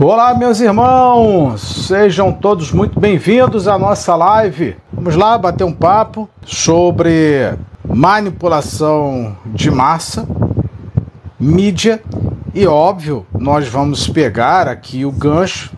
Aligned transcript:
Olá, 0.00 0.32
meus 0.32 0.60
irmãos, 0.60 1.60
sejam 1.88 2.32
todos 2.32 2.70
muito 2.70 3.00
bem-vindos 3.00 3.66
à 3.66 3.76
nossa 3.76 4.14
live. 4.14 4.76
Vamos 4.92 5.16
lá 5.16 5.36
bater 5.36 5.64
um 5.64 5.72
papo 5.72 6.30
sobre 6.46 7.52
manipulação 7.84 9.36
de 9.44 9.72
massa, 9.72 10.24
mídia 11.38 12.00
e, 12.54 12.64
óbvio, 12.64 13.26
nós 13.36 13.66
vamos 13.66 14.08
pegar 14.08 14.68
aqui 14.68 15.04
o 15.04 15.10
gancho, 15.10 15.76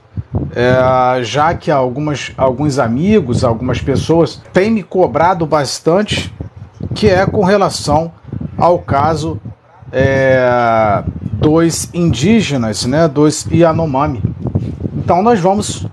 é, 0.54 1.24
já 1.24 1.54
que 1.54 1.70
algumas, 1.70 2.30
alguns 2.36 2.78
amigos, 2.78 3.42
algumas 3.42 3.80
pessoas 3.80 4.38
têm 4.52 4.70
me 4.70 4.82
cobrado 4.82 5.46
bastante, 5.46 6.30
que 6.94 7.08
é 7.08 7.24
com 7.24 7.42
relação 7.42 8.12
ao 8.58 8.80
caso 8.80 9.40
é, 9.90 11.02
dos 11.40 11.88
indígenas, 11.94 12.84
né, 12.84 13.08
dos 13.08 13.46
Yanomami. 13.50 14.22
Então 14.98 15.22
nós 15.22 15.40
vamos 15.40 15.86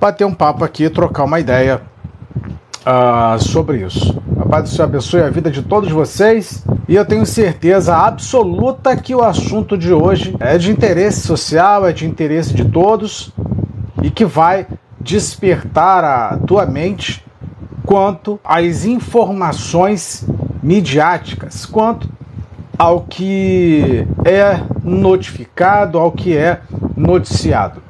bater 0.00 0.24
um 0.24 0.32
papo 0.32 0.64
aqui, 0.64 0.88
trocar 0.88 1.24
uma 1.24 1.38
ideia 1.38 1.82
uh, 2.80 3.38
sobre 3.38 3.84
isso. 3.84 4.20
A 4.40 4.46
paz 4.46 4.64
do 4.64 4.68
Senhor 4.70 4.84
abençoe 4.84 5.20
a 5.20 5.30
vida 5.30 5.50
de 5.50 5.62
todos 5.62 5.90
vocês 5.90 6.64
e 6.88 6.94
eu 6.94 7.04
tenho 7.04 7.26
certeza 7.26 7.94
absoluta 7.94 8.96
que 8.96 9.14
o 9.14 9.22
assunto 9.22 9.76
de 9.76 9.92
hoje 9.92 10.34
é 10.40 10.56
de 10.56 10.70
interesse 10.70 11.20
social, 11.20 11.86
é 11.86 11.92
de 11.92 12.06
interesse 12.06 12.54
de 12.54 12.64
todos 12.64 13.32
e 14.02 14.10
que 14.10 14.24
vai 14.24 14.66
despertar 15.00 16.04
a 16.04 16.38
tua 16.38 16.64
mente 16.64 17.24
quanto 17.84 18.40
às 18.44 18.84
informações 18.84 20.26
midiáticas, 20.62 21.66
quanto 21.66 22.15
ao 22.78 23.02
que 23.02 24.06
é 24.24 24.60
notificado, 24.82 25.98
ao 25.98 26.12
que 26.12 26.36
é 26.36 26.60
noticiado. 26.96 27.82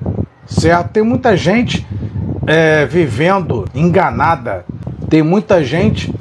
Certo? 0.46 0.90
Tem 0.90 1.02
muita 1.02 1.36
gente 1.36 1.86
é, 2.46 2.86
vivendo 2.86 3.64
enganada, 3.74 4.64
tem 5.08 5.22
muita 5.22 5.64
gente 5.64 6.14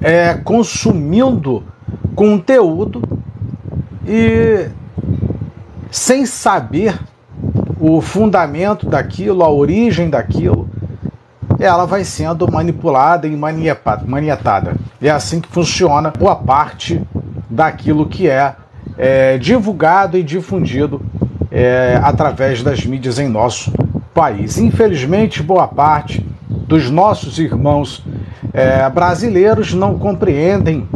é, 0.00 0.34
consumindo 0.34 1.64
conteúdo 2.14 3.02
e 4.06 4.68
sem 5.90 6.24
saber 6.26 6.98
o 7.78 8.00
fundamento 8.00 8.86
daquilo, 8.86 9.42
a 9.42 9.50
origem 9.50 10.08
daquilo, 10.08 10.68
ela 11.58 11.84
vai 11.84 12.04
sendo 12.04 12.50
manipulada 12.50 13.26
e 13.26 13.36
maniatada. 13.36 14.76
É 15.00 15.10
assim 15.10 15.40
que 15.40 15.48
funciona 15.48 16.10
boa 16.10 16.36
parte 16.36 17.00
daquilo 17.52 18.06
que 18.06 18.28
é, 18.28 18.54
é 18.96 19.36
divulgado 19.36 20.16
e 20.16 20.22
difundido 20.22 21.02
é, 21.50 22.00
através 22.02 22.62
das 22.62 22.84
mídias 22.86 23.18
em 23.18 23.28
nosso 23.28 23.70
país. 24.14 24.56
Infelizmente, 24.56 25.42
boa 25.42 25.68
parte 25.68 26.26
dos 26.48 26.90
nossos 26.90 27.38
irmãos 27.38 28.04
é, 28.54 28.88
brasileiros 28.88 29.74
não 29.74 29.98
compreendem 29.98 30.88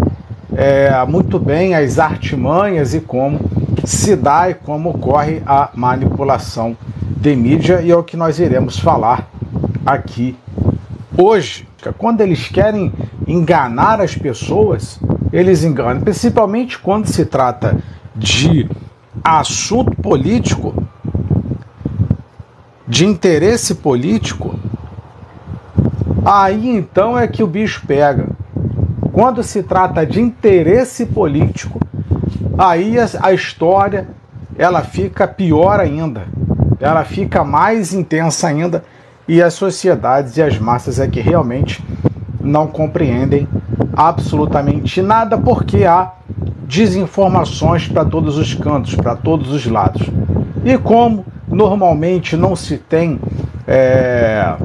é, 0.57 1.05
muito 1.07 1.39
bem 1.39 1.75
as 1.75 1.99
artimanhas 1.99 2.95
e 2.95 3.01
como 3.01 3.39
se 3.85 4.17
dá 4.17 4.49
e 4.49 4.55
como 4.55 4.91
ocorre 4.91 5.43
a 5.47 5.69
manipulação 5.75 6.77
de 7.19 7.37
mídia, 7.37 7.83
e 7.83 7.91
é 7.91 7.97
o 7.97 8.03
que 8.03 8.17
nós 8.17 8.39
iremos 8.39 8.79
falar 8.79 9.29
aqui 9.85 10.37
hoje. 11.17 11.69
Quando 11.99 12.21
eles 12.21 12.49
querem 12.49 12.93
enganar 13.27 14.01
as 14.01 14.15
pessoas, 14.15 15.01
eles 15.33 15.65
enganam, 15.65 16.01
principalmente 16.01 16.79
quando 16.79 17.07
se 17.07 17.25
trata 17.25 17.77
de 18.15 18.69
assunto 19.25 19.97
político, 20.01 20.75
de 22.87 23.05
interesse 23.05 23.75
político, 23.75 24.55
aí 26.25 26.69
então 26.69 27.19
é 27.19 27.27
que 27.27 27.43
o 27.43 27.47
bicho 27.47 27.83
pega. 27.87 28.29
Quando 29.13 29.43
se 29.43 29.63
trata 29.63 30.07
de 30.07 30.21
interesse 30.21 31.07
político, 31.07 31.81
aí 32.57 32.97
a 33.21 33.33
história 33.33 34.09
ela 34.57 34.83
fica 34.83 35.27
pior 35.27 35.81
ainda, 35.81 36.27
ela 36.79 37.05
fica 37.05 37.43
mais 37.43 37.93
intensa 37.93 38.49
ainda 38.49 38.85
e 39.27 39.43
as 39.43 39.55
sociedades 39.55 40.37
e 40.37 40.43
as 40.43 40.59
massas 40.59 41.01
é 41.01 41.09
que 41.09 41.21
realmente 41.21 41.83
não 42.47 42.67
compreendem 42.67 43.49
absolutamente 43.95 45.03
nada 45.03 45.37
porque 45.37 45.85
há 45.85 46.13
desinformações 46.67 47.89
para 47.89 48.05
todos 48.05 48.39
os 48.39 48.55
cantos, 48.55 48.95
para 48.95 49.15
todos 49.15 49.53
os 49.53 49.67
lados. 49.67 50.03
E 50.65 50.77
como 50.79 51.25
normalmente 51.49 52.37
não 52.37 52.57
se 52.57 52.77
tem 52.77 53.21
é, 53.67 54.57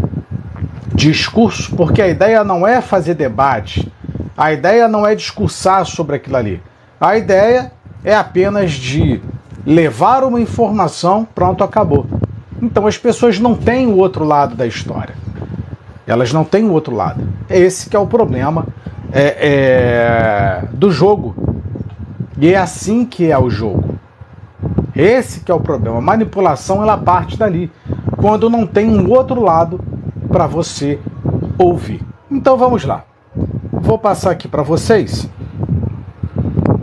discurso, 0.93 1.75
porque 1.75 2.01
a 2.01 2.07
ideia 2.07 2.43
não 2.43 2.67
é 2.67 2.81
fazer 2.81 3.13
debate, 3.13 3.91
a 4.35 4.51
ideia 4.51 4.87
não 4.87 5.05
é 5.05 5.15
discursar 5.15 5.85
sobre 5.85 6.15
aquilo 6.15 6.37
ali. 6.37 6.63
A 6.99 7.17
ideia 7.17 7.71
é 8.03 8.15
apenas 8.15 8.71
de 8.71 9.21
levar 9.65 10.23
uma 10.23 10.39
informação, 10.39 11.27
pronto, 11.35 11.63
acabou. 11.63 12.05
Então 12.61 12.85
as 12.87 12.97
pessoas 12.97 13.39
não 13.39 13.55
têm 13.55 13.87
o 13.87 13.97
outro 13.97 14.23
lado 14.23 14.55
da 14.55 14.65
história. 14.65 15.15
Elas 16.05 16.33
não 16.33 16.43
têm 16.43 16.65
o 16.65 16.71
outro 16.71 16.95
lado. 16.95 17.23
É 17.49 17.59
esse 17.59 17.89
que 17.89 17.95
é 17.95 17.99
o 17.99 18.07
problema 18.07 18.67
é, 19.11 20.61
é, 20.63 20.67
do 20.73 20.91
jogo. 20.91 21.35
E 22.37 22.53
é 22.53 22.57
assim 22.57 23.05
que 23.05 23.29
é 23.29 23.37
o 23.37 23.49
jogo. 23.49 23.95
Esse 24.95 25.41
que 25.41 25.51
é 25.51 25.55
o 25.55 25.59
problema. 25.59 25.97
A 25.97 26.01
manipulação 26.01 26.81
ela 26.81 26.97
parte 26.97 27.37
dali, 27.37 27.71
quando 28.17 28.49
não 28.49 28.65
tem 28.65 28.89
um 28.89 29.09
outro 29.09 29.41
lado 29.41 29.79
para 30.27 30.47
você 30.47 30.99
ouvir. 31.57 32.01
Então 32.29 32.57
vamos 32.57 32.83
lá. 32.83 33.03
Vou 33.71 33.97
passar 33.97 34.31
aqui 34.31 34.47
para 34.47 34.63
vocês. 34.63 35.29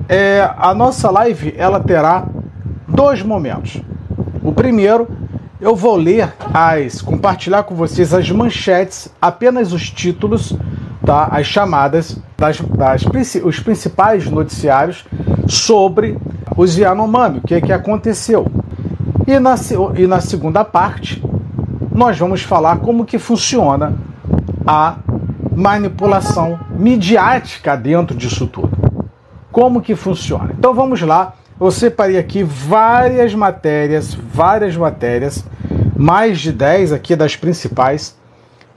É, 0.09 0.49
a 0.57 0.73
nossa 0.75 1.11
live 1.11 1.55
ela 1.57 1.81
terá 1.81 2.27
dois 2.87 3.23
momentos. 3.23 3.83
O 4.43 4.53
primeiro, 4.53 5.09
eu 5.61 5.75
vou 5.75 5.97
ler 5.97 6.33
as, 6.55 7.03
compartilhar 7.03 7.65
com 7.65 7.75
vocês 7.75 8.15
as 8.15 8.31
manchetes, 8.31 9.09
apenas 9.21 9.73
os 9.73 9.91
títulos 9.91 10.55
tá, 11.05 11.29
as 11.33 11.47
chamadas 11.47 12.19
das, 12.37 12.61
das 12.61 13.05
os 13.43 13.61
principais 13.61 14.31
noticiários 14.31 15.05
sobre 15.49 16.17
os 16.57 16.77
Yanomami, 16.77 17.39
o 17.39 17.41
que, 17.43 17.55
é 17.55 17.61
que 17.61 17.73
aconteceu. 17.73 18.47
E 19.27 19.39
na, 19.39 19.55
e 19.97 20.07
na 20.07 20.21
segunda 20.21 20.65
parte, 20.65 21.23
nós 21.93 22.19
vamos 22.19 22.43
falar 22.43 22.79
como 22.79 23.05
que 23.05 23.19
funciona 23.19 23.95
a 24.67 24.97
manipulação 25.55 26.59
midiática 26.71 27.77
dentro 27.77 28.17
disso 28.17 28.47
tudo. 28.47 28.71
Como 29.51 29.81
que 29.81 29.97
funciona? 29.97 30.55
Então 30.57 30.73
vamos 30.73 31.03
lá. 31.03 31.35
Eu 31.61 31.73
separei 31.73 32.17
aqui 32.17 32.45
várias 32.45 33.35
matérias, 33.35 34.15
várias 34.15 34.77
matérias, 34.77 35.45
mais 35.97 36.39
de 36.39 36.53
10 36.53 36.93
aqui 36.93 37.17
das 37.17 37.35
principais 37.35 38.17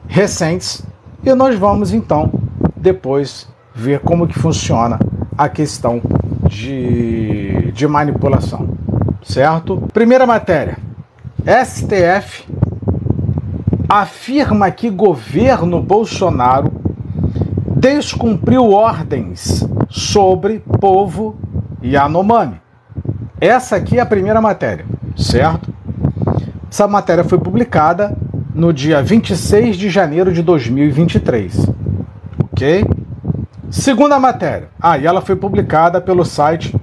recentes, 0.08 0.84
e 1.24 1.31
nós 1.36 1.56
vamos 1.56 1.94
então 1.94 2.31
depois 2.75 3.47
ver 3.75 4.00
como 4.00 4.28
que 4.28 4.38
funciona 4.38 4.97
a 5.38 5.47
questão 5.47 6.02
de, 6.50 7.72
de 7.72 7.88
manipulação, 7.88 8.69
certo? 9.24 9.88
Primeira 9.94 10.25
matéria. 10.25 10.78
STF 11.46 12.48
afirma 13.88 14.72
que 14.72 14.90
governo 14.90 15.80
Bolsonaro 15.84 16.72
descumpriu 17.75 18.72
ordens 18.72 19.68
sobre 19.88 20.63
povo 20.80 21.38
Yanomami. 21.84 22.59
Essa 23.41 23.78
aqui 23.78 23.97
é 23.97 24.02
a 24.02 24.06
primeira 24.06 24.40
matéria, 24.40 24.85
certo? 25.18 25.74
Essa 26.72 26.88
matéria 26.88 27.24
foi 27.24 27.40
publicada 27.40 28.15
no 28.54 28.71
dia 28.71 29.01
26 29.01 29.77
de 29.77 29.89
janeiro 29.89 30.31
de 30.31 30.44
2023. 30.44 31.65
Ok? 32.44 32.86
Segunda 33.71 34.19
matéria. 34.19 34.69
Ah, 34.80 34.95
e 34.95 35.07
ela 35.07 35.21
foi 35.21 35.36
publicada 35.36 36.00
pelo 36.00 36.24
site 36.24 36.75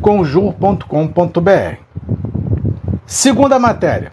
conjur.com.br. 0.00 1.76
Segunda 3.04 3.58
matéria. 3.58 4.10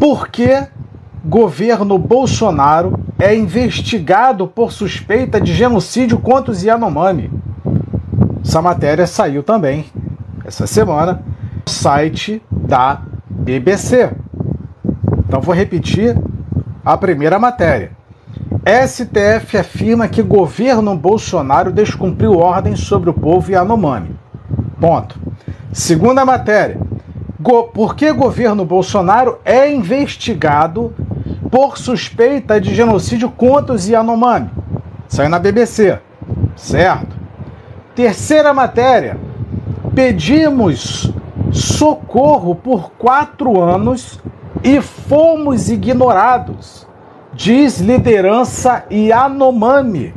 Por 0.00 0.26
que 0.26 0.66
governo 1.24 1.96
Bolsonaro 1.96 2.98
é 3.20 3.36
investigado 3.36 4.48
por 4.48 4.72
suspeita 4.72 5.40
de 5.40 5.54
genocídio 5.54 6.18
contra 6.18 6.50
os 6.50 6.64
Yanomami? 6.64 7.30
Essa 8.44 8.60
matéria 8.60 9.06
saiu 9.06 9.44
também 9.44 9.84
essa 10.50 10.66
semana 10.66 11.22
no 11.64 11.72
site 11.72 12.42
da 12.50 13.02
BBC. 13.28 14.10
Então 15.26 15.40
vou 15.40 15.54
repetir 15.54 16.18
a 16.84 16.96
primeira 16.96 17.38
matéria. 17.38 17.92
STF 18.86 19.56
afirma 19.56 20.08
que 20.08 20.22
governo 20.22 20.96
Bolsonaro 20.96 21.72
descumpriu 21.72 22.36
ordens 22.36 22.80
sobre 22.80 23.08
o 23.08 23.14
povo 23.14 23.50
Yanomami. 23.50 24.16
Ponto. 24.78 25.18
Segunda 25.72 26.24
matéria. 26.24 26.78
Go 27.38 27.68
por 27.68 27.94
que 27.94 28.12
governo 28.12 28.64
Bolsonaro 28.64 29.38
é 29.44 29.72
investigado 29.72 30.92
por 31.48 31.78
suspeita 31.78 32.60
de 32.60 32.74
genocídio 32.74 33.30
contra 33.30 33.74
os 33.74 33.88
Yanomami. 33.88 34.50
Saiu 35.08 35.28
na 35.28 35.38
BBC, 35.38 35.98
certo? 36.56 37.16
Terceira 37.94 38.52
matéria. 38.52 39.29
Pedimos 39.94 41.12
socorro 41.52 42.54
por 42.54 42.92
quatro 42.92 43.60
anos 43.60 44.20
e 44.62 44.80
fomos 44.80 45.68
ignorados, 45.68 46.86
diz 47.32 47.80
liderança 47.80 48.84
Yanomami. 48.90 50.14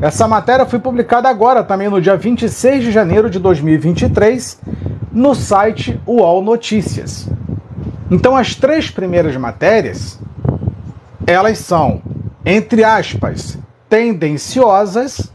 Essa 0.00 0.28
matéria 0.28 0.66
foi 0.66 0.78
publicada 0.78 1.28
agora, 1.28 1.64
também 1.64 1.88
no 1.88 2.00
dia 2.00 2.16
26 2.16 2.84
de 2.84 2.92
janeiro 2.92 3.30
de 3.30 3.38
2023, 3.38 4.60
no 5.10 5.34
site 5.34 5.98
UOL 6.06 6.42
Notícias. 6.42 7.28
Então, 8.10 8.36
as 8.36 8.54
três 8.54 8.90
primeiras 8.90 9.34
matérias, 9.36 10.20
elas 11.26 11.58
são, 11.58 12.02
entre 12.44 12.84
aspas, 12.84 13.58
tendenciosas, 13.88 15.32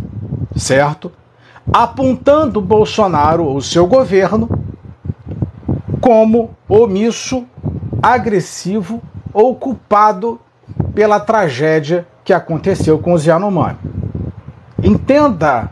certo? 0.55 1.11
Apontando 1.71 2.59
Bolsonaro 2.59 3.45
ou 3.45 3.61
seu 3.61 3.85
governo 3.85 4.49
como 6.01 6.51
omisso, 6.67 7.45
agressivo 8.01 9.01
ou 9.33 9.55
culpado 9.55 10.39
pela 10.95 11.19
tragédia 11.19 12.07
que 12.23 12.33
aconteceu 12.33 12.97
com 12.99 13.13
os 13.13 13.25
Yanomami. 13.25 13.77
Entenda 14.81 15.69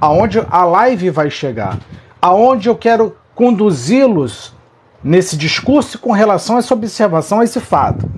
aonde 0.00 0.44
a 0.50 0.64
live 0.64 1.10
vai 1.10 1.30
chegar, 1.30 1.78
aonde 2.20 2.68
eu 2.68 2.76
quero 2.76 3.16
conduzi-los 3.34 4.54
nesse 5.02 5.36
discurso 5.36 5.98
com 5.98 6.12
relação 6.12 6.56
a 6.56 6.58
essa 6.58 6.74
observação, 6.74 7.40
a 7.40 7.44
esse 7.44 7.60
fato. 7.60 8.08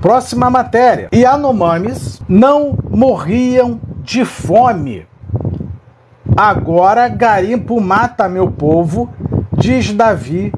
Próxima 0.00 0.48
matéria. 0.48 1.08
Yanomamis 1.12 2.20
não 2.28 2.78
morriam 2.88 3.80
de 4.02 4.24
fome. 4.24 5.06
Agora 6.40 7.08
garimpo 7.08 7.80
mata 7.80 8.28
meu 8.28 8.48
povo, 8.48 9.10
diz 9.52 9.92
Davi 9.92 10.52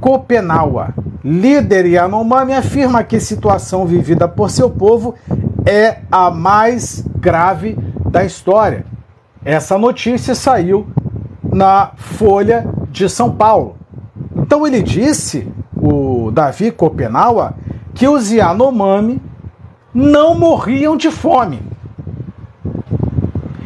Copenaua. 0.00 0.94
Líder 1.22 1.86
Yanomami 1.86 2.52
afirma 2.52 3.04
que 3.04 3.14
a 3.14 3.20
situação 3.20 3.86
vivida 3.86 4.26
por 4.26 4.50
seu 4.50 4.68
povo 4.68 5.14
é 5.64 5.98
a 6.10 6.28
mais 6.28 7.04
grave 7.20 7.78
da 8.10 8.24
história. 8.24 8.84
Essa 9.44 9.78
notícia 9.78 10.34
saiu 10.34 10.88
na 11.52 11.92
Folha 11.94 12.66
de 12.90 13.08
São 13.08 13.30
Paulo. 13.30 13.76
Então 14.34 14.66
ele 14.66 14.82
disse, 14.82 15.46
o 15.80 16.32
Davi 16.32 16.72
Copenaua, 16.72 17.54
que 17.94 18.08
os 18.08 18.32
Yanomami 18.32 19.22
não 19.94 20.36
morriam 20.36 20.96
de 20.96 21.12
fome. 21.12 21.75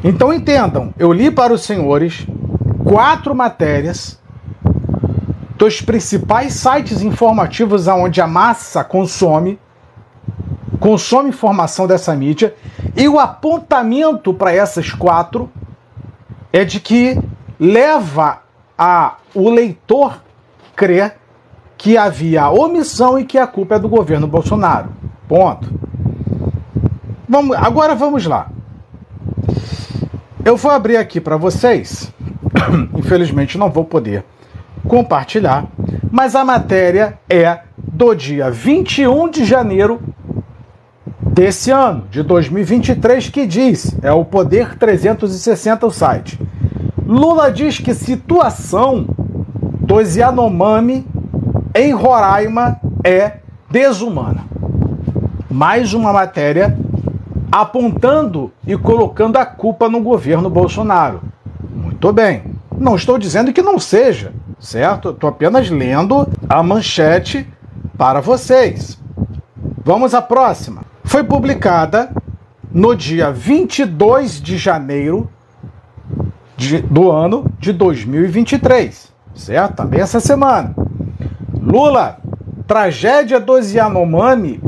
Então 0.03 0.33
entendam, 0.33 0.95
eu 0.99 1.13
li 1.13 1.31
para 1.31 1.53
os 1.53 1.63
senhores 1.63 2.27
quatro 2.85 3.35
matérias 3.35 4.19
dos 5.57 5.83
principais 5.83 6.55
sites 6.55 7.03
informativos 7.03 7.87
aonde 7.87 8.21
a 8.21 8.27
massa 8.27 8.83
consome 8.83 9.59
consome 10.79 11.29
informação 11.29 11.87
dessa 11.87 12.17
mídia 12.17 12.55
e 12.97 13.07
o 13.07 13.21
apontamento 13.21 14.33
para 14.33 14.53
essas 14.53 14.91
quatro 14.91 15.51
é 16.51 16.65
de 16.65 16.81
que 16.81 17.21
leva 17.59 18.41
a 18.79 19.17
o 19.35 19.51
leitor 19.51 20.23
crer 20.75 21.19
que 21.77 21.99
havia 21.99 22.49
omissão 22.49 23.19
e 23.19 23.25
que 23.25 23.37
a 23.37 23.47
culpa 23.47 23.75
é 23.75 23.79
do 23.79 23.89
governo 23.89 24.27
Bolsonaro. 24.27 24.89
Ponto. 25.29 25.71
Vamos, 27.29 27.57
agora 27.57 27.95
vamos 27.95 28.25
lá. 28.27 28.51
Eu 30.43 30.57
vou 30.57 30.71
abrir 30.71 30.97
aqui 30.97 31.21
para 31.21 31.37
vocês. 31.37 32.11
Infelizmente 32.97 33.59
não 33.59 33.71
vou 33.71 33.85
poder 33.85 34.25
compartilhar, 34.89 35.67
mas 36.11 36.35
a 36.35 36.45
matéria 36.45 37.19
é 37.29 37.61
do 37.77 38.15
dia 38.15 38.51
21 38.51 39.29
de 39.29 39.45
janeiro 39.45 40.01
desse 41.21 41.71
ano, 41.71 42.07
de 42.11 42.23
2023, 42.23 43.29
que 43.29 43.47
diz, 43.47 43.95
é 44.03 44.11
o 44.13 44.25
Poder 44.25 44.77
360 44.77 45.87
o 45.87 45.91
site. 45.91 46.41
Lula 47.07 47.53
diz 47.53 47.79
que 47.79 47.93
situação 47.93 49.07
dos 49.81 50.17
Yanomami 50.17 51.07
em 51.75 51.93
Roraima 51.93 52.81
é 53.05 53.35
desumana. 53.71 54.45
Mais 55.51 55.93
uma 55.93 56.13
matéria 56.13 56.77
apontando 57.51 58.53
e 58.67 58.77
colocando 58.77 59.37
a 59.37 59.47
culpa 59.47 59.89
no 59.89 60.01
governo 60.01 60.49
Bolsonaro. 60.49 61.21
Muito 61.71 62.13
bem. 62.13 62.45
Não 62.77 62.97
estou 62.97 63.19
dizendo 63.19 63.53
que 63.53 63.63
não 63.63 63.79
seja, 63.79 64.33
certo? 64.59 65.11
Estou 65.11 65.29
apenas 65.29 65.69
lendo 65.69 66.27
a 66.49 66.63
manchete 66.63 67.47
para 67.99 68.21
vocês. 68.21 68.99
Vamos 69.85 70.15
à 70.15 70.23
próxima. 70.23 70.83
Foi 71.05 71.25
publicada 71.25 72.11
no 72.71 72.95
dia 72.95 73.31
22 73.31 74.41
de 74.41 74.57
janeiro 74.57 75.29
de, 76.57 76.81
do 76.83 77.11
ano 77.11 77.45
de 77.59 77.73
2023, 77.73 79.13
certo? 79.35 79.77
Também 79.77 80.01
essa 80.01 80.21
semana. 80.21 80.75
Lula, 81.61 82.19
tragédia 82.67 83.41
dos 83.41 83.73
Yanomami, 83.73 84.61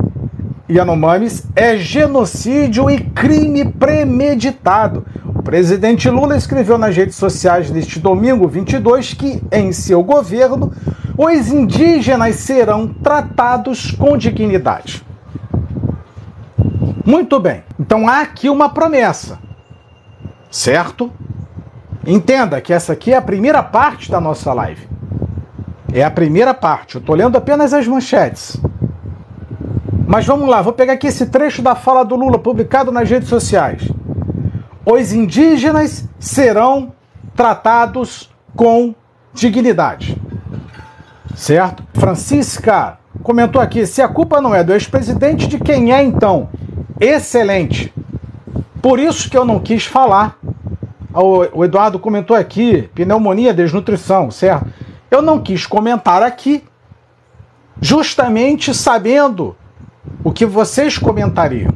Yanomamis 0.73 1.45
é 1.55 1.77
genocídio 1.77 2.91
e 2.91 2.99
crime 2.99 3.65
premeditado. 3.65 5.07
O 5.27 5.43
presidente 5.43 6.09
Lula 6.09 6.37
escreveu 6.37 6.79
nas 6.79 6.97
redes 6.97 7.17
sociais 7.17 7.71
neste 7.71 7.99
domingo 7.99 8.49
22 8.49 9.15
que, 9.15 9.43
em 9.53 9.73
seu 9.73 10.03
governo, 10.03 10.73
os 11.17 11.49
indígenas 11.49 12.37
serão 12.37 12.89
tratados 12.89 13.91
com 13.91 14.17
dignidade. 14.17 15.05
Muito 17.05 17.39
bem, 17.41 17.65
então 17.79 18.09
há 18.09 18.21
aqui 18.21 18.49
uma 18.49 18.69
promessa, 18.69 19.39
certo? 20.51 21.13
Entenda 22.07 22.61
que 22.61 22.73
essa 22.73 22.93
aqui 22.93 23.13
é 23.13 23.17
a 23.17 23.23
primeira 23.23 23.63
parte 23.63 24.11
da 24.11 24.21
nossa 24.21 24.53
live. 24.53 24.89
É 25.93 26.03
a 26.03 26.11
primeira 26.11 26.55
parte. 26.55 26.95
Eu 26.95 27.01
estou 27.01 27.15
lendo 27.15 27.37
apenas 27.37 27.75
as 27.75 27.87
manchetes. 27.87 28.57
Mas 30.13 30.27
vamos 30.27 30.47
lá, 30.47 30.61
vou 30.61 30.75
pegar 30.75 30.93
aqui 30.93 31.07
esse 31.07 31.25
trecho 31.25 31.63
da 31.63 31.75
fala 31.75 32.05
do 32.05 32.15
Lula 32.15 32.39
publicado 32.39 32.93
nas 32.93 33.09
redes 33.09 33.31
sociais. 33.31 33.89
Os 34.85 35.11
indígenas 35.11 36.07
serão 36.21 36.93
tratados 37.35 38.29
com 38.55 38.95
dignidade. 39.33 40.21
Certo? 41.35 41.83
Francisca 41.95 42.99
comentou 43.23 43.59
aqui: 43.59 43.87
se 43.87 44.03
a 44.03 44.09
culpa 44.09 44.39
não 44.39 44.55
é 44.55 44.63
do 44.63 44.75
ex-presidente, 44.75 45.49
de 45.49 45.59
quem 45.59 45.95
é 45.95 46.03
então? 46.03 46.51
Excelente. 47.01 47.91
Por 48.83 48.99
isso 48.99 49.31
que 49.31 49.39
eu 49.39 49.47
não 49.47 49.61
quis 49.61 49.87
falar. 49.87 50.37
O 51.15 51.65
Eduardo 51.65 51.99
comentou 51.99 52.37
aqui: 52.37 52.83
pneumonia, 52.95 53.55
desnutrição, 53.55 54.31
certo? 54.31 54.67
Eu 55.11 55.23
não 55.23 55.41
quis 55.41 55.65
comentar 55.65 56.23
aqui, 56.23 56.63
justamente 57.81 58.75
sabendo 58.75 59.57
o 60.25 60.33
que 60.33 60.47
vocês 60.47 60.99
comentariam. 60.99 61.73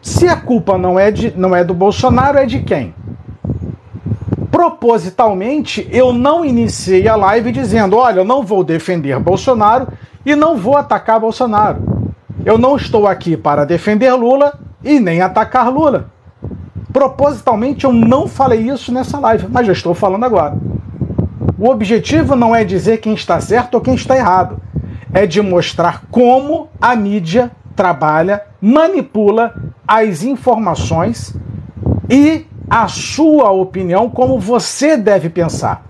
Se 0.00 0.28
a 0.28 0.36
culpa 0.36 0.78
não 0.78 0.98
é, 0.98 1.10
de, 1.10 1.36
não 1.36 1.54
é 1.54 1.64
do 1.64 1.74
Bolsonaro, 1.74 2.38
é 2.38 2.46
de 2.46 2.60
quem? 2.60 2.94
Propositalmente, 4.50 5.86
eu 5.90 6.12
não 6.12 6.44
iniciei 6.44 7.08
a 7.08 7.16
live 7.16 7.50
dizendo: 7.52 7.96
olha, 7.96 8.20
eu 8.20 8.24
não 8.24 8.42
vou 8.42 8.62
defender 8.62 9.18
Bolsonaro 9.18 9.88
e 10.24 10.34
não 10.34 10.56
vou 10.56 10.76
atacar 10.76 11.20
Bolsonaro. 11.20 11.96
Eu 12.44 12.56
não 12.56 12.76
estou 12.76 13.06
aqui 13.06 13.36
para 13.36 13.64
defender 13.64 14.12
Lula 14.12 14.58
e 14.84 15.00
nem 15.00 15.20
atacar 15.20 15.72
Lula. 15.72 16.10
Propositalmente, 16.92 17.84
eu 17.84 17.92
não 17.92 18.26
falei 18.26 18.70
isso 18.70 18.92
nessa 18.92 19.18
live, 19.18 19.48
mas 19.50 19.66
já 19.66 19.72
estou 19.72 19.94
falando 19.94 20.24
agora. 20.24 20.56
O 21.58 21.68
objetivo 21.68 22.36
não 22.36 22.54
é 22.54 22.64
dizer 22.64 22.98
quem 22.98 23.14
está 23.14 23.40
certo 23.40 23.74
ou 23.74 23.80
quem 23.80 23.94
está 23.94 24.16
errado, 24.16 24.60
é 25.12 25.26
de 25.26 25.40
mostrar 25.40 26.04
como 26.10 26.68
a 26.80 26.94
mídia 26.96 27.50
trabalha, 27.74 28.42
manipula 28.60 29.54
as 29.86 30.22
informações 30.22 31.36
e 32.10 32.46
a 32.68 32.88
sua 32.88 33.50
opinião, 33.50 34.10
como 34.10 34.38
você 34.38 34.96
deve 34.96 35.28
pensar. 35.28 35.84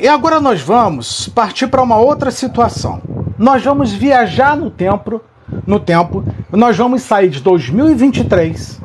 E 0.00 0.08
agora 0.08 0.40
nós 0.40 0.62
vamos 0.62 1.28
partir 1.28 1.66
para 1.66 1.82
uma 1.82 1.96
outra 1.96 2.30
situação. 2.30 3.02
Nós 3.36 3.62
vamos 3.62 3.92
viajar 3.92 4.56
no 4.56 4.70
tempo, 4.70 5.20
no 5.66 5.78
tempo, 5.78 6.24
nós 6.50 6.76
vamos 6.76 7.02
sair 7.02 7.28
de 7.28 7.40
2023, 7.40 8.80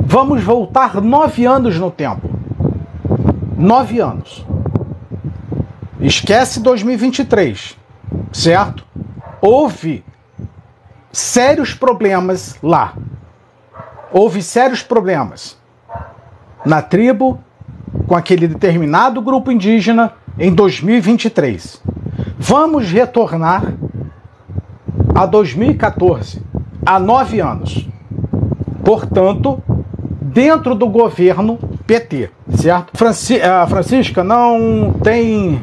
vamos 0.00 0.42
voltar 0.42 1.00
nove 1.00 1.44
anos 1.44 1.78
no 1.78 1.90
tempo. 1.90 2.28
Nove 3.56 4.00
anos. 4.00 4.44
Esquece 6.00 6.60
2023, 6.60 7.77
certo? 8.32 8.84
Houve 9.40 10.04
sérios 11.12 11.74
problemas 11.74 12.58
lá. 12.62 12.94
Houve 14.12 14.42
sérios 14.42 14.82
problemas 14.82 15.58
na 16.64 16.82
tribo 16.82 17.38
com 18.06 18.14
aquele 18.14 18.48
determinado 18.48 19.20
grupo 19.20 19.50
indígena 19.50 20.12
em 20.38 20.52
2023. 20.52 21.82
Vamos 22.38 22.90
retornar 22.90 23.74
a 25.14 25.26
2014, 25.26 26.40
há 26.86 26.98
nove 26.98 27.40
anos. 27.40 27.88
Portanto, 28.84 29.62
dentro 30.22 30.74
do 30.74 30.88
governo 30.88 31.58
PT, 31.86 32.30
certo? 32.54 32.96
Franci 32.96 33.40
a 33.42 33.66
Francisca 33.66 34.22
não 34.22 34.92
tem 35.02 35.60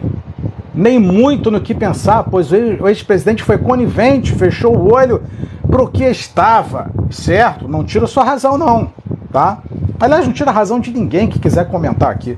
nem 0.75 0.99
muito 0.99 1.49
no 1.49 1.61
que 1.61 1.73
pensar, 1.73 2.23
pois 2.23 2.51
o 2.51 2.87
ex-presidente 2.87 3.41
foi 3.41 3.57
conivente, 3.57 4.33
fechou 4.33 4.75
o 4.75 4.93
olho 4.93 5.23
para 5.69 5.81
o 5.81 5.87
que 5.87 6.03
estava, 6.03 6.91
certo? 7.09 7.67
Não 7.67 7.83
tira 7.83 8.05
sua 8.05 8.23
razão, 8.23 8.57
não, 8.57 8.91
tá? 9.31 9.59
Aliás, 9.99 10.25
não 10.25 10.33
tira 10.33 10.51
a 10.51 10.53
razão 10.53 10.79
de 10.79 10.91
ninguém 10.91 11.27
que 11.27 11.39
quiser 11.39 11.69
comentar 11.69 12.11
aqui. 12.11 12.37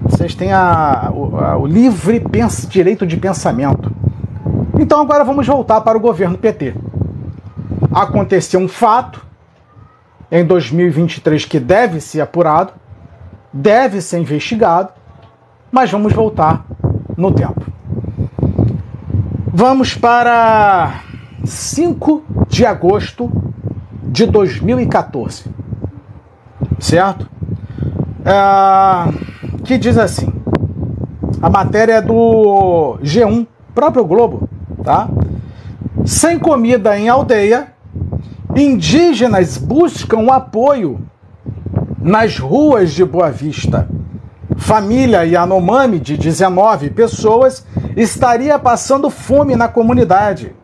Vocês 0.00 0.34
têm 0.34 0.52
a, 0.52 1.10
o, 1.14 1.36
a, 1.36 1.56
o 1.58 1.66
livre 1.66 2.22
direito 2.68 3.06
de 3.06 3.16
pensamento. 3.16 3.92
Então 4.78 5.00
agora 5.00 5.24
vamos 5.24 5.46
voltar 5.46 5.80
para 5.82 5.98
o 5.98 6.00
governo 6.00 6.38
PT. 6.38 6.74
Aconteceu 7.92 8.60
um 8.60 8.68
fato 8.68 9.24
em 10.30 10.44
2023 10.44 11.44
que 11.44 11.60
deve 11.60 12.00
ser 12.00 12.20
apurado, 12.20 12.72
deve 13.52 14.00
ser 14.00 14.18
investigado, 14.18 14.90
mas 15.70 15.90
vamos 15.90 16.12
voltar 16.12 16.64
no 17.16 17.32
tempo. 17.32 17.62
Vamos 19.52 19.94
para 19.94 21.00
5 21.44 22.22
de 22.48 22.66
agosto 22.66 23.30
de 24.02 24.26
2014, 24.26 25.44
certo? 26.78 27.28
É, 28.24 29.62
que 29.64 29.78
diz 29.78 29.96
assim: 29.96 30.32
a 31.40 31.48
matéria 31.48 31.94
é 31.94 32.02
do 32.02 32.98
G1, 33.02 33.46
próprio 33.74 34.04
Globo, 34.04 34.48
tá? 34.84 35.08
Sem 36.04 36.38
comida 36.38 36.98
em 36.98 37.08
aldeia, 37.08 37.72
indígenas 38.54 39.56
buscam 39.56 40.32
apoio 40.32 41.00
nas 42.00 42.38
ruas 42.38 42.92
de 42.92 43.04
Boa 43.04 43.30
Vista. 43.30 43.88
Família 44.56 45.24
Yanomami, 45.24 46.00
de 46.00 46.16
19 46.16 46.90
pessoas, 46.90 47.64
estaria 47.96 48.58
passando 48.58 49.10
fome 49.10 49.54
na 49.54 49.68
comunidade. 49.68 50.54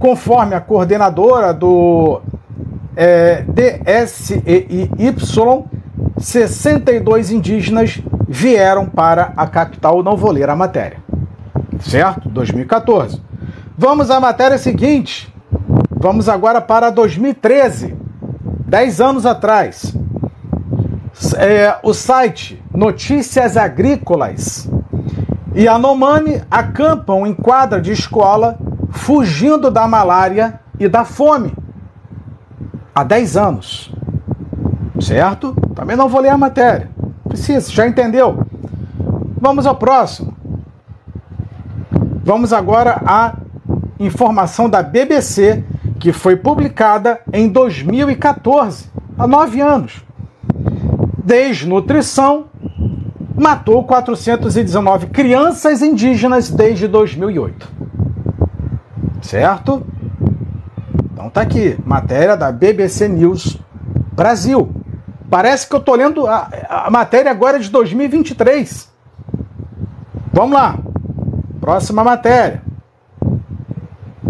Conforme 0.00 0.54
a 0.54 0.60
coordenadora 0.60 1.52
do 1.52 2.20
é, 2.96 3.44
DSEIY, 3.48 4.90
62 6.18 7.30
indígenas 7.30 8.02
vieram 8.28 8.86
para 8.86 9.32
a 9.36 9.46
capital. 9.46 10.02
Não 10.02 10.16
vou 10.16 10.30
ler 10.30 10.48
a 10.48 10.56
matéria. 10.56 10.98
Certo? 11.80 12.28
2014. 12.28 13.20
Vamos 13.76 14.10
à 14.10 14.20
matéria 14.20 14.58
seguinte. 14.58 15.32
Vamos 15.90 16.28
agora 16.28 16.60
para 16.60 16.90
2013, 16.90 17.94
10 18.66 19.00
anos 19.00 19.26
atrás. 19.26 19.94
É, 21.36 21.76
o 21.82 21.92
site 21.92 22.61
Notícias 22.74 23.56
Agrícolas 23.56 24.68
e 25.54 25.68
Anomami 25.68 26.42
acampam 26.50 27.26
em 27.26 27.34
quadra 27.34 27.80
de 27.80 27.92
escola 27.92 28.58
fugindo 28.90 29.70
da 29.70 29.86
malária 29.86 30.60
e 30.78 30.88
da 30.88 31.04
fome. 31.04 31.52
Há 32.94 33.04
10 33.04 33.36
anos. 33.36 33.94
Certo? 35.00 35.54
Também 35.74 35.96
não 35.96 36.08
vou 36.08 36.20
ler 36.20 36.30
a 36.30 36.38
matéria. 36.38 36.90
Precisa, 37.28 37.70
já 37.70 37.86
entendeu? 37.86 38.46
Vamos 39.40 39.66
ao 39.66 39.76
próximo. 39.76 40.34
Vamos 42.24 42.52
agora 42.52 43.02
à 43.04 43.34
informação 43.98 44.68
da 44.68 44.82
BBC 44.82 45.64
que 45.98 46.12
foi 46.12 46.36
publicada 46.36 47.20
em 47.32 47.48
2014, 47.48 48.90
há 49.18 49.26
nove 49.26 49.60
anos. 49.60 50.02
Desnutrição 51.24 52.46
matou 53.42 53.84
419 53.84 55.08
crianças 55.08 55.82
indígenas 55.82 56.48
desde 56.48 56.86
2008. 56.86 57.68
Certo? 59.20 59.86
Então 61.12 61.28
tá 61.28 61.42
aqui, 61.42 61.76
matéria 61.84 62.36
da 62.36 62.50
BBC 62.50 63.08
News 63.08 63.58
Brasil. 64.12 64.70
Parece 65.28 65.68
que 65.68 65.74
eu 65.74 65.80
tô 65.80 65.94
lendo 65.94 66.26
a, 66.26 66.48
a 66.68 66.90
matéria 66.90 67.30
agora 67.30 67.58
de 67.58 67.70
2023. 67.70 68.90
Vamos 70.32 70.54
lá. 70.54 70.78
Próxima 71.60 72.04
matéria. 72.04 72.62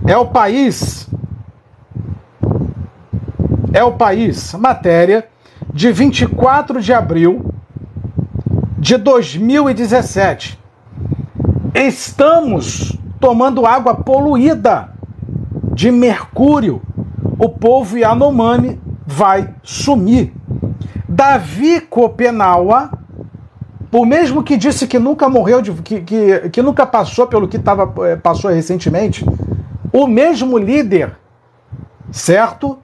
É 0.06 0.16
o 0.16 0.26
país 0.26 1.08
é 3.72 3.82
o 3.82 3.92
país. 3.92 4.52
Matéria 4.54 5.26
de 5.72 5.90
24 5.90 6.80
de 6.80 6.92
abril 6.92 7.51
de 8.82 8.96
2017. 8.96 10.58
Estamos 11.72 12.98
tomando 13.20 13.64
água 13.64 13.94
poluída 13.94 14.92
de 15.72 15.92
mercúrio. 15.92 16.82
O 17.38 17.48
povo 17.48 17.96
Yanomami 17.96 18.80
vai 19.06 19.54
sumir. 19.62 20.34
Davi 21.08 21.80
Copenaua, 21.82 22.90
o 23.92 24.04
mesmo 24.04 24.42
que 24.42 24.56
disse 24.56 24.88
que 24.88 24.98
nunca 24.98 25.28
morreu, 25.28 25.62
de, 25.62 25.70
que, 25.74 26.00
que, 26.00 26.48
que 26.50 26.60
nunca 26.60 26.84
passou 26.84 27.28
pelo 27.28 27.46
que 27.46 27.60
tava, 27.60 27.88
eh, 28.08 28.16
passou 28.16 28.50
recentemente, 28.50 29.24
o 29.92 30.08
mesmo 30.08 30.58
líder, 30.58 31.16
certo? 32.10 32.81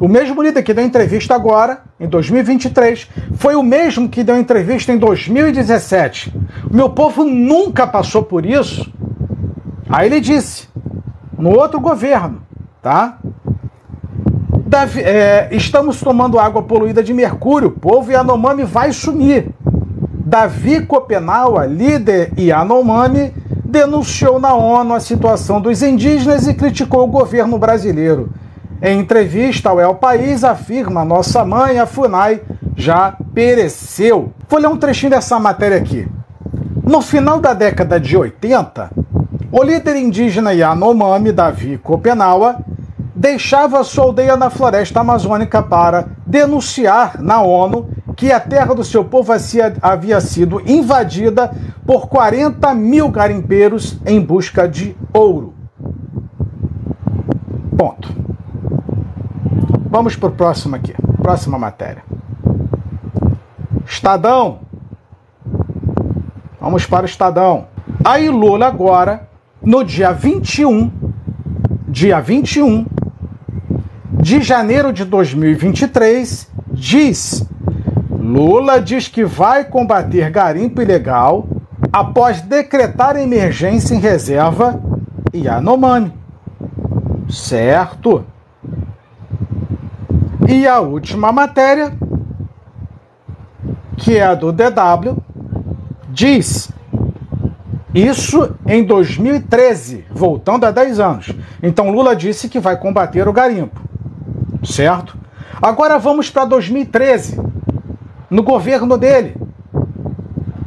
O 0.00 0.08
mesmo 0.08 0.42
líder 0.42 0.62
que 0.62 0.72
deu 0.72 0.82
entrevista 0.82 1.34
agora, 1.34 1.82
em 2.00 2.08
2023, 2.08 3.06
foi 3.34 3.54
o 3.54 3.62
mesmo 3.62 4.08
que 4.08 4.24
deu 4.24 4.38
entrevista 4.38 4.90
em 4.90 4.96
2017. 4.96 6.34
O 6.70 6.74
meu 6.74 6.88
povo 6.88 7.22
nunca 7.22 7.86
passou 7.86 8.22
por 8.22 8.46
isso. 8.46 8.90
Aí 9.90 10.06
ele 10.06 10.18
disse, 10.18 10.68
no 11.36 11.50
outro 11.50 11.78
governo, 11.78 12.40
tá? 12.80 13.18
Davi, 14.66 15.02
é, 15.02 15.50
estamos 15.52 16.00
tomando 16.00 16.38
água 16.38 16.62
poluída 16.62 17.02
de 17.02 17.12
mercúrio, 17.12 17.68
o 17.68 17.72
povo 17.72 18.10
Yanomami 18.10 18.64
vai 18.64 18.94
sumir. 18.94 19.50
Davi 20.24 20.86
Copenaua, 20.86 21.66
líder 21.66 22.32
Yanomami, 22.38 23.34
denunciou 23.64 24.40
na 24.40 24.54
ONU 24.54 24.94
a 24.94 25.00
situação 25.00 25.60
dos 25.60 25.82
indígenas 25.82 26.48
e 26.48 26.54
criticou 26.54 27.04
o 27.04 27.08
governo 27.08 27.58
brasileiro. 27.58 28.30
Em 28.82 29.00
entrevista 29.00 29.68
ao 29.68 29.78
El 29.78 29.96
País, 29.96 30.42
afirma 30.42 31.04
nossa 31.04 31.44
mãe, 31.44 31.78
a 31.78 31.84
FUNAI, 31.84 32.40
já 32.74 33.14
pereceu. 33.34 34.32
Vou 34.48 34.58
ler 34.58 34.68
um 34.68 34.76
trechinho 34.76 35.10
dessa 35.10 35.38
matéria 35.38 35.76
aqui. 35.76 36.08
No 36.82 37.02
final 37.02 37.38
da 37.38 37.52
década 37.52 38.00
de 38.00 38.16
80, 38.16 38.90
o 39.52 39.62
líder 39.62 39.96
indígena 39.96 40.54
Yanomami, 40.54 41.30
Davi 41.30 41.76
Copenaua, 41.76 42.56
deixava 43.14 43.84
sua 43.84 44.04
aldeia 44.04 44.34
na 44.34 44.48
floresta 44.48 45.00
amazônica 45.00 45.62
para 45.62 46.06
denunciar 46.26 47.20
na 47.20 47.42
ONU 47.42 47.90
que 48.16 48.32
a 48.32 48.40
terra 48.40 48.74
do 48.74 48.82
seu 48.82 49.04
povo 49.04 49.30
havia 49.82 50.20
sido 50.22 50.62
invadida 50.66 51.50
por 51.86 52.08
40 52.08 52.74
mil 52.74 53.10
garimpeiros 53.10 53.98
em 54.06 54.20
busca 54.20 54.66
de 54.66 54.96
ouro. 55.12 55.52
Ponto. 57.76 58.29
Vamos 59.90 60.14
para 60.14 60.28
o 60.28 60.32
próximo 60.32 60.76
aqui. 60.76 60.94
Próxima 61.20 61.58
matéria. 61.58 62.04
Estadão. 63.84 64.60
Vamos 66.60 66.86
para 66.86 67.02
o 67.02 67.06
Estadão. 67.06 67.66
Aí 68.04 68.28
Lula 68.28 68.68
agora, 68.68 69.28
no 69.60 69.82
dia 69.82 70.12
21, 70.12 70.92
dia 71.88 72.20
21 72.20 72.86
de 74.12 74.40
janeiro 74.40 74.92
de 74.92 75.04
2023, 75.04 76.48
diz: 76.72 77.44
Lula 78.10 78.80
diz 78.80 79.08
que 79.08 79.24
vai 79.24 79.64
combater 79.64 80.30
garimpo 80.30 80.80
ilegal 80.80 81.48
após 81.92 82.40
decretar 82.42 83.16
emergência 83.16 83.92
em 83.94 83.98
reserva 83.98 84.80
Yanomami. 85.34 86.12
Certo? 87.28 88.24
E 90.52 90.66
a 90.66 90.80
última 90.80 91.30
matéria, 91.30 91.92
que 93.96 94.16
é 94.16 94.24
a 94.24 94.34
do 94.34 94.50
DW, 94.50 95.16
diz: 96.08 96.72
Isso 97.94 98.56
em 98.66 98.82
2013, 98.82 100.06
voltando 100.10 100.66
a 100.66 100.72
10 100.72 100.98
anos. 100.98 101.32
Então 101.62 101.92
Lula 101.92 102.16
disse 102.16 102.48
que 102.48 102.58
vai 102.58 102.76
combater 102.76 103.28
o 103.28 103.32
garimpo, 103.32 103.80
certo? 104.64 105.16
Agora 105.62 106.00
vamos 106.00 106.28
para 106.28 106.44
2013, 106.46 107.40
no 108.28 108.42
governo 108.42 108.98
dele, 108.98 109.36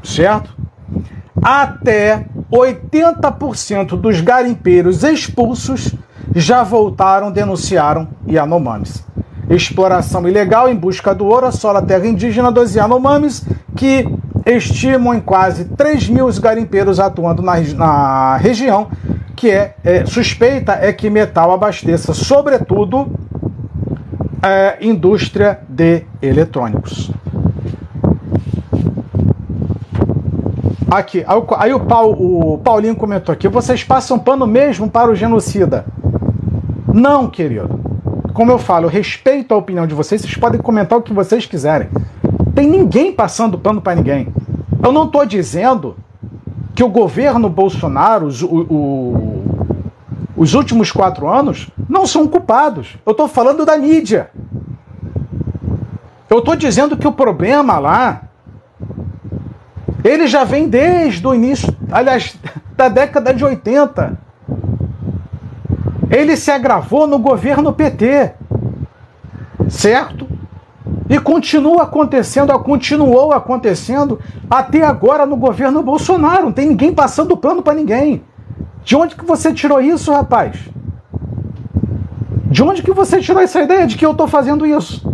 certo? 0.02 0.56
Até 1.42 2.26
80% 2.50 4.00
dos 4.00 4.22
garimpeiros 4.22 5.04
expulsos 5.04 5.94
já 6.34 6.64
voltaram, 6.64 7.30
denunciaram 7.30 8.08
Yanomamis. 8.26 9.12
Exploração 9.50 10.28
ilegal 10.28 10.70
em 10.70 10.76
busca 10.76 11.14
do 11.14 11.26
ouro 11.26 11.48
assola 11.48 11.80
a 11.80 11.82
terra 11.82 12.08
indígena 12.08 12.52
dos 12.52 12.76
Yanomamis, 12.76 13.44
que 13.76 14.08
estimam 14.46 15.14
em 15.14 15.20
quase 15.20 15.66
3 15.66 16.10
mil 16.10 16.26
os 16.26 16.40
garimpeiros 16.40 17.00
atuando 17.00 17.42
na, 17.42 17.60
na 17.60 18.38
região, 18.38 18.88
que 19.36 19.52
é, 19.52 19.76
é, 19.84 20.06
suspeita 20.06 20.74
é 20.74 20.94
que 20.94 21.10
metal 21.10 21.52
abasteça, 21.52 22.14
sobretudo, 22.14 23.08
é, 24.42 24.78
indústria 24.82 25.60
de 25.68 26.04
eletrônicos. 26.22 27.12
Aqui, 30.90 31.26
aí, 31.58 31.74
o, 31.74 31.82
o 32.54 32.58
Paulinho 32.60 32.96
comentou 32.96 33.34
aqui: 33.34 33.48
vocês 33.48 33.84
passam 33.84 34.20
pano 34.20 34.46
mesmo 34.46 34.90
para 34.90 35.10
o 35.10 35.16
genocida? 35.16 35.86
Não, 36.94 37.28
querido. 37.28 37.93
Como 38.34 38.52
eu 38.52 38.58
falo, 38.58 38.86
eu 38.86 38.90
respeito 38.90 39.54
a 39.54 39.58
opinião 39.58 39.86
de 39.86 39.94
vocês, 39.94 40.22
vocês 40.22 40.36
podem 40.36 40.60
comentar 40.60 40.98
o 40.98 41.02
que 41.02 41.14
vocês 41.14 41.46
quiserem. 41.46 41.90
Tem 42.56 42.68
ninguém 42.68 43.12
passando 43.12 43.60
pano 43.60 43.80
para 43.80 43.96
ninguém. 43.96 44.34
Eu 44.84 44.92
não 44.92 45.06
estou 45.06 45.26
dizendo 45.26 45.96
que 46.74 46.84
o 46.84 46.90
governo 46.90 47.48
Bolsonaro, 47.48 48.26
os, 48.26 48.42
o, 48.42 48.48
o, 48.48 49.44
os 50.36 50.56
últimos 50.56 50.92
quatro 50.92 51.28
anos, 51.28 51.70
não 51.88 52.08
são 52.08 52.28
culpados. 52.28 52.98
Eu 53.06 53.12
estou 53.12 53.28
falando 53.28 53.66
da 53.66 53.78
mídia. 53.78 54.32
Eu 56.28 56.40
estou 56.40 56.56
dizendo 56.56 56.98
que 56.98 57.08
o 57.08 57.12
problema 57.12 57.78
lá, 57.78 58.24
ele 60.04 60.26
já 60.26 60.44
vem 60.44 60.68
desde 60.68 61.26
o 61.28 61.36
início, 61.36 61.72
aliás, 61.92 62.36
da 62.76 62.90
década 62.90 63.32
de 63.32 63.46
80. 63.46 64.18
Ele 66.14 66.38
se 66.38 66.52
agravou 66.52 67.08
no 67.08 67.18
governo 67.18 67.74
PT. 67.74 68.34
Certo? 69.68 70.28
E 71.10 71.20
continua 71.20 71.84
acontecendo, 71.84 72.58
continuou 72.60 73.34
acontecendo 73.34 74.20
até 74.48 74.84
agora 74.84 75.26
no 75.26 75.36
governo 75.36 75.82
Bolsonaro. 75.82 76.46
Não 76.46 76.52
tem 76.52 76.68
ninguém 76.68 76.94
passando 76.94 77.36
pano 77.36 77.64
para 77.64 77.74
ninguém. 77.74 78.24
De 78.84 78.96
onde 78.96 79.16
que 79.16 79.26
você 79.26 79.52
tirou 79.52 79.82
isso, 79.82 80.12
rapaz? 80.12 80.70
De 82.46 82.62
onde 82.62 82.84
que 82.84 82.92
você 82.92 83.20
tirou 83.20 83.42
essa 83.42 83.64
ideia 83.64 83.88
de 83.88 83.98
que 83.98 84.06
eu 84.06 84.12
estou 84.12 84.28
fazendo 84.28 84.68
isso? 84.68 85.12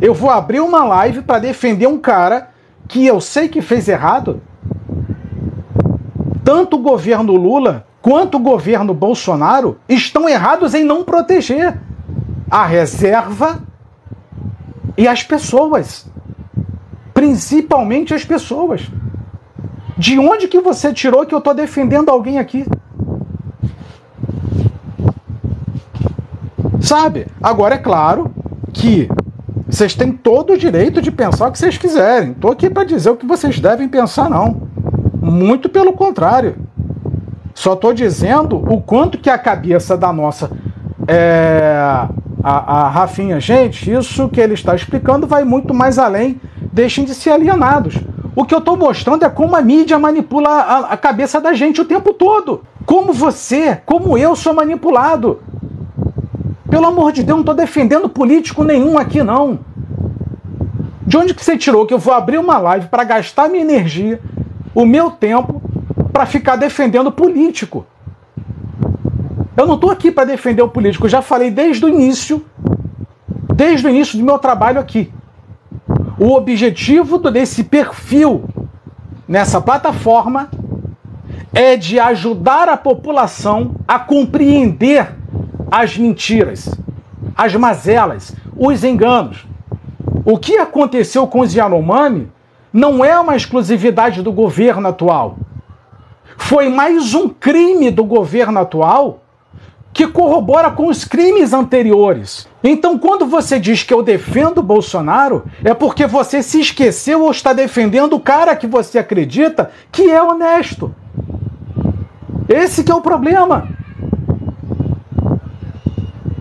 Eu 0.00 0.14
vou 0.14 0.30
abrir 0.30 0.60
uma 0.60 0.84
live 0.84 1.20
para 1.20 1.38
defender 1.38 1.86
um 1.86 1.98
cara 1.98 2.48
que 2.88 3.04
eu 3.04 3.20
sei 3.20 3.48
que 3.48 3.60
fez 3.60 3.88
errado. 3.88 4.40
Tanto 6.42 6.76
o 6.76 6.82
governo 6.82 7.34
Lula 7.34 7.86
quanto 8.04 8.36
o 8.36 8.38
governo 8.38 8.92
Bolsonaro 8.92 9.78
estão 9.88 10.28
errados 10.28 10.74
em 10.74 10.84
não 10.84 11.02
proteger 11.04 11.80
a 12.50 12.66
reserva 12.66 13.62
e 14.94 15.08
as 15.08 15.22
pessoas. 15.22 16.04
Principalmente 17.14 18.12
as 18.12 18.22
pessoas. 18.22 18.82
De 19.96 20.18
onde 20.18 20.48
que 20.48 20.60
você 20.60 20.92
tirou 20.92 21.24
que 21.24 21.34
eu 21.34 21.38
estou 21.38 21.54
defendendo 21.54 22.10
alguém 22.10 22.38
aqui? 22.38 22.66
Sabe? 26.82 27.26
Agora 27.42 27.76
é 27.76 27.78
claro 27.78 28.34
que 28.70 29.08
vocês 29.66 29.94
têm 29.94 30.12
todo 30.12 30.52
o 30.52 30.58
direito 30.58 31.00
de 31.00 31.10
pensar 31.10 31.48
o 31.48 31.52
que 31.52 31.58
vocês 31.58 31.78
quiserem. 31.78 32.32
Estou 32.32 32.52
aqui 32.52 32.68
para 32.68 32.84
dizer 32.84 33.08
o 33.08 33.16
que 33.16 33.24
vocês 33.24 33.58
devem 33.58 33.88
pensar, 33.88 34.28
não. 34.28 34.68
Muito 35.22 35.70
pelo 35.70 35.94
contrário. 35.94 36.63
Só 37.54 37.74
estou 37.74 37.94
dizendo 37.94 38.56
o 38.56 38.80
quanto 38.80 39.16
que 39.16 39.30
a 39.30 39.38
cabeça 39.38 39.96
da 39.96 40.12
nossa 40.12 40.50
é, 41.06 42.06
a, 42.42 42.82
a 42.82 42.88
Rafinha, 42.88 43.40
gente, 43.40 43.90
isso 43.90 44.28
que 44.28 44.40
ele 44.40 44.54
está 44.54 44.74
explicando 44.74 45.26
vai 45.26 45.44
muito 45.44 45.72
mais 45.72 45.98
além. 45.98 46.40
Deixem 46.72 47.04
de 47.04 47.14
ser 47.14 47.30
alienados. 47.30 47.96
O 48.36 48.44
que 48.44 48.54
eu 48.54 48.58
estou 48.58 48.76
mostrando 48.76 49.24
é 49.24 49.30
como 49.30 49.54
a 49.54 49.62
mídia 49.62 49.98
manipula 49.98 50.48
a, 50.48 50.78
a 50.92 50.96
cabeça 50.96 51.40
da 51.40 51.54
gente 51.54 51.80
o 51.80 51.84
tempo 51.84 52.12
todo. 52.12 52.64
Como 52.84 53.12
você, 53.12 53.80
como 53.86 54.18
eu 54.18 54.34
sou 54.34 54.52
manipulado. 54.52 55.40
Pelo 56.68 56.86
amor 56.86 57.12
de 57.12 57.22
Deus, 57.22 57.36
não 57.36 57.42
estou 57.42 57.54
defendendo 57.54 58.08
político 58.08 58.64
nenhum 58.64 58.98
aqui, 58.98 59.22
não. 59.22 59.60
De 61.06 61.16
onde 61.16 61.32
que 61.32 61.44
você 61.44 61.56
tirou 61.56 61.86
que 61.86 61.94
eu 61.94 61.98
vou 61.98 62.12
abrir 62.12 62.38
uma 62.38 62.58
live 62.58 62.88
para 62.88 63.04
gastar 63.04 63.48
minha 63.48 63.62
energia, 63.62 64.20
o 64.74 64.84
meu 64.84 65.10
tempo, 65.10 65.62
para 66.14 66.26
ficar 66.26 66.54
defendendo 66.54 67.10
político? 67.10 67.84
Eu 69.56 69.66
não 69.66 69.74
estou 69.74 69.90
aqui 69.90 70.12
para 70.12 70.24
defender 70.24 70.62
o 70.62 70.68
político, 70.68 71.06
eu 71.06 71.10
já 71.10 71.20
falei 71.20 71.50
desde 71.50 71.84
o 71.84 71.88
início, 71.88 72.44
desde 73.52 73.84
o 73.84 73.90
início 73.90 74.16
do 74.16 74.24
meu 74.24 74.38
trabalho 74.38 74.78
aqui. 74.78 75.12
O 76.16 76.32
objetivo 76.34 77.18
desse 77.18 77.64
perfil 77.64 78.44
nessa 79.26 79.60
plataforma 79.60 80.48
é 81.52 81.76
de 81.76 81.98
ajudar 81.98 82.68
a 82.68 82.76
população 82.76 83.74
a 83.86 83.98
compreender 83.98 85.16
as 85.68 85.98
mentiras, 85.98 86.70
as 87.36 87.56
mazelas, 87.56 88.32
os 88.56 88.84
enganos. 88.84 89.44
O 90.24 90.38
que 90.38 90.58
aconteceu 90.58 91.26
com 91.26 91.40
os 91.40 91.52
Yanomami 91.52 92.30
não 92.72 93.04
é 93.04 93.18
uma 93.18 93.34
exclusividade 93.34 94.22
do 94.22 94.30
governo 94.30 94.86
atual. 94.86 95.38
Foi 96.36 96.68
mais 96.68 97.14
um 97.14 97.28
crime 97.28 97.90
do 97.90 98.04
governo 98.04 98.58
atual 98.60 99.20
que 99.94 100.08
corrobora 100.08 100.72
com 100.72 100.88
os 100.88 101.04
crimes 101.04 101.52
anteriores. 101.52 102.48
Então, 102.64 102.98
quando 102.98 103.24
você 103.24 103.60
diz 103.60 103.84
que 103.84 103.94
eu 103.94 104.02
defendo 104.02 104.60
Bolsonaro, 104.60 105.44
é 105.62 105.72
porque 105.72 106.04
você 106.04 106.42
se 106.42 106.60
esqueceu 106.60 107.22
ou 107.22 107.30
está 107.30 107.52
defendendo 107.52 108.14
o 108.14 108.20
cara 108.20 108.56
que 108.56 108.66
você 108.66 108.98
acredita 108.98 109.70
que 109.92 110.10
é 110.10 110.20
honesto. 110.20 110.92
Esse 112.48 112.82
que 112.82 112.90
é 112.90 112.94
o 112.94 113.00
problema. 113.00 113.68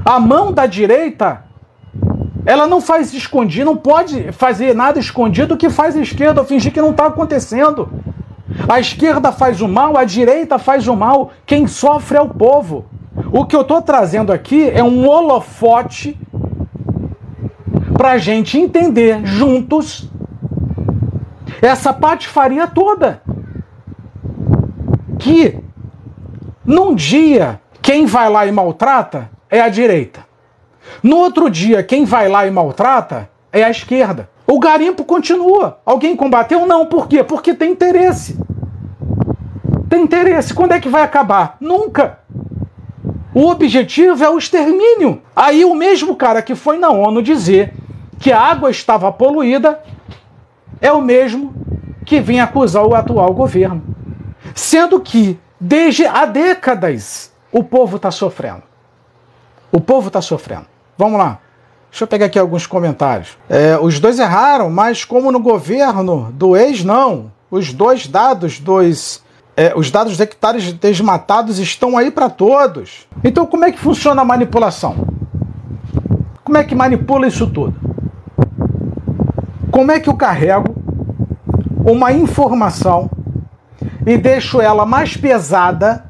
A 0.03 0.19
mão 0.19 0.51
da 0.51 0.65
direita, 0.65 1.45
ela 2.45 2.65
não 2.65 2.81
faz 2.81 3.13
escondido, 3.13 3.65
não 3.65 3.77
pode 3.77 4.31
fazer 4.31 4.73
nada 4.73 4.99
escondido 4.99 5.55
que 5.55 5.69
faz 5.69 5.95
a 5.95 6.01
esquerda, 6.01 6.41
ou 6.41 6.47
fingir 6.47 6.73
que 6.73 6.81
não 6.81 6.89
está 6.89 7.05
acontecendo. 7.05 8.02
A 8.67 8.79
esquerda 8.79 9.31
faz 9.31 9.61
o 9.61 9.67
mal, 9.67 9.97
a 9.97 10.03
direita 10.03 10.57
faz 10.57 10.87
o 10.87 10.95
mal. 10.95 11.31
Quem 11.45 11.67
sofre 11.67 12.17
é 12.17 12.21
o 12.21 12.29
povo. 12.29 12.85
O 13.31 13.45
que 13.45 13.55
eu 13.55 13.61
estou 13.61 13.81
trazendo 13.81 14.31
aqui 14.31 14.69
é 14.69 14.83
um 14.83 15.07
holofote 15.07 16.17
para 17.97 18.11
a 18.11 18.17
gente 18.17 18.57
entender 18.57 19.25
juntos 19.25 20.09
essa 21.61 21.93
patifaria 21.93 22.67
toda. 22.67 23.21
Que 25.19 25.59
num 26.65 26.95
dia 26.95 27.59
quem 27.81 28.05
vai 28.05 28.29
lá 28.29 28.45
e 28.45 28.51
maltrata 28.51 29.29
é 29.49 29.61
a 29.61 29.69
direita. 29.69 30.25
No 31.01 31.17
outro 31.17 31.49
dia, 31.49 31.83
quem 31.83 32.05
vai 32.05 32.27
lá 32.27 32.45
e 32.45 32.51
maltrata 32.51 33.29
é 33.51 33.63
a 33.63 33.69
esquerda. 33.69 34.29
O 34.47 34.59
garimpo 34.59 35.03
continua. 35.03 35.79
Alguém 35.85 36.15
combateu? 36.15 36.65
Não. 36.65 36.85
Por 36.85 37.07
quê? 37.07 37.23
Porque 37.23 37.53
tem 37.53 37.71
interesse. 37.71 38.37
Tem 39.93 40.01
interesse. 40.01 40.55
Quando 40.55 40.71
é 40.71 40.79
que 40.79 40.89
vai 40.89 41.03
acabar? 41.03 41.55
Nunca. 41.59 42.17
O 43.31 43.47
objetivo 43.47 44.23
é 44.23 44.27
o 44.27 44.39
extermínio. 44.39 45.21
Aí 45.35 45.63
o 45.63 45.75
mesmo 45.75 46.15
cara 46.15 46.41
que 46.41 46.55
foi 46.55 46.79
na 46.79 46.89
ONU 46.89 47.21
dizer 47.21 47.75
que 48.17 48.31
a 48.31 48.41
água 48.41 48.71
estava 48.71 49.11
poluída 49.11 49.83
é 50.81 50.91
o 50.91 50.99
mesmo 50.99 51.53
que 52.07 52.19
vem 52.19 52.41
acusar 52.41 52.83
o 52.83 52.95
atual 52.95 53.31
governo. 53.35 53.83
Sendo 54.55 54.99
que, 54.99 55.39
desde 55.59 56.07
há 56.07 56.25
décadas, 56.25 57.31
o 57.51 57.63
povo 57.63 57.97
está 57.97 58.09
sofrendo. 58.09 58.63
O 59.71 59.79
povo 59.79 60.07
está 60.07 60.23
sofrendo. 60.23 60.65
Vamos 60.97 61.19
lá. 61.19 61.37
Deixa 61.91 62.05
eu 62.05 62.07
pegar 62.07 62.25
aqui 62.25 62.39
alguns 62.39 62.65
comentários. 62.65 63.37
É, 63.47 63.77
os 63.77 63.99
dois 63.99 64.17
erraram, 64.17 64.71
mas 64.71 65.05
como 65.05 65.31
no 65.31 65.39
governo 65.39 66.31
do 66.33 66.57
ex, 66.57 66.83
não. 66.83 67.31
Os 67.51 67.71
dois 67.71 68.07
dados 68.07 68.59
dos 68.59 69.22
é, 69.55 69.73
os 69.75 69.91
dados 69.91 70.17
de 70.17 70.23
hectares 70.23 70.73
desmatados 70.73 71.59
estão 71.59 71.97
aí 71.97 72.09
para 72.09 72.29
todos. 72.29 73.07
Então, 73.23 73.45
como 73.45 73.65
é 73.65 73.71
que 73.71 73.79
funciona 73.79 74.21
a 74.21 74.25
manipulação? 74.25 75.07
Como 76.43 76.57
é 76.57 76.63
que 76.63 76.75
manipula 76.75 77.27
isso 77.27 77.47
tudo? 77.47 77.75
Como 79.71 79.91
é 79.91 79.99
que 79.99 80.09
eu 80.09 80.15
carrego 80.15 80.75
uma 81.85 82.11
informação 82.11 83.09
e 84.05 84.17
deixo 84.17 84.61
ela 84.61 84.85
mais 84.85 85.17
pesada 85.17 86.05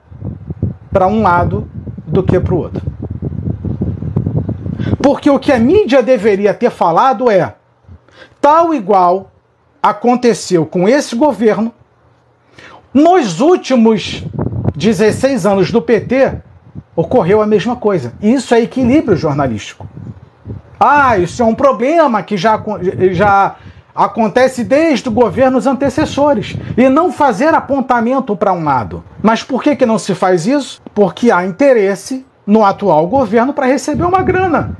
para 0.92 1.08
um 1.08 1.22
lado 1.22 1.68
do 2.06 2.22
que 2.22 2.40
para 2.40 2.54
o 2.54 2.58
outro. 2.58 2.82
Porque 5.02 5.30
o 5.30 5.40
que 5.40 5.52
a 5.52 5.60
mídia 5.60 6.04
deveria 6.04 6.54
ter 6.54 6.70
falado 6.70 7.30
é 7.30 7.56
tal 8.40 8.74
igual 8.74 9.32
aconteceu 9.82 10.66
com 10.66 10.88
esse 10.88 11.16
governo 11.16 11.74
nos 12.94 13.42
últimos 13.42 14.24
16 14.76 15.46
anos 15.46 15.72
do 15.72 15.82
PT 15.82 16.34
ocorreu 16.96 17.42
a 17.42 17.46
mesma 17.46 17.76
coisa. 17.76 18.14
Isso 18.22 18.54
é 18.54 18.62
equilíbrio 18.62 19.18
jornalístico. 19.18 19.88
Ah, 20.80 21.18
isso 21.18 21.42
é 21.42 21.46
um 21.46 21.56
problema 21.56 22.22
que 22.22 22.38
já, 22.38 22.62
já 23.12 23.56
acontece 23.96 24.64
desde 24.64 25.10
governos 25.10 25.66
antecessores. 25.66 26.56
E 26.78 26.90
não 26.90 27.12
fazer 27.12 27.54
apontamento 27.54 28.36
para 28.36 28.54
um 28.54 28.64
lado. 28.64 29.04
Mas 29.22 29.44
por 29.44 29.64
que, 29.64 29.76
que 29.76 29.86
não 29.86 29.98
se 29.98 30.14
faz 30.14 30.46
isso? 30.46 30.82
Porque 30.94 31.32
há 31.32 31.46
interesse 31.46 32.26
no 32.46 32.66
atual 32.66 33.08
governo 33.08 33.54
para 33.54 33.66
receber 33.66 34.04
uma 34.04 34.22
grana. 34.22 34.78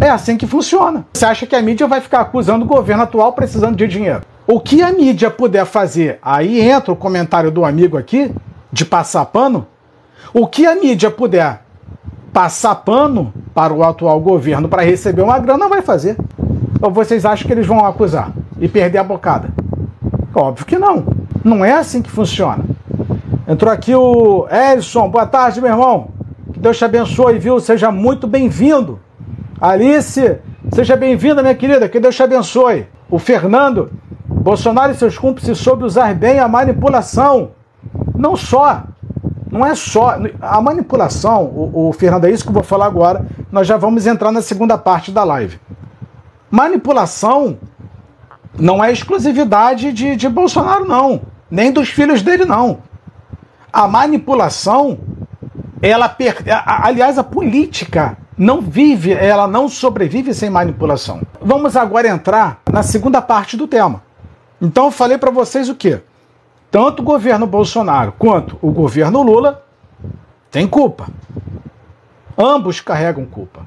É 0.00 0.10
assim 0.10 0.36
que 0.36 0.46
funciona. 0.46 1.06
Você 1.12 1.24
acha 1.24 1.46
que 1.46 1.56
a 1.56 1.62
mídia 1.62 1.86
vai 1.86 2.00
ficar 2.00 2.20
acusando 2.20 2.64
o 2.64 2.68
governo 2.68 3.04
atual 3.04 3.32
precisando 3.32 3.76
de 3.76 3.86
dinheiro? 3.86 4.22
O 4.46 4.58
que 4.58 4.82
a 4.82 4.92
mídia 4.92 5.30
puder 5.30 5.64
fazer, 5.64 6.18
aí 6.20 6.60
entra 6.60 6.92
o 6.92 6.96
comentário 6.96 7.50
do 7.50 7.64
amigo 7.64 7.96
aqui, 7.96 8.32
de 8.72 8.84
passar 8.84 9.24
pano. 9.26 9.66
O 10.34 10.46
que 10.46 10.66
a 10.66 10.74
mídia 10.74 11.10
puder 11.10 11.62
passar 12.32 12.74
pano 12.76 13.32
para 13.54 13.72
o 13.72 13.84
atual 13.84 14.18
governo 14.20 14.68
para 14.68 14.82
receber 14.82 15.22
uma 15.22 15.38
grana, 15.38 15.68
vai 15.68 15.82
fazer. 15.82 16.16
Ou 16.80 16.90
vocês 16.90 17.24
acham 17.24 17.46
que 17.46 17.52
eles 17.52 17.66
vão 17.66 17.84
acusar 17.84 18.32
e 18.58 18.66
perder 18.66 18.98
a 18.98 19.04
bocada? 19.04 19.50
Óbvio 20.34 20.66
que 20.66 20.78
não. 20.78 21.04
Não 21.44 21.64
é 21.64 21.72
assim 21.72 22.02
que 22.02 22.10
funciona. 22.10 22.64
Entrou 23.46 23.72
aqui 23.72 23.94
o 23.94 24.48
Elson. 24.48 25.08
Boa 25.08 25.26
tarde, 25.26 25.60
meu 25.60 25.70
irmão. 25.70 26.08
Que 26.52 26.58
Deus 26.58 26.78
te 26.78 26.84
abençoe, 26.84 27.38
viu? 27.38 27.60
Seja 27.60 27.92
muito 27.92 28.26
bem-vindo. 28.26 28.98
Alice, 29.60 30.38
seja 30.72 30.96
bem-vinda, 30.96 31.42
minha 31.42 31.54
querida. 31.54 31.88
Que 31.88 32.00
Deus 32.00 32.16
te 32.16 32.22
abençoe. 32.22 32.86
O 33.10 33.18
Fernando. 33.18 33.90
Bolsonaro 34.42 34.90
e 34.90 34.96
seus 34.96 35.16
cúmplices 35.16 35.56
soube 35.58 35.84
usar 35.84 36.12
bem 36.16 36.40
a 36.40 36.48
manipulação. 36.48 37.52
Não 38.16 38.34
só. 38.36 38.82
Não 39.48 39.64
é 39.64 39.72
só. 39.76 40.16
A 40.40 40.60
manipulação, 40.60 41.44
o, 41.44 41.88
o 41.88 41.92
Fernando, 41.92 42.24
é 42.24 42.30
isso 42.30 42.42
que 42.42 42.48
eu 42.48 42.54
vou 42.54 42.64
falar 42.64 42.86
agora. 42.86 43.24
Nós 43.52 43.68
já 43.68 43.76
vamos 43.76 44.04
entrar 44.04 44.32
na 44.32 44.42
segunda 44.42 44.76
parte 44.76 45.12
da 45.12 45.22
live. 45.22 45.60
Manipulação 46.50 47.56
não 48.58 48.82
é 48.82 48.90
exclusividade 48.90 49.92
de, 49.92 50.16
de 50.16 50.28
Bolsonaro, 50.28 50.84
não. 50.86 51.22
Nem 51.48 51.70
dos 51.70 51.90
filhos 51.90 52.20
dele, 52.20 52.44
não. 52.44 52.78
A 53.72 53.86
manipulação, 53.86 54.98
ela 55.80 56.08
per... 56.08 56.42
aliás, 56.66 57.16
a 57.16 57.22
política 57.22 58.18
não 58.36 58.60
vive, 58.60 59.12
ela 59.12 59.46
não 59.46 59.68
sobrevive 59.68 60.34
sem 60.34 60.50
manipulação. 60.50 61.22
Vamos 61.40 61.76
agora 61.76 62.08
entrar 62.08 62.60
na 62.70 62.82
segunda 62.82 63.22
parte 63.22 63.56
do 63.56 63.68
tema. 63.68 64.02
Então 64.62 64.84
eu 64.84 64.90
falei 64.92 65.18
para 65.18 65.32
vocês 65.32 65.68
o 65.68 65.74
quê? 65.74 66.00
Tanto 66.70 67.02
o 67.02 67.04
governo 67.04 67.48
Bolsonaro 67.48 68.14
quanto 68.16 68.56
o 68.62 68.70
governo 68.70 69.20
Lula 69.20 69.66
têm 70.52 70.68
culpa. 70.68 71.08
Ambos 72.38 72.80
carregam 72.80 73.26
culpa. 73.26 73.66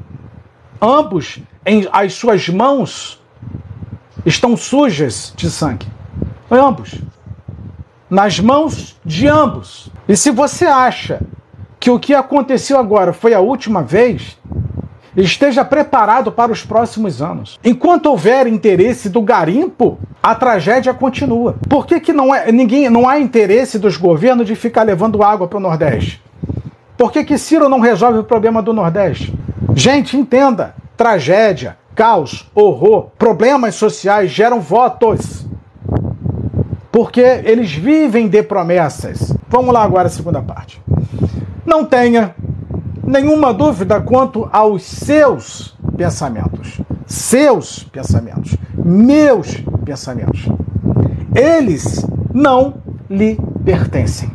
Ambos 0.82 1.40
em 1.66 1.86
as 1.92 2.14
suas 2.14 2.48
mãos 2.48 3.22
estão 4.26 4.56
sujas 4.56 5.34
de 5.36 5.52
sangue. 5.52 5.86
Ambos. 6.50 6.96
Nas 8.10 8.40
mãos 8.40 8.96
de 9.04 9.28
ambos. 9.28 9.90
E 10.08 10.16
se 10.16 10.32
você 10.32 10.66
acha 10.66 11.20
que 11.78 11.92
o 11.92 12.00
que 12.00 12.14
aconteceu 12.16 12.80
agora 12.80 13.12
foi 13.12 13.34
a 13.34 13.42
última 13.42 13.84
vez, 13.84 14.38
esteja 15.16 15.64
preparado 15.64 16.32
para 16.32 16.52
os 16.52 16.64
próximos 16.64 17.22
anos. 17.22 17.60
Enquanto 17.64 18.08
houver 18.08 18.48
interesse 18.48 19.10
do 19.10 19.22
garimpo, 19.22 19.98
a 20.22 20.36
tragédia 20.36 20.94
continua. 20.94 21.56
Por 21.70 21.86
que, 21.86 22.00
que 22.00 22.12
não, 22.12 22.34
é, 22.34 22.52
ninguém, 22.52 22.90
não 22.90 23.08
há 23.08 23.20
interesse 23.20 23.80
dos 23.80 23.98
governos 23.98 24.46
de 24.46 24.56
ficar 24.56 24.84
levando 24.84 25.24
água 25.24 25.48
para 25.48 25.58
o 25.58 25.62
Nordeste? 25.62 26.22
Por 26.98 27.12
que, 27.12 27.24
que 27.24 27.38
Ciro 27.38 27.70
não 27.70 27.80
resolve 27.80 28.20
o 28.20 28.24
problema 28.24 28.62
do 28.62 28.74
Nordeste? 28.74 29.34
Gente, 29.74 30.18
entenda: 30.18 30.76
tragédia, 30.96 31.78
caos, 31.94 32.50
horror, 32.54 33.10
problemas 33.18 33.76
sociais 33.76 34.32
geram 34.32 34.60
votos. 34.60 35.46
Porque 36.92 37.22
eles 37.44 37.74
vivem 37.74 38.30
de 38.30 38.42
promessas. 38.42 39.36
Vamos 39.50 39.74
lá 39.74 39.84
agora 39.84 40.08
a 40.08 40.12
segunda 40.12 40.42
parte. 40.42 40.82
Não 41.66 41.84
tenha 41.84 42.34
nenhuma 43.06 43.54
dúvida 43.54 44.02
quanto 44.02 44.50
aos 44.52 44.84
seus 44.84 45.76
pensamentos. 45.96 46.82
Seus 47.06 47.84
pensamentos. 47.84 48.58
Meus 48.74 49.64
pensamentos. 49.84 50.48
Eles 51.34 52.06
não 52.34 52.76
lhe 53.10 53.38
pertencem. 53.64 54.32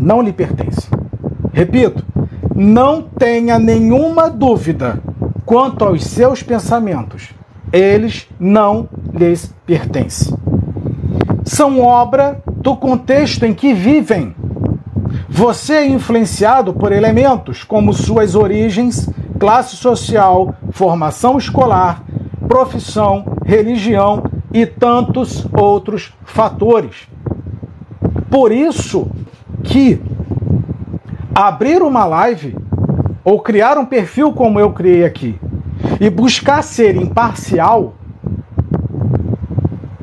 Não 0.00 0.22
lhe 0.22 0.32
pertencem. 0.32 0.90
Repito, 1.52 2.04
não 2.54 3.02
tenha 3.02 3.58
nenhuma 3.58 4.30
dúvida 4.30 4.98
quanto 5.44 5.84
aos 5.84 6.04
seus 6.04 6.42
pensamentos. 6.42 7.30
Eles 7.72 8.28
não 8.38 8.88
lhes 9.12 9.54
pertencem. 9.66 10.34
São 11.44 11.80
obra 11.80 12.42
do 12.56 12.76
contexto 12.76 13.44
em 13.44 13.54
que 13.54 13.72
vivem. 13.72 14.34
Você 15.28 15.74
é 15.74 15.86
influenciado 15.86 16.72
por 16.72 16.92
elementos 16.92 17.64
como 17.64 17.92
suas 17.92 18.34
origens, 18.34 19.08
classe 19.38 19.76
social, 19.76 20.54
formação 20.70 21.36
escolar, 21.36 22.02
profissão, 22.48 23.24
religião 23.44 24.24
e 24.52 24.64
tantos 24.64 25.46
outros 25.52 26.12
fatores. 26.24 27.08
Por 28.30 28.52
isso 28.52 29.08
que 29.62 30.00
abrir 31.34 31.82
uma 31.82 32.04
live 32.04 32.56
ou 33.24 33.40
criar 33.40 33.76
um 33.76 33.84
perfil 33.84 34.32
como 34.32 34.58
eu 34.58 34.72
criei 34.72 35.04
aqui 35.04 35.38
e 36.00 36.08
buscar 36.08 36.62
ser 36.62 36.96
imparcial 36.96 37.94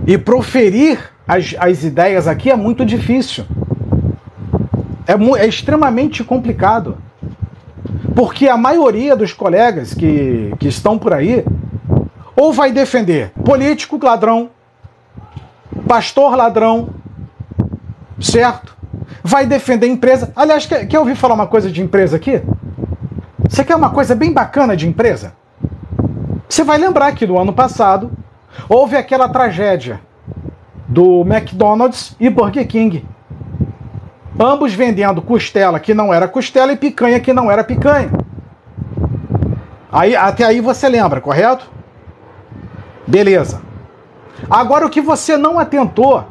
e 0.05 0.17
proferir 0.17 0.99
as, 1.27 1.55
as 1.57 1.83
ideias 1.83 2.27
aqui 2.27 2.51
é 2.51 2.55
muito 2.55 2.85
difícil. 2.85 3.45
É, 5.07 5.41
é 5.41 5.47
extremamente 5.47 6.23
complicado. 6.23 6.97
Porque 8.15 8.47
a 8.47 8.57
maioria 8.57 9.15
dos 9.15 9.33
colegas 9.33 9.93
que, 9.93 10.53
que 10.59 10.67
estão 10.67 10.97
por 10.97 11.13
aí 11.13 11.43
ou 12.35 12.53
vai 12.53 12.71
defender 12.71 13.31
político 13.43 13.99
ladrão, 14.01 14.49
pastor 15.87 16.35
ladrão, 16.35 16.89
certo? 18.19 18.73
vai 19.23 19.45
defender 19.45 19.87
empresa. 19.87 20.31
Aliás, 20.35 20.65
quer, 20.65 20.85
quer 20.85 20.99
ouvir 20.99 21.15
falar 21.15 21.33
uma 21.33 21.47
coisa 21.47 21.71
de 21.71 21.81
empresa 21.81 22.17
aqui? 22.17 22.41
Você 23.47 23.63
quer 23.63 23.75
uma 23.75 23.89
coisa 23.89 24.13
bem 24.13 24.33
bacana 24.33 24.75
de 24.75 24.87
empresa? 24.87 25.33
Você 26.49 26.63
vai 26.63 26.77
lembrar 26.77 27.13
que 27.13 27.25
no 27.25 27.39
ano 27.39 27.53
passado 27.53 28.11
houve 28.67 28.97
aquela 28.97 29.29
tragédia 29.29 30.01
do 30.87 31.21
McDonald's 31.21 32.15
e 32.19 32.29
Burger 32.29 32.67
King. 32.67 33.05
Ambos 34.39 34.73
vendendo 34.73 35.21
costela 35.21 35.79
que 35.79 35.93
não 35.93 36.13
era 36.13 36.27
costela 36.27 36.71
e 36.71 36.77
picanha 36.77 37.19
que 37.19 37.33
não 37.33 37.51
era 37.51 37.63
picanha. 37.63 38.11
Aí, 39.91 40.15
até 40.15 40.43
aí 40.43 40.59
você 40.59 40.89
lembra, 40.89 41.21
correto? 41.21 41.69
Beleza. 43.05 43.61
Agora 44.49 44.85
o 44.85 44.89
que 44.89 45.01
você 45.01 45.37
não 45.37 45.59
atentou 45.59 46.25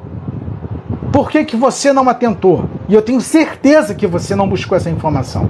por 1.12 1.30
que, 1.30 1.44
que 1.44 1.54
você 1.54 1.92
não 1.92 2.08
atentou? 2.08 2.70
E 2.88 2.94
eu 2.94 3.02
tenho 3.02 3.20
certeza 3.20 3.94
que 3.94 4.06
você 4.06 4.34
não 4.34 4.48
buscou 4.48 4.74
essa 4.74 4.88
informação. 4.88 5.48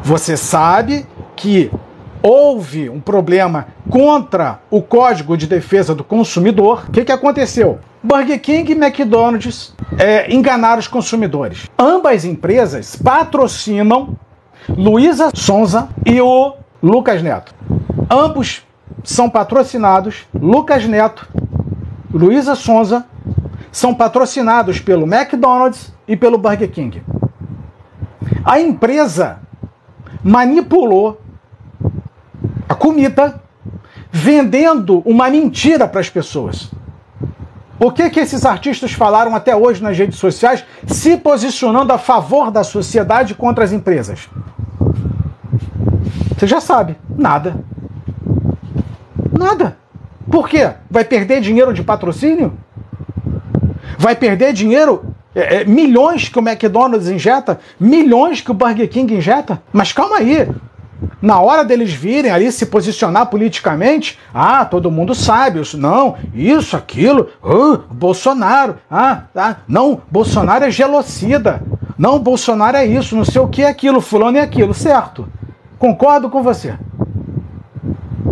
Você 0.00 0.36
sabe 0.36 1.04
que 1.34 1.72
houve 2.22 2.88
um 2.88 3.00
problema 3.00 3.66
contra 3.90 4.60
o 4.70 4.80
Código 4.80 5.36
de 5.36 5.48
Defesa 5.48 5.92
do 5.92 6.04
Consumidor. 6.04 6.84
O 6.86 6.92
que, 6.92 7.04
que 7.04 7.10
aconteceu? 7.10 7.80
Burger 8.02 8.40
King 8.40 8.72
e 8.72 8.74
McDonald's 8.74 9.72
é, 9.98 10.32
enganaram 10.32 10.80
os 10.80 10.88
consumidores. 10.88 11.70
Ambas 11.78 12.24
empresas 12.24 12.96
patrocinam 12.96 14.16
Luísa 14.68 15.30
Sonza 15.34 15.88
e 16.04 16.20
o 16.20 16.54
Lucas 16.82 17.22
Neto. 17.22 17.54
Ambos 18.10 18.62
são 19.04 19.30
patrocinados 19.30 20.26
Lucas 20.34 20.84
Neto, 20.86 21.28
Luísa 22.12 22.54
Sonza 22.54 23.06
são 23.70 23.94
patrocinados 23.94 24.80
pelo 24.80 25.06
McDonald's 25.06 25.92
e 26.06 26.16
pelo 26.16 26.36
Burger 26.36 26.70
King. 26.70 27.02
A 28.44 28.60
empresa 28.60 29.38
manipulou 30.22 31.20
a 32.68 32.74
comida 32.74 33.40
vendendo 34.10 35.02
uma 35.06 35.30
mentira 35.30 35.88
para 35.88 36.00
as 36.00 36.10
pessoas. 36.10 36.70
O 37.82 37.90
que 37.90 38.08
que 38.10 38.20
esses 38.20 38.46
artistas 38.46 38.92
falaram 38.92 39.34
até 39.34 39.56
hoje 39.56 39.82
nas 39.82 39.98
redes 39.98 40.16
sociais, 40.16 40.64
se 40.86 41.16
posicionando 41.16 41.92
a 41.92 41.98
favor 41.98 42.48
da 42.48 42.62
sociedade 42.62 43.34
contra 43.34 43.64
as 43.64 43.72
empresas? 43.72 44.28
Você 46.38 46.46
já 46.46 46.60
sabe, 46.60 46.96
nada. 47.18 47.56
Nada. 49.36 49.76
Por 50.30 50.48
quê? 50.48 50.70
Vai 50.88 51.04
perder 51.04 51.40
dinheiro 51.40 51.74
de 51.74 51.82
patrocínio? 51.82 52.56
Vai 53.98 54.14
perder 54.14 54.52
dinheiro 54.52 55.12
é, 55.34 55.62
é, 55.62 55.64
milhões 55.64 56.28
que 56.28 56.38
o 56.38 56.48
McDonald's 56.48 57.08
injeta, 57.08 57.58
milhões 57.80 58.40
que 58.40 58.52
o 58.52 58.54
Burger 58.54 58.88
King 58.88 59.12
injeta. 59.12 59.60
Mas 59.72 59.92
calma 59.92 60.18
aí. 60.18 60.48
Na 61.20 61.40
hora 61.40 61.64
deles 61.64 61.92
virem 61.92 62.30
ali 62.30 62.50
se 62.50 62.66
posicionar 62.66 63.26
politicamente, 63.26 64.18
ah, 64.32 64.64
todo 64.64 64.90
mundo 64.90 65.14
sabe, 65.14 65.60
isso, 65.60 65.78
não, 65.78 66.16
isso, 66.34 66.76
aquilo, 66.76 67.28
uh, 67.42 67.78
Bolsonaro, 67.90 68.76
ah, 68.90 69.22
ah, 69.34 69.56
não, 69.68 70.00
Bolsonaro 70.10 70.64
é 70.64 70.70
gelocida, 70.70 71.62
não, 71.98 72.18
Bolsonaro 72.18 72.76
é 72.76 72.86
isso, 72.86 73.16
não 73.16 73.24
sei 73.24 73.40
o 73.40 73.48
que 73.48 73.62
é 73.62 73.68
aquilo, 73.68 74.00
fulano 74.00 74.38
é 74.38 74.40
aquilo, 74.40 74.74
certo? 74.74 75.28
Concordo 75.78 76.30
com 76.30 76.42
você. 76.42 76.74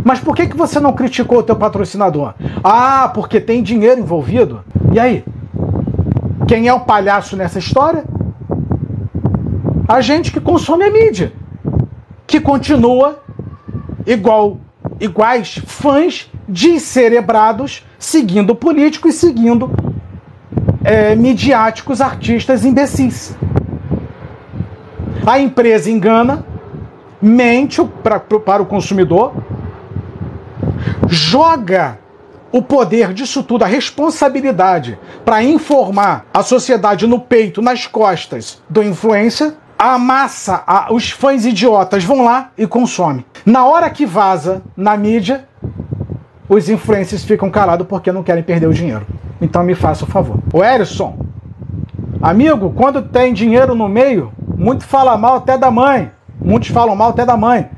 Mas 0.04 0.18
por 0.18 0.34
que, 0.34 0.46
que 0.46 0.56
você 0.56 0.80
não 0.80 0.92
criticou 0.92 1.38
o 1.38 1.42
teu 1.42 1.56
patrocinador? 1.56 2.34
Ah, 2.64 3.10
porque 3.14 3.40
tem 3.40 3.62
dinheiro 3.62 4.00
envolvido. 4.00 4.64
E 4.92 4.98
aí? 4.98 5.24
Quem 6.48 6.66
é 6.66 6.72
o 6.72 6.80
palhaço 6.80 7.36
nessa 7.36 7.58
história? 7.58 8.04
A 9.86 10.00
gente 10.00 10.32
que 10.32 10.40
consome 10.40 10.84
a 10.84 10.90
mídia, 10.90 11.32
que 12.30 12.40
continua 12.40 13.20
igual, 14.06 14.60
iguais 15.00 15.60
fãs 15.66 16.30
descerebrados, 16.46 17.84
seguindo 17.98 18.54
político 18.54 19.08
e 19.08 19.12
seguindo 19.12 19.68
é, 20.84 21.16
midiáticos 21.16 22.00
artistas 22.00 22.64
imbecis. 22.64 23.36
A 25.26 25.40
empresa 25.40 25.90
engana, 25.90 26.46
mente 27.20 27.82
pra, 28.00 28.20
para 28.20 28.62
o 28.62 28.66
consumidor, 28.66 29.34
joga 31.08 31.98
o 32.52 32.62
poder 32.62 33.12
disso 33.12 33.42
tudo, 33.42 33.64
a 33.64 33.66
responsabilidade 33.66 34.96
para 35.24 35.42
informar 35.42 36.26
a 36.32 36.44
sociedade 36.44 37.08
no 37.08 37.18
peito, 37.18 37.60
nas 37.60 37.88
costas 37.88 38.62
do 38.68 38.84
influencer, 38.84 39.52
a 39.80 39.96
massa, 39.96 40.62
a, 40.66 40.92
os 40.92 41.10
fãs 41.10 41.46
idiotas 41.46 42.04
vão 42.04 42.22
lá 42.22 42.50
e 42.58 42.66
consomem. 42.66 43.24
Na 43.46 43.64
hora 43.64 43.88
que 43.88 44.04
vaza 44.04 44.60
na 44.76 44.94
mídia, 44.94 45.48
os 46.46 46.68
influencers 46.68 47.24
ficam 47.24 47.48
calados 47.48 47.86
porque 47.86 48.12
não 48.12 48.22
querem 48.22 48.42
perder 48.42 48.66
o 48.66 48.74
dinheiro. 48.74 49.06
Então 49.40 49.62
me 49.62 49.74
faça 49.74 50.04
o 50.04 50.06
favor. 50.06 50.38
O 50.52 50.62
Erison, 50.62 51.16
amigo, 52.20 52.74
quando 52.76 53.00
tem 53.00 53.32
dinheiro 53.32 53.74
no 53.74 53.88
meio, 53.88 54.30
muito 54.54 54.84
fala 54.84 55.16
mal 55.16 55.36
até 55.36 55.56
da 55.56 55.70
mãe. 55.70 56.10
Muitos 56.38 56.68
falam 56.68 56.94
mal 56.94 57.08
até 57.08 57.24
da 57.24 57.38
mãe. 57.38 57.70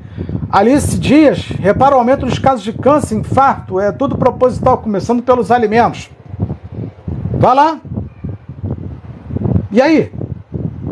Alice 0.51 0.99
Dias, 0.99 1.53
repara 1.57 1.95
o 1.95 1.99
aumento 1.99 2.25
dos 2.25 2.37
casos 2.37 2.65
de 2.65 2.73
câncer, 2.73 3.15
infarto, 3.15 3.79
é 3.79 3.93
tudo 3.93 4.17
proposital, 4.17 4.77
começando 4.77 5.23
pelos 5.23 5.51
alimentos. 5.51 6.11
Vá 7.39 7.53
lá. 7.53 7.79
E 9.71 9.81
aí? 9.81 10.11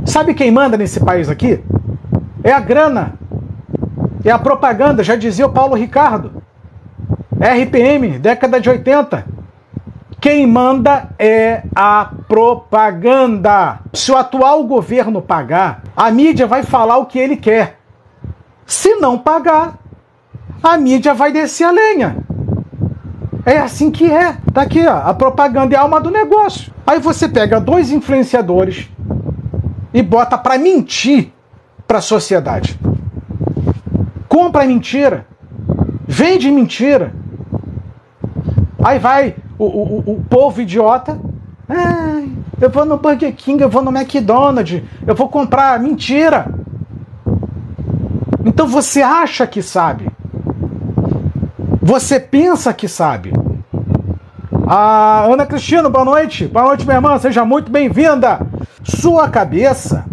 Sabe 0.06 0.34
quem 0.34 0.52
manda 0.52 0.78
nesse 0.78 1.00
país 1.00 1.30
aqui? 1.30 1.64
É 2.44 2.52
a 2.52 2.60
grana. 2.60 3.14
É 4.24 4.32
a 4.32 4.40
propaganda, 4.40 5.04
já 5.04 5.16
dizia 5.16 5.46
o 5.46 5.52
Paulo 5.52 5.76
Ricardo. 5.76 6.44
RPM, 7.40 8.20
década 8.20 8.60
de 8.60 8.70
80. 8.70 9.26
Quem 10.20 10.46
manda 10.46 11.10
é 11.18 11.64
a 11.76 12.12
propaganda. 12.28 13.80
Se 13.94 14.12
o 14.12 14.18
atual 14.18 14.64
governo 14.66 15.22
pagar, 15.22 15.82
a 15.98 16.12
mídia 16.12 16.46
vai 16.46 16.62
falar 16.62 16.98
o 16.98 17.08
que 17.08 17.18
ele 17.18 17.36
quer. 17.36 17.80
Se 18.66 18.96
não 18.96 19.18
pagar, 19.18 19.80
a 20.62 20.78
mídia 20.78 21.16
vai 21.16 21.32
descer 21.32 21.64
a 21.64 21.72
lenha. 21.72 22.18
É 23.44 23.58
assim 23.58 23.90
que 23.90 24.12
é. 24.12 24.38
Tá 24.54 24.62
aqui, 24.62 24.86
ó, 24.86 24.98
a 24.98 25.14
propaganda 25.14 25.74
é 25.74 25.78
a 25.78 25.82
alma 25.82 26.00
do 26.00 26.12
negócio. 26.12 26.72
Aí 26.86 27.00
você 27.00 27.28
pega 27.28 27.60
dois 27.60 27.92
influenciadores 27.92 28.88
e 29.94 30.02
bota 30.02 30.38
para 30.38 30.58
mentir 30.58 31.32
para 31.88 31.98
a 31.98 32.02
sociedade. 32.02 32.80
Compra 34.28 34.66
mentira, 34.66 35.26
vende 36.08 36.50
mentira. 36.50 37.14
Aí 38.84 38.98
vai 38.98 39.36
o, 39.58 39.66
o, 39.66 40.14
o 40.14 40.26
povo 40.30 40.62
idiota. 40.62 41.20
Eu 42.60 42.70
vou 42.70 42.86
no 42.86 42.98
Burger 42.98 43.34
King, 43.36 43.62
eu 43.62 43.70
vou 43.70 43.82
no 43.82 43.92
McDonald's, 43.96 44.84
eu 45.06 45.16
vou 45.16 45.30
comprar 45.30 45.80
mentira. 45.80 46.46
Então 48.46 48.68
você 48.68 49.02
acha 49.02 49.46
que 49.46 49.62
sabe. 49.62 50.08
Você 51.82 52.20
pensa 52.20 52.74
que 52.74 52.88
sabe. 52.88 53.34
Ah, 54.68 55.26
Ana 55.26 55.46
Cristina, 55.46 55.90
boa 55.90 56.06
noite. 56.06 56.48
Boa 56.48 56.66
noite, 56.66 56.86
minha 56.86 56.98
irmã. 56.98 57.18
Seja 57.20 57.44
muito 57.44 57.72
bem-vinda. 57.72 58.40
Sua 58.84 59.30
cabeça, 59.30 60.06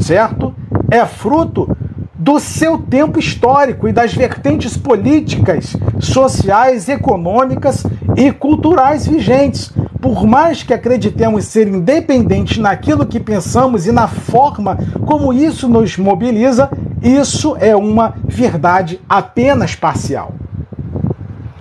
certo? 0.00 0.54
É 0.90 1.04
fruto 1.06 1.76
do 2.14 2.38
seu 2.38 2.76
tempo 2.76 3.18
histórico 3.18 3.88
e 3.88 3.92
das 3.92 4.12
vertentes 4.12 4.76
políticas, 4.76 5.74
sociais, 5.98 6.88
econômicas 6.88 7.86
e 8.14 8.30
culturais 8.30 9.06
vigentes. 9.06 9.72
Por 10.00 10.26
mais 10.26 10.62
que 10.62 10.74
acreditemos 10.74 11.46
ser 11.46 11.66
independentes 11.68 12.58
naquilo 12.58 13.06
que 13.06 13.18
pensamos 13.18 13.86
e 13.86 13.92
na 13.92 14.06
forma 14.06 14.76
como 15.06 15.32
isso 15.32 15.66
nos 15.66 15.96
mobiliza, 15.96 16.70
isso 17.02 17.56
é 17.58 17.74
uma 17.74 18.14
verdade 18.24 19.00
apenas 19.08 19.74
parcial. 19.74 20.34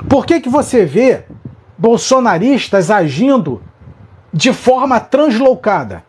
Por 0.09 0.25
que, 0.25 0.41
que 0.41 0.49
você 0.49 0.85
vê 0.85 1.23
bolsonaristas 1.77 2.91
agindo 2.91 3.61
de 4.33 4.51
forma 4.51 4.99
translocada? 4.99 6.08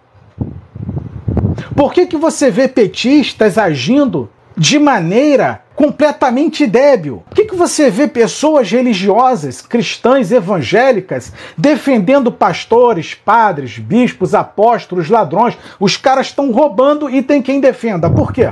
Por 1.75 1.93
que, 1.93 2.07
que 2.07 2.17
você 2.17 2.51
vê 2.51 2.69
petistas 2.69 3.59
agindo 3.59 4.29
de 4.57 4.79
maneira 4.79 5.63
completamente 5.75 6.67
débil? 6.67 7.23
Por 7.29 7.35
que, 7.35 7.45
que 7.47 7.57
você 7.57 7.91
vê 7.91 8.07
pessoas 8.07 8.71
religiosas, 8.71 9.63
cristãs, 9.63 10.31
evangélicas, 10.31 11.33
defendendo 11.57 12.31
pastores, 12.31 13.15
padres, 13.15 13.79
bispos, 13.79 14.35
apóstolos, 14.35 15.09
ladrões? 15.09 15.57
Os 15.79 15.97
caras 15.97 16.27
estão 16.27 16.51
roubando 16.53 17.09
e 17.09 17.23
tem 17.23 17.41
quem 17.41 17.61
defenda. 17.61 18.11
Por 18.11 18.33
quê? 18.33 18.51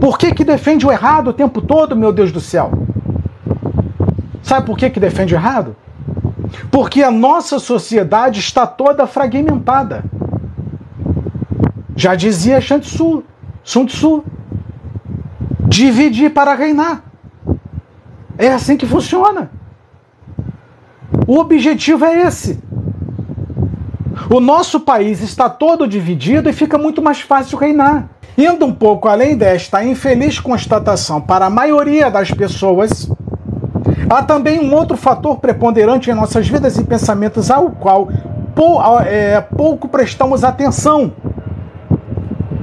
Por 0.00 0.18
que, 0.18 0.34
que 0.34 0.44
defende 0.44 0.86
o 0.86 0.90
errado 0.90 1.28
o 1.28 1.32
tempo 1.32 1.60
todo, 1.60 1.94
meu 1.94 2.12
Deus 2.12 2.32
do 2.32 2.40
céu? 2.40 2.72
Sabe 4.42 4.66
por 4.66 4.76
que, 4.76 4.90
que 4.90 4.98
defende 4.98 5.34
o 5.34 5.36
errado? 5.36 5.76
Porque 6.70 7.02
a 7.02 7.10
nossa 7.10 7.58
sociedade 7.58 8.40
está 8.40 8.66
toda 8.66 9.06
fragmentada. 9.06 10.04
Já 11.96 12.14
dizia 12.14 12.60
Sun 12.60 12.80
Tzu, 12.80 13.24
Sun 13.62 13.86
Tzu. 13.86 14.24
Dividir 15.68 16.30
para 16.30 16.54
reinar. 16.54 17.04
É 18.36 18.52
assim 18.52 18.76
que 18.76 18.86
funciona. 18.86 19.50
O 21.26 21.38
objetivo 21.38 22.04
é 22.04 22.26
esse. 22.26 22.60
O 24.30 24.40
nosso 24.40 24.80
país 24.80 25.22
está 25.22 25.48
todo 25.48 25.86
dividido 25.86 26.48
e 26.48 26.52
fica 26.52 26.76
muito 26.78 27.02
mais 27.02 27.20
fácil 27.20 27.58
reinar. 27.58 28.08
Indo 28.36 28.64
um 28.64 28.72
pouco 28.72 29.08
além 29.08 29.36
desta 29.36 29.84
infeliz 29.84 30.38
constatação 30.40 31.20
para 31.20 31.46
a 31.46 31.50
maioria 31.50 32.10
das 32.10 32.30
pessoas, 32.30 33.10
há 34.08 34.22
também 34.22 34.58
um 34.58 34.74
outro 34.74 34.96
fator 34.96 35.38
preponderante 35.38 36.10
em 36.10 36.14
nossas 36.14 36.48
vidas 36.48 36.78
e 36.78 36.84
pensamentos 36.84 37.50
ao 37.50 37.70
qual 37.70 38.08
pou, 38.54 38.80
é, 39.00 39.40
pouco 39.40 39.86
prestamos 39.86 40.44
atenção. 40.44 41.12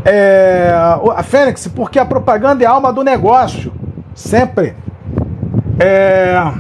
É, 0.05 0.71
a 1.15 1.23
Fênix, 1.23 1.67
porque 1.67 1.99
a 1.99 2.05
propaganda 2.05 2.63
é 2.63 2.67
a 2.67 2.71
alma 2.71 2.91
do 2.91 3.03
negócio. 3.03 3.73
Sempre. 4.13 4.75
É, 5.79 6.51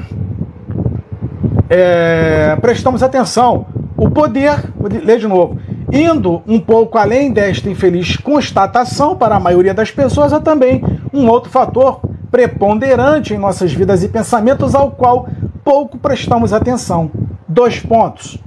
é, 1.69 2.57
prestamos 2.61 3.03
atenção. 3.03 3.65
O 3.97 4.09
poder, 4.09 4.71
vou 4.75 4.89
ler 4.89 5.19
de 5.19 5.27
novo. 5.27 5.59
Indo 5.91 6.41
um 6.47 6.59
pouco 6.59 6.97
além 6.97 7.31
desta 7.31 7.69
infeliz 7.69 8.15
constatação, 8.15 9.15
para 9.15 9.35
a 9.35 9.39
maioria 9.39 9.73
das 9.73 9.91
pessoas, 9.91 10.31
há 10.31 10.39
também 10.39 10.83
um 11.13 11.27
outro 11.27 11.49
fator 11.49 11.99
preponderante 12.31 13.33
em 13.33 13.37
nossas 13.37 13.73
vidas 13.73 14.03
e 14.03 14.07
pensamentos 14.07 14.75
ao 14.75 14.91
qual 14.91 15.27
pouco 15.63 15.97
prestamos 15.97 16.53
atenção. 16.53 17.11
Dois 17.47 17.79
pontos: 17.79 18.37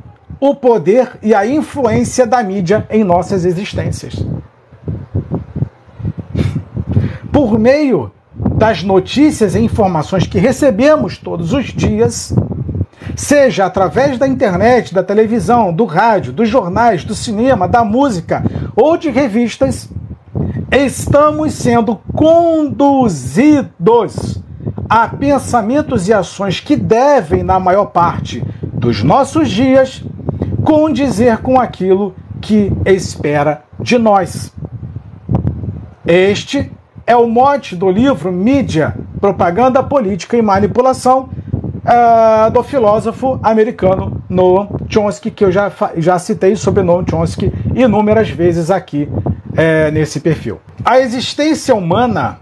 o 0.40 0.54
poder 0.54 1.18
e 1.22 1.34
a 1.34 1.46
influência 1.46 2.26
da 2.26 2.42
mídia 2.42 2.86
em 2.90 3.04
nossas 3.04 3.44
existências. 3.44 4.24
Por 7.32 7.58
meio 7.58 8.12
das 8.34 8.82
notícias 8.82 9.54
e 9.54 9.60
informações 9.60 10.26
que 10.26 10.38
recebemos 10.38 11.16
todos 11.16 11.54
os 11.54 11.64
dias, 11.66 12.34
seja 13.16 13.64
através 13.66 14.18
da 14.18 14.28
internet, 14.28 14.94
da 14.94 15.02
televisão, 15.02 15.72
do 15.72 15.86
rádio, 15.86 16.32
dos 16.32 16.48
jornais, 16.48 17.04
do 17.04 17.14
cinema, 17.14 17.66
da 17.66 17.82
música 17.82 18.44
ou 18.76 18.96
de 18.96 19.10
revistas, 19.10 19.88
estamos 20.70 21.54
sendo 21.54 21.96
conduzidos 22.14 23.72
a 24.88 25.08
pensamentos 25.08 26.08
e 26.08 26.12
ações 26.12 26.60
que 26.60 26.76
devem, 26.76 27.42
na 27.42 27.58
maior 27.58 27.86
parte 27.86 28.44
dos 28.62 29.02
nossos 29.02 29.50
dias, 29.50 30.04
condizer 30.64 31.38
com 31.38 31.58
aquilo 31.58 32.14
que 32.40 32.70
espera 32.84 33.64
de 33.80 33.96
nós. 33.98 34.52
Este 36.06 36.70
é 37.06 37.16
o 37.16 37.26
mote 37.26 37.74
do 37.76 37.90
livro 37.90 38.32
Mídia, 38.32 38.94
Propaganda 39.20 39.82
Política 39.82 40.36
e 40.36 40.42
Manipulação 40.42 41.28
uh, 41.84 42.50
do 42.50 42.62
filósofo 42.62 43.38
americano 43.42 44.22
Noam 44.28 44.68
Chomsky, 44.88 45.30
que 45.30 45.44
eu 45.44 45.52
já, 45.52 45.70
já 45.96 46.18
citei 46.18 46.56
sobre 46.56 46.82
Noam 46.82 47.04
Chomsky 47.08 47.52
inúmeras 47.74 48.30
vezes 48.30 48.70
aqui 48.70 49.08
é, 49.56 49.90
nesse 49.90 50.20
perfil. 50.20 50.60
A 50.84 50.98
existência 50.98 51.74
humana 51.74 52.38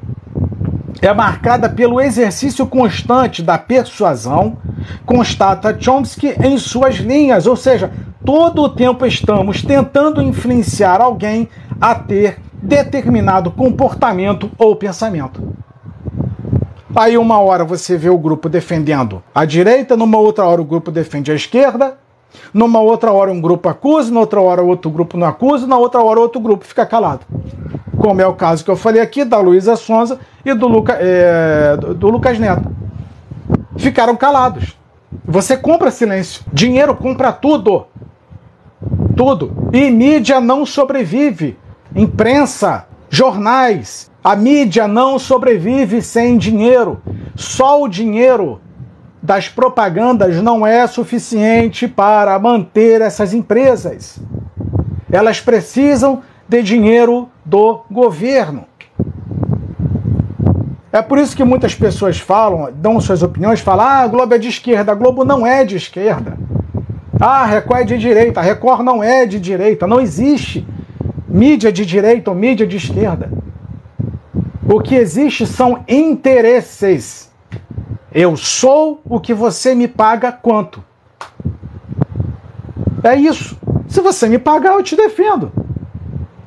é 1.02 1.12
marcada 1.12 1.68
pelo 1.68 2.00
exercício 2.00 2.66
constante 2.66 3.42
da 3.42 3.58
persuasão, 3.58 4.58
constata 5.04 5.76
Chomsky 5.78 6.34
em 6.42 6.58
suas 6.58 6.96
linhas, 6.96 7.46
ou 7.46 7.56
seja, 7.56 7.90
todo 8.24 8.62
o 8.62 8.68
tempo 8.68 9.06
estamos 9.06 9.62
tentando 9.62 10.22
influenciar 10.22 11.00
alguém 11.00 11.48
a 11.80 11.94
ter 11.94 12.38
determinado 12.70 13.50
comportamento 13.50 14.48
ou 14.56 14.76
pensamento. 14.76 15.42
Aí 16.94 17.18
uma 17.18 17.40
hora 17.40 17.64
você 17.64 17.96
vê 17.96 18.08
o 18.08 18.16
grupo 18.16 18.48
defendendo 18.48 19.20
a 19.34 19.44
direita, 19.44 19.96
numa 19.96 20.18
outra 20.18 20.44
hora 20.44 20.60
o 20.60 20.64
grupo 20.64 20.92
defende 20.92 21.32
a 21.32 21.34
esquerda, 21.34 21.98
numa 22.54 22.80
outra 22.80 23.12
hora 23.12 23.30
um 23.32 23.40
grupo 23.40 23.68
acusa, 23.68 24.12
na 24.12 24.20
outra 24.20 24.40
hora 24.40 24.62
outro 24.62 24.88
grupo 24.88 25.16
não 25.16 25.26
acusa, 25.26 25.66
na 25.66 25.76
outra 25.76 26.00
hora 26.00 26.20
outro 26.20 26.40
grupo 26.40 26.64
fica 26.64 26.86
calado. 26.86 27.26
Como 27.98 28.22
é 28.22 28.26
o 28.26 28.34
caso 28.34 28.64
que 28.64 28.70
eu 28.70 28.76
falei 28.76 29.02
aqui 29.02 29.24
da 29.24 29.38
Luísa 29.38 29.74
Sonza 29.74 30.20
e 30.44 30.54
do, 30.54 30.68
Luca, 30.68 30.96
é, 31.00 31.76
do 31.76 32.08
Lucas 32.08 32.38
Neto. 32.38 32.70
Ficaram 33.76 34.16
calados. 34.16 34.78
Você 35.24 35.56
compra 35.56 35.90
silêncio. 35.90 36.42
Dinheiro 36.52 36.94
compra 36.94 37.32
tudo. 37.32 37.86
Tudo. 39.16 39.68
E 39.72 39.90
mídia 39.90 40.40
não 40.40 40.64
sobrevive. 40.64 41.58
Imprensa, 41.94 42.86
jornais. 43.08 44.10
A 44.22 44.36
mídia 44.36 44.86
não 44.86 45.18
sobrevive 45.18 46.02
sem 46.02 46.36
dinheiro. 46.38 47.02
Só 47.34 47.82
o 47.82 47.88
dinheiro 47.88 48.60
das 49.22 49.48
propagandas 49.48 50.42
não 50.42 50.66
é 50.66 50.86
suficiente 50.86 51.88
para 51.88 52.38
manter 52.38 53.00
essas 53.00 53.34
empresas. 53.34 54.18
Elas 55.10 55.40
precisam 55.40 56.22
de 56.48 56.62
dinheiro 56.62 57.28
do 57.44 57.80
governo. 57.90 58.64
É 60.92 61.00
por 61.00 61.18
isso 61.18 61.36
que 61.36 61.44
muitas 61.44 61.74
pessoas 61.74 62.18
falam, 62.18 62.68
dão 62.74 63.00
suas 63.00 63.22
opiniões, 63.22 63.60
falam: 63.60 63.86
ah, 63.86 63.98
a 64.00 64.06
Globo 64.08 64.34
é 64.34 64.38
de 64.38 64.48
esquerda. 64.48 64.92
A 64.92 64.94
Globo 64.94 65.24
não 65.24 65.46
é 65.46 65.64
de 65.64 65.76
esquerda. 65.76 66.36
Ah, 67.20 67.42
a 67.42 67.46
Record 67.46 67.82
é 67.82 67.84
de 67.84 67.98
direita. 67.98 68.40
A 68.40 68.42
Record 68.42 68.82
não 68.82 69.02
é 69.02 69.26
de 69.26 69.38
direita. 69.38 69.86
Não 69.86 70.00
existe 70.00 70.66
mídia 71.30 71.70
de 71.72 71.86
direita 71.86 72.30
ou 72.30 72.36
mídia 72.36 72.66
de 72.66 72.76
esquerda. 72.76 73.30
O 74.68 74.80
que 74.80 74.96
existe 74.96 75.46
são 75.46 75.84
interesses. 75.88 77.30
Eu 78.12 78.36
sou 78.36 79.00
o 79.04 79.20
que 79.20 79.32
você 79.32 79.74
me 79.74 79.86
paga 79.86 80.32
quanto. 80.32 80.82
É 83.02 83.14
isso. 83.14 83.56
Se 83.88 84.00
você 84.00 84.28
me 84.28 84.38
pagar, 84.38 84.74
eu 84.74 84.82
te 84.82 84.96
defendo. 84.96 85.52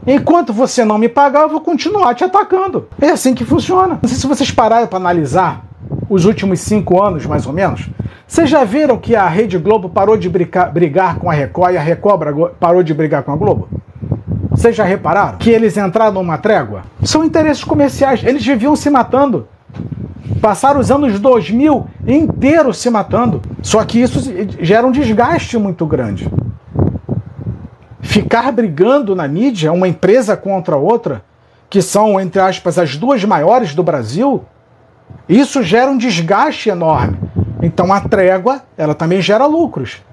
Enquanto 0.06 0.52
você 0.52 0.84
não 0.84 0.98
me 0.98 1.08
pagar, 1.08 1.43
eu 1.43 1.50
vou 1.50 1.62
continuar 1.62 2.13
te 2.13 2.24
atacando. 2.24 2.89
É 3.02 3.10
assim 3.10 3.34
que 3.34 3.46
funciona. 3.46 4.00
Não 4.02 4.10
sei 4.10 4.17
se 4.17 4.28
vocês 4.28 4.52
pararam 4.52 4.88
para 4.88 4.98
analisar 4.98 5.65
os 6.10 6.26
últimos 6.26 6.60
cinco 6.60 7.02
anos, 7.02 7.26
mais 7.26 7.48
ou 7.48 7.54
menos. 7.54 7.89
Vocês 8.28 8.50
já 8.50 8.63
viram 8.63 8.98
que 8.98 9.15
a 9.15 9.28
Rede 9.28 9.58
Globo 9.58 9.89
parou 9.89 10.17
de 10.17 10.30
brigar, 10.30 10.72
brigar 10.72 11.17
com 11.17 11.30
a 11.30 11.34
Record 11.34 11.74
e 11.74 11.78
a 11.78 11.82
Record 11.82 12.52
parou 12.60 12.84
de 12.84 12.93
brigar 12.93 13.24
com 13.24 13.32
a 13.32 13.36
Globo? 13.36 13.69
Vocês 14.53 14.75
já 14.75 14.83
repararam 14.83 15.37
que 15.37 15.49
eles 15.49 15.75
entraram 15.77 16.13
numa 16.13 16.37
trégua? 16.37 16.83
São 17.03 17.23
interesses 17.23 17.63
comerciais. 17.63 18.23
Eles 18.23 18.45
viviam 18.45 18.75
se 18.75 18.89
matando. 18.89 19.47
Passaram 20.39 20.79
os 20.79 20.89
anos 20.89 21.19
2000 21.19 21.87
inteiros 22.07 22.77
se 22.77 22.89
matando. 22.89 23.41
Só 23.61 23.83
que 23.83 24.01
isso 24.01 24.19
gera 24.59 24.87
um 24.87 24.91
desgaste 24.91 25.57
muito 25.57 25.85
grande 25.85 26.29
ficar 28.13 28.51
brigando 28.51 29.15
na 29.15 29.27
mídia, 29.27 29.71
uma 29.71 29.87
empresa 29.87 30.37
contra 30.37 30.75
outra, 30.75 31.23
que 31.67 31.81
são, 31.81 32.21
entre 32.21 32.39
aspas, 32.39 32.77
as 32.77 32.95
duas 32.95 33.25
maiores 33.25 33.73
do 33.73 33.81
Brasil, 33.81 34.45
isso 35.27 35.63
gera 35.63 35.89
um 35.89 35.97
desgaste 35.97 36.69
enorme. 36.69 37.17
Então 37.59 37.91
a 37.91 38.01
trégua, 38.01 38.61
ela 38.77 38.93
também 38.93 39.19
gera 39.19 39.47
lucros. 39.47 40.03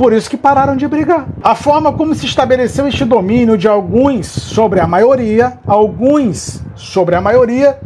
Por 0.00 0.14
isso 0.14 0.30
que 0.30 0.36
pararam 0.38 0.76
de 0.76 0.88
brigar. 0.88 1.28
A 1.42 1.54
forma 1.54 1.92
como 1.92 2.14
se 2.14 2.24
estabeleceu 2.24 2.88
este 2.88 3.04
domínio 3.04 3.58
de 3.58 3.68
alguns 3.68 4.28
sobre 4.28 4.80
a 4.80 4.86
maioria, 4.86 5.58
alguns 5.66 6.62
sobre 6.74 7.16
a 7.16 7.20
maioria, 7.20 7.78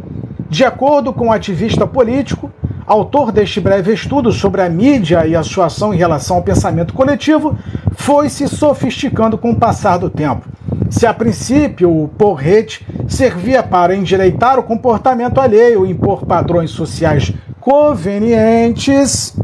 de 0.49 0.63
acordo 0.63 1.11
com 1.11 1.25
o 1.25 1.27
um 1.27 1.31
ativista 1.33 1.85
político, 1.85 2.49
autor 2.87 3.33
deste 3.33 3.59
breve 3.59 3.91
estudo 3.91 4.31
sobre 4.31 4.61
a 4.61 4.69
mídia 4.69 5.27
e 5.27 5.35
a 5.35 5.43
sua 5.43 5.65
ação 5.65 5.93
em 5.93 5.97
relação 5.97 6.37
ao 6.37 6.41
pensamento 6.41 6.93
coletivo, 6.93 7.57
foi 7.91 8.29
se 8.29 8.47
sofisticando 8.47 9.37
com 9.37 9.51
o 9.51 9.59
passar 9.59 9.97
do 9.97 10.09
tempo. 10.09 10.47
Se 10.89 11.05
a 11.05 11.13
princípio 11.13 11.91
o 11.91 12.07
porrete 12.07 12.87
servia 13.09 13.61
para 13.61 13.93
endireitar 13.93 14.57
o 14.57 14.63
comportamento 14.63 15.41
alheio, 15.41 15.85
impor 15.85 16.25
padrões 16.25 16.71
sociais 16.71 17.33
convenientes, 17.59 19.35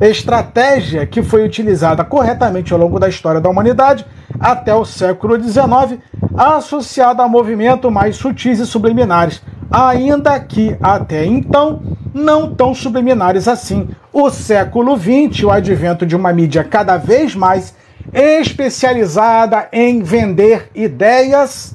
estratégia 0.00 1.06
que 1.06 1.22
foi 1.22 1.44
utilizada 1.44 2.04
corretamente 2.04 2.72
ao 2.72 2.78
longo 2.78 2.98
da 2.98 3.08
história 3.08 3.40
da 3.40 3.48
humanidade 3.48 4.04
até 4.38 4.74
o 4.74 4.84
século 4.84 5.42
XIX, 5.42 6.00
associada 6.36 7.22
a 7.22 7.28
movimentos 7.28 7.90
mais 7.90 8.16
sutis 8.16 8.58
e 8.58 8.66
subliminares, 8.66 9.42
ainda 9.70 10.38
que 10.38 10.76
até 10.82 11.24
então 11.24 11.82
não 12.12 12.54
tão 12.54 12.74
subliminares 12.74 13.48
assim. 13.48 13.88
O 14.12 14.30
século 14.30 14.96
XX, 14.96 15.44
o 15.44 15.50
advento 15.50 16.06
de 16.06 16.14
uma 16.14 16.32
mídia 16.32 16.64
cada 16.64 16.96
vez 16.96 17.34
mais 17.34 17.74
especializada 18.12 19.68
em 19.72 20.02
vender 20.02 20.70
ideias, 20.74 21.74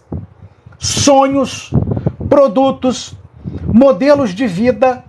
sonhos, 0.78 1.72
produtos, 2.30 3.16
modelos 3.74 4.32
de 4.32 4.48
vida 4.48 5.04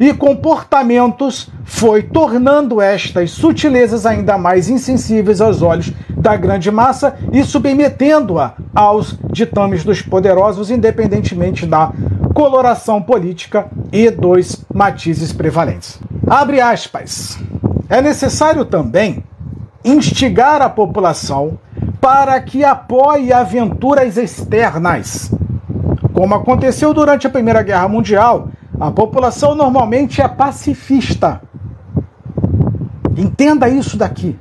e 0.00 0.14
comportamentos 0.14 1.50
foi 1.62 2.02
tornando 2.02 2.80
estas 2.80 3.32
sutilezas 3.32 4.06
ainda 4.06 4.38
mais 4.38 4.70
insensíveis 4.70 5.42
aos 5.42 5.60
olhos 5.60 5.92
da 6.16 6.34
grande 6.36 6.70
massa 6.70 7.16
e 7.30 7.44
submetendo-a 7.44 8.54
aos 8.74 9.18
ditames 9.30 9.84
dos 9.84 10.00
poderosos, 10.00 10.70
independentemente 10.70 11.66
da 11.66 11.92
coloração 12.34 13.02
política 13.02 13.66
e 13.92 14.10
dos 14.10 14.64
matizes 14.72 15.34
prevalentes. 15.34 16.00
Abre 16.26 16.62
aspas. 16.62 17.38
É 17.86 18.00
necessário 18.00 18.64
também 18.64 19.22
instigar 19.84 20.62
a 20.62 20.70
população 20.70 21.58
para 22.00 22.40
que 22.40 22.64
apoie 22.64 23.32
aventuras 23.32 24.16
externas. 24.16 25.30
Como 26.14 26.34
aconteceu 26.34 26.94
durante 26.94 27.26
a 27.26 27.30
Primeira 27.30 27.62
Guerra 27.62 27.88
Mundial, 27.88 28.48
a 28.80 28.90
população 28.90 29.54
normalmente 29.54 30.22
é 30.22 30.26
pacifista. 30.26 31.42
Entenda 33.14 33.68
isso 33.68 33.98
daqui. 33.98 34.38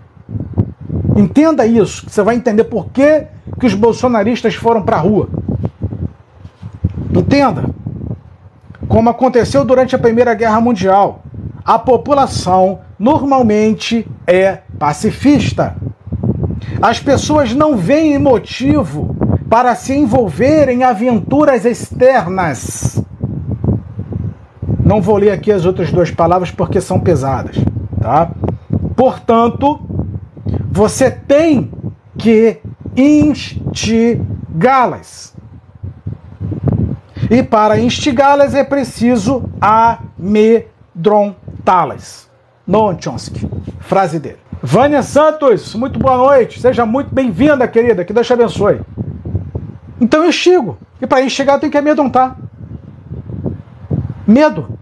Entenda 1.14 1.66
isso, 1.66 2.09
você 2.09 2.24
vai 2.24 2.36
entender 2.36 2.64
por 2.64 2.89
que, 2.91 3.26
que 3.59 3.66
os 3.66 3.74
bolsonaristas 3.74 4.55
foram 4.55 4.82
para 4.82 4.95
a 4.95 5.01
rua. 5.01 5.28
Entenda. 7.14 7.66
Como 8.88 9.09
aconteceu 9.09 9.66
durante 9.66 9.95
a 9.95 9.99
Primeira 9.99 10.34
Guerra 10.34 10.61
Mundial, 10.61 11.22
a 11.66 11.78
população 11.78 12.80
normalmente 12.97 14.09
é 14.26 14.59
pacifista. 14.80 15.76
As 16.82 16.99
pessoas 16.99 17.53
não 17.53 17.76
veem 17.76 18.18
motivo 18.18 19.16
para 19.49 19.76
se 19.76 19.93
envolver 19.93 20.70
em 20.70 20.84
aventuras 20.84 21.66
externas. 21.66 23.03
Não 24.90 25.02
vou 25.04 25.18
ler 25.18 25.30
aqui 25.30 25.52
as 25.52 25.66
outras 25.66 25.92
duas 25.92 26.10
palavras 26.10 26.50
porque 26.50 26.82
são 26.82 27.00
pesadas, 27.00 27.58
tá? 28.02 28.32
Portanto, 28.96 29.80
você 30.72 31.12
tem 31.12 31.72
que 32.18 32.58
instigá-las. 32.98 34.26
E 37.30 37.44
para 37.44 37.80
instigá-las 37.80 38.56
é 38.56 38.64
preciso 38.64 39.44
amedrontá-las. 39.62 42.28
Noam 42.66 43.00
Chomsky. 43.00 43.48
Frase 43.82 44.18
dele. 44.18 44.40
Vânia 44.60 45.04
Santos, 45.04 45.76
muito 45.76 46.00
boa 46.00 46.18
noite. 46.18 46.60
Seja 46.60 46.84
muito 46.84 47.14
bem-vinda, 47.14 47.68
querida. 47.68 48.04
Que 48.04 48.12
Deus 48.12 48.26
te 48.26 48.34
abençoe. 48.34 48.82
Então 50.02 50.24
eu 50.24 50.32
chego. 50.32 50.80
E 51.00 51.06
para 51.06 51.22
enxergar 51.22 51.54
eu 51.54 51.60
tenho 51.60 51.72
que 51.72 51.78
amedrontar. 51.78 52.36
Medo. 54.26 54.78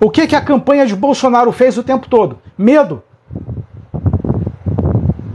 O 0.00 0.10
que, 0.10 0.26
que 0.26 0.34
a 0.34 0.40
campanha 0.40 0.86
de 0.86 0.96
Bolsonaro 0.96 1.52
fez 1.52 1.76
o 1.76 1.82
tempo 1.82 2.08
todo? 2.08 2.38
Medo. 2.56 3.02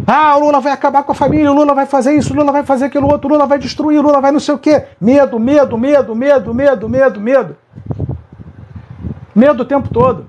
Ah, 0.08 0.36
o 0.38 0.40
Lula 0.40 0.60
vai 0.60 0.72
acabar 0.72 1.04
com 1.04 1.12
a 1.12 1.16
família, 1.16 1.52
o 1.52 1.56
Lula 1.56 1.74
vai 1.74 1.86
fazer 1.86 2.14
isso, 2.16 2.34
o 2.34 2.36
Lula 2.36 2.52
vai 2.52 2.64
fazer 2.64 2.86
aquilo 2.86 3.08
outro, 3.08 3.28
o 3.28 3.34
Lula 3.34 3.48
vai 3.48 3.58
destruir, 3.58 4.00
o 4.00 4.02
Lula 4.02 4.22
vai 4.22 4.32
não 4.32 4.40
sei 4.40 4.54
o 4.54 4.60
quê. 4.60 4.84
Medo, 5.00 5.40
medo, 5.40 5.78
medo, 5.78 6.16
medo, 6.16 6.54
medo, 6.54 6.90
medo, 6.90 7.20
medo. 7.20 7.58
Medo 9.36 9.64
o 9.64 9.66
tempo 9.66 9.90
todo. 9.90 10.26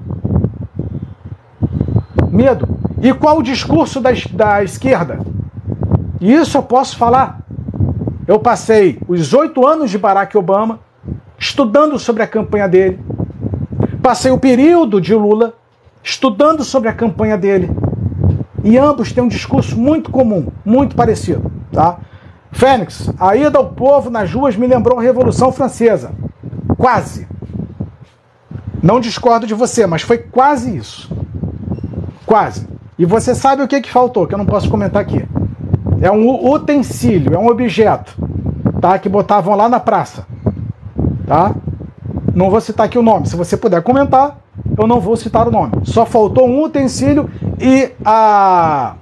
Medo. 2.31 2.69
E 3.01 3.13
qual 3.13 3.39
o 3.39 3.43
discurso 3.43 4.01
da, 4.01 4.11
da 4.33 4.65
esquerda? 4.65 5.19
Isso 6.21 6.57
eu 6.57 6.63
posso 6.63 6.97
falar. 6.97 7.41
Eu 8.27 8.39
passei 8.39 8.99
os 9.07 9.33
oito 9.33 9.67
anos 9.67 9.91
de 9.91 9.99
Barack 9.99 10.37
Obama 10.37 10.81
estudando 11.39 11.99
sobre 11.99 12.23
a 12.23 12.27
campanha 12.27 12.67
dele. 12.67 12.99
Passei 14.07 14.31
o 14.31 14.39
período 14.39 15.01
de 15.01 15.13
Lula 15.17 15.55
estudando 16.01 16.63
sobre 16.63 16.89
a 16.89 16.93
campanha 16.93 17.37
dele. 17.37 17.69
E 18.63 18.79
ambos 18.79 19.13
têm 19.13 19.25
um 19.25 19.27
discurso 19.27 19.77
muito 19.77 20.13
comum, 20.13 20.47
muito 20.65 20.95
parecido. 20.95 21.51
Tá? 21.73 21.99
Fênix, 22.53 23.11
a 23.19 23.35
ida 23.35 23.59
ao 23.59 23.71
povo 23.71 24.09
nas 24.09 24.33
ruas 24.33 24.55
me 24.55 24.69
lembrou 24.69 25.01
a 25.01 25.03
Revolução 25.03 25.51
Francesa. 25.51 26.13
Quase. 26.79 27.27
Não 28.81 29.01
discordo 29.01 29.45
de 29.45 29.55
você, 29.55 29.89
mas 29.89 30.03
foi 30.03 30.19
quase 30.19 30.77
isso. 30.77 31.11
Quase. 32.25 32.69
E 32.97 33.05
você 33.05 33.35
sabe 33.35 33.65
o 33.65 33.67
que, 33.67 33.81
que 33.81 33.91
faltou, 33.91 34.25
que 34.25 34.35
eu 34.35 34.39
não 34.39 34.47
posso 34.47 34.71
comentar 34.71 35.03
aqui. 35.03 35.27
É 36.01 36.13
um 36.13 36.49
utensílio, 36.49 37.35
é 37.35 37.39
um 37.41 37.49
objeto, 37.49 38.17
tá? 38.81 39.01
Que 39.01 39.09
botavam 39.09 39.57
lá 39.57 39.69
na 39.69 39.81
praça, 39.81 40.25
tá? 41.27 41.57
Não 42.37 42.51
vou 42.51 42.61
citar 42.61 42.85
aqui 42.85 42.99
o 42.99 43.03
nome. 43.03 43.27
Se 43.27 43.35
você 43.35 43.57
puder 43.57 43.83
comentar, 43.83 44.39
eu 44.79 44.87
não 44.87 45.01
vou 45.01 45.17
citar 45.17 45.49
o 45.49 45.51
nome. 45.51 45.73
Só 45.85 46.05
faltou 46.05 46.47
um 46.47 46.63
utensílio 46.63 47.31
e 47.59 47.91
a 48.05 48.97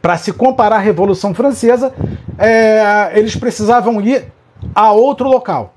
para 0.00 0.16
se 0.16 0.32
comparar 0.32 0.76
à 0.76 0.78
Revolução 0.78 1.34
Francesa, 1.34 1.92
é, 2.38 3.10
eles 3.18 3.34
precisavam 3.34 4.00
ir 4.00 4.32
a 4.72 4.92
outro 4.92 5.28
local, 5.28 5.74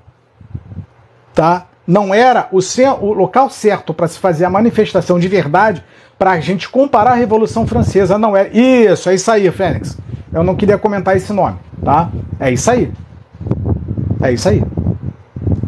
tá? 1.34 1.66
Não 1.84 2.14
era 2.14 2.48
o, 2.52 2.60
o 3.00 3.12
local 3.12 3.50
certo 3.50 3.92
para 3.92 4.06
se 4.06 4.18
fazer 4.18 4.44
a 4.44 4.50
manifestação 4.50 5.18
de 5.18 5.26
verdade 5.26 5.84
para 6.16 6.30
a 6.30 6.40
gente 6.40 6.68
comparar 6.68 7.10
a 7.10 7.16
Revolução 7.16 7.66
Francesa, 7.66 8.16
não 8.16 8.36
era. 8.36 8.48
Isso, 8.56 9.10
é 9.10 9.14
isso 9.14 9.30
aí, 9.30 9.50
Fênix. 9.50 9.98
Eu 10.32 10.44
não 10.44 10.54
queria 10.54 10.78
comentar 10.78 11.16
esse 11.16 11.32
nome, 11.32 11.58
tá? 11.84 12.08
É 12.38 12.50
isso 12.50 12.70
aí. 12.70 12.92
É 14.22 14.32
isso 14.32 14.48
aí. 14.48 14.62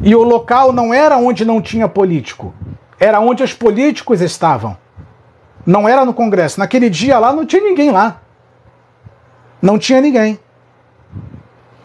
E 0.04 0.14
o 0.14 0.22
local 0.22 0.70
não 0.70 0.92
era 0.92 1.16
onde 1.16 1.46
não 1.46 1.62
tinha 1.62 1.88
político, 1.88 2.52
era 3.00 3.20
onde 3.20 3.42
os 3.42 3.54
políticos 3.54 4.20
estavam. 4.20 4.76
Não 5.64 5.88
era 5.88 6.04
no 6.04 6.12
Congresso. 6.12 6.60
Naquele 6.60 6.90
dia 6.90 7.18
lá 7.18 7.32
não 7.32 7.46
tinha 7.46 7.62
ninguém 7.62 7.90
lá. 7.90 8.20
Não 9.62 9.78
tinha 9.78 10.02
ninguém. 10.02 10.38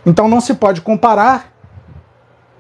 Então 0.05 0.27
não 0.27 0.41
se 0.41 0.53
pode 0.53 0.81
comparar 0.81 1.53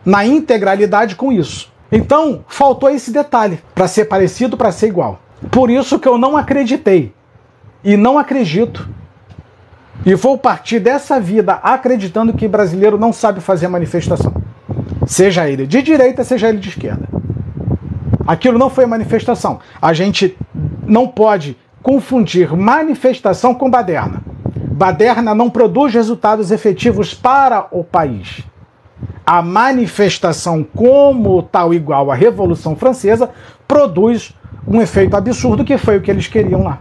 na 0.05 0.25
integralidade 0.25 1.17
com 1.17 1.29
isso. 1.29 1.69
Então 1.91 2.45
faltou 2.47 2.89
esse 2.89 3.11
detalhe 3.11 3.61
para 3.75 3.85
ser 3.85 4.05
parecido, 4.05 4.55
para 4.55 4.71
ser 4.71 4.87
igual. 4.87 5.19
Por 5.51 5.69
isso 5.69 5.99
que 5.99 6.07
eu 6.07 6.17
não 6.17 6.37
acreditei 6.37 7.13
e 7.83 7.97
não 7.97 8.17
acredito 8.17 8.87
e 10.05 10.15
vou 10.15 10.37
partir 10.37 10.79
dessa 10.79 11.19
vida 11.19 11.55
acreditando 11.55 12.31
que 12.31 12.47
brasileiro 12.47 12.97
não 12.97 13.11
sabe 13.11 13.41
fazer 13.41 13.67
manifestação. 13.67 14.33
Seja 15.09 15.49
ele 15.49 15.65
de 15.65 15.81
direita, 15.81 16.23
seja 16.23 16.49
ele 16.49 16.59
de 16.59 16.69
esquerda. 16.69 17.09
Aquilo 18.27 18.59
não 18.59 18.69
foi 18.69 18.85
manifestação. 18.85 19.59
A 19.81 19.91
gente 19.91 20.37
não 20.85 21.07
pode 21.07 21.57
confundir 21.81 22.55
manifestação 22.55 23.55
com 23.55 23.71
baderna. 23.71 24.21
Baderna 24.71 25.33
não 25.33 25.49
produz 25.49 25.95
resultados 25.95 26.51
efetivos 26.51 27.11
para 27.11 27.67
o 27.71 27.83
país. 27.83 28.43
A 29.25 29.41
manifestação, 29.41 30.63
como 30.63 31.41
tal 31.41 31.73
igual 31.73 32.11
à 32.11 32.15
Revolução 32.15 32.75
Francesa, 32.75 33.31
produz 33.67 34.37
um 34.67 34.79
efeito 34.79 35.17
absurdo 35.17 35.65
que 35.65 35.79
foi 35.79 35.97
o 35.97 36.01
que 36.01 36.11
eles 36.11 36.27
queriam 36.27 36.63
lá 36.63 36.77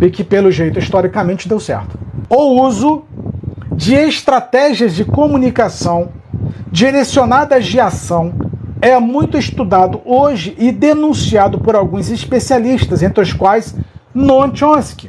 e 0.00 0.10
que, 0.10 0.24
pelo 0.24 0.50
jeito, 0.50 0.80
historicamente 0.80 1.48
deu 1.48 1.60
certo. 1.60 1.96
O 2.28 2.60
uso 2.60 3.04
de 3.70 3.94
estratégias 3.94 4.96
de 4.96 5.04
comunicação 5.04 6.23
direcionadas 6.74 7.66
de 7.66 7.78
ação 7.78 8.34
é 8.82 8.98
muito 8.98 9.38
estudado 9.38 10.00
hoje 10.04 10.56
e 10.58 10.72
denunciado 10.72 11.60
por 11.60 11.76
alguns 11.76 12.10
especialistas, 12.10 13.00
entre 13.00 13.22
os 13.22 13.32
quais 13.32 13.76
Noam 14.12 14.52
Chomsky, 14.52 15.08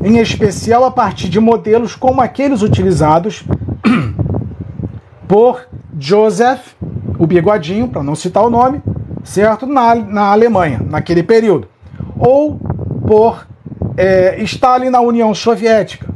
em 0.00 0.18
especial 0.18 0.84
a 0.84 0.90
partir 0.92 1.28
de 1.28 1.40
modelos 1.40 1.96
como 1.96 2.20
aqueles 2.20 2.62
utilizados 2.62 3.42
por 5.26 5.66
Joseph, 5.98 6.74
o 7.18 7.26
bigodinho, 7.26 7.88
para 7.88 8.04
não 8.04 8.14
citar 8.14 8.44
o 8.44 8.50
nome, 8.50 8.80
certo? 9.24 9.66
Na, 9.66 9.96
na 9.96 10.26
Alemanha, 10.30 10.80
naquele 10.88 11.24
período. 11.24 11.66
Ou 12.16 12.60
por 13.08 13.44
é, 13.96 14.40
Stalin 14.44 14.88
na 14.88 15.00
União 15.00 15.34
Soviética. 15.34 16.08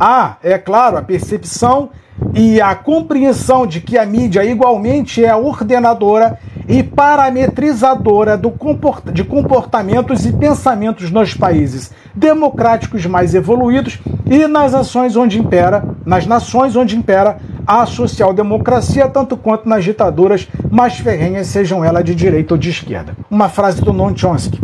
Há, 0.00 0.38
é 0.42 0.56
claro, 0.56 0.96
a 0.96 1.02
percepção 1.02 1.90
e 2.34 2.60
a 2.60 2.74
compreensão 2.74 3.66
de 3.66 3.80
que 3.80 3.98
a 3.98 4.06
mídia 4.06 4.44
igualmente 4.44 5.24
é 5.24 5.34
ordenadora 5.34 6.38
e 6.68 6.82
parametrizadora 6.82 8.36
do 8.36 8.50
comport 8.50 9.10
de 9.12 9.24
comportamentos 9.24 10.24
e 10.24 10.32
pensamentos 10.32 11.10
nos 11.10 11.34
países 11.34 11.90
democráticos 12.14 13.04
mais 13.06 13.34
evoluídos 13.34 13.98
e 14.26 14.46
nas 14.46 14.72
ações 14.74 15.16
onde 15.16 15.38
impera, 15.38 15.84
nas 16.06 16.26
nações 16.26 16.76
onde 16.76 16.96
impera 16.96 17.38
a 17.66 17.84
social-democracia, 17.86 19.08
tanto 19.08 19.36
quanto 19.36 19.68
nas 19.68 19.84
ditaduras 19.84 20.48
mais 20.70 20.94
ferrenhas, 20.94 21.46
sejam 21.48 21.84
elas 21.84 22.04
de 22.04 22.14
direita 22.14 22.54
ou 22.54 22.58
de 22.58 22.70
esquerda. 22.70 23.16
Uma 23.30 23.48
frase 23.48 23.82
do 23.82 23.92
Noam 23.92 24.16
Chomsky. 24.16 24.60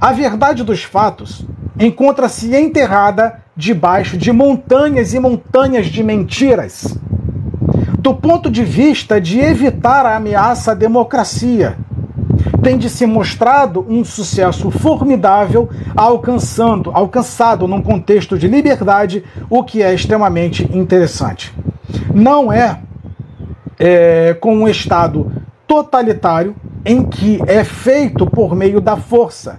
A 0.00 0.12
verdade 0.12 0.62
dos 0.62 0.84
fatos 0.84 1.44
encontra-se 1.78 2.54
enterrada 2.54 3.40
debaixo 3.56 4.16
de 4.16 4.32
montanhas 4.32 5.14
e 5.14 5.20
montanhas 5.20 5.86
de 5.86 6.02
mentiras. 6.02 6.96
Do 7.98 8.14
ponto 8.14 8.50
de 8.50 8.64
vista 8.64 9.20
de 9.20 9.40
evitar 9.40 10.06
a 10.06 10.16
ameaça 10.16 10.72
à 10.72 10.74
democracia, 10.74 11.76
tem 12.62 12.76
de 12.76 12.88
se 12.88 13.06
mostrado 13.06 13.84
um 13.88 14.04
sucesso 14.04 14.70
formidável, 14.70 15.68
alcançando, 15.96 16.90
alcançado 16.92 17.66
num 17.66 17.82
contexto 17.82 18.38
de 18.38 18.48
liberdade, 18.48 19.24
o 19.48 19.62
que 19.62 19.82
é 19.82 19.94
extremamente 19.94 20.68
interessante. 20.76 21.54
Não 22.14 22.52
é, 22.52 22.80
é 23.78 24.36
com 24.40 24.54
um 24.54 24.68
Estado 24.68 25.30
totalitário 25.66 26.54
em 26.84 27.04
que 27.04 27.40
é 27.46 27.62
feito 27.64 28.26
por 28.26 28.54
meio 28.54 28.80
da 28.80 28.96
força, 28.96 29.58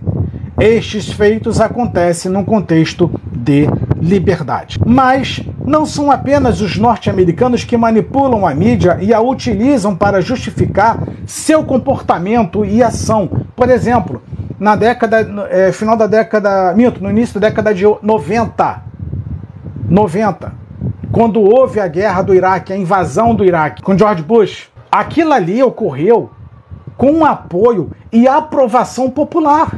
estes 0.59 1.11
feitos 1.11 1.61
acontecem 1.61 2.31
num 2.31 2.43
contexto 2.43 3.09
de 3.31 3.67
liberdade. 4.01 4.79
Mas 4.85 5.41
não 5.65 5.85
são 5.85 6.11
apenas 6.11 6.61
os 6.61 6.77
norte-americanos 6.77 7.63
que 7.63 7.77
manipulam 7.77 8.45
a 8.45 8.53
mídia 8.53 8.97
e 9.01 9.13
a 9.13 9.21
utilizam 9.21 9.95
para 9.95 10.21
justificar 10.21 11.01
seu 11.25 11.63
comportamento 11.63 12.65
e 12.65 12.83
ação. 12.83 13.29
Por 13.55 13.69
exemplo, 13.69 14.21
na 14.59 14.75
década, 14.75 15.47
é, 15.49 15.71
final 15.71 15.95
da 15.95 16.07
década, 16.07 16.73
minto, 16.73 17.01
no 17.01 17.09
início 17.09 17.39
da 17.39 17.47
década 17.47 17.73
de 17.73 17.85
90, 18.01 18.83
90, 19.87 20.53
quando 21.11 21.41
houve 21.41 21.79
a 21.79 21.87
guerra 21.87 22.21
do 22.21 22.35
Iraque, 22.35 22.73
a 22.73 22.77
invasão 22.77 23.33
do 23.33 23.45
Iraque 23.45 23.81
com 23.81 23.97
George 23.97 24.23
Bush, 24.23 24.69
aquilo 24.91 25.33
ali 25.33 25.63
ocorreu 25.63 26.31
com 26.97 27.25
apoio 27.25 27.91
e 28.11 28.27
aprovação 28.27 29.09
popular. 29.09 29.71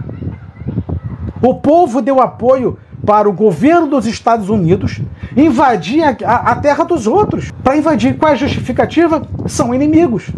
O 1.41 1.55
povo 1.55 2.01
deu 2.01 2.21
apoio 2.21 2.77
para 3.05 3.27
o 3.27 3.33
governo 3.33 3.87
dos 3.87 4.05
Estados 4.05 4.49
Unidos 4.49 5.01
invadir 5.35 6.03
a, 6.03 6.35
a, 6.35 6.55
terra 6.55 6.83
dos 6.83 7.07
outros. 7.07 7.51
Para 7.63 7.77
invadir, 7.77 8.17
qual 8.17 8.31
é 8.31 8.33
a 8.33 8.37
justificativa? 8.37 9.23
São 9.47 9.73
inimigos. 9.73 10.29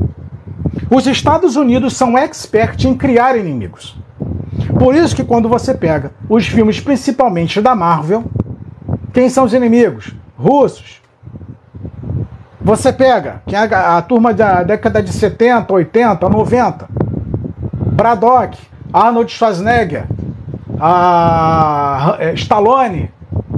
Os 0.90 1.06
Estados 1.06 1.56
Unidos 1.56 1.96
são 1.96 2.18
experts 2.18 2.86
em 2.86 2.96
criar 2.96 3.38
inimigos. 3.38 3.98
Por 4.80 4.96
isso 4.96 5.16
que 5.16 5.24
quando 5.24 5.50
você 5.50 5.74
pega 5.74 6.12
os 6.30 6.48
filmes, 6.48 6.80
principalmente 6.80 7.62
da 7.62 7.76
Marvel, 7.76 8.24
quem 9.12 9.30
são 9.30 9.44
os 9.44 9.54
inimigos? 9.54 10.14
Russos. 10.38 11.02
Você 12.62 12.94
pega 12.94 13.42
quem 13.46 13.60
é 13.60 13.76
a, 13.76 13.98
a 13.98 14.02
turma 14.02 14.34
da 14.34 14.64
década 14.64 15.04
de 15.04 15.12
70, 15.12 15.74
80, 15.74 16.30
90. 16.30 16.88
Braddock, 17.92 18.58
Arnold 18.92 19.32
Schwarzenegger, 19.32 20.06
a 20.80 22.18
Stallone 22.36 23.12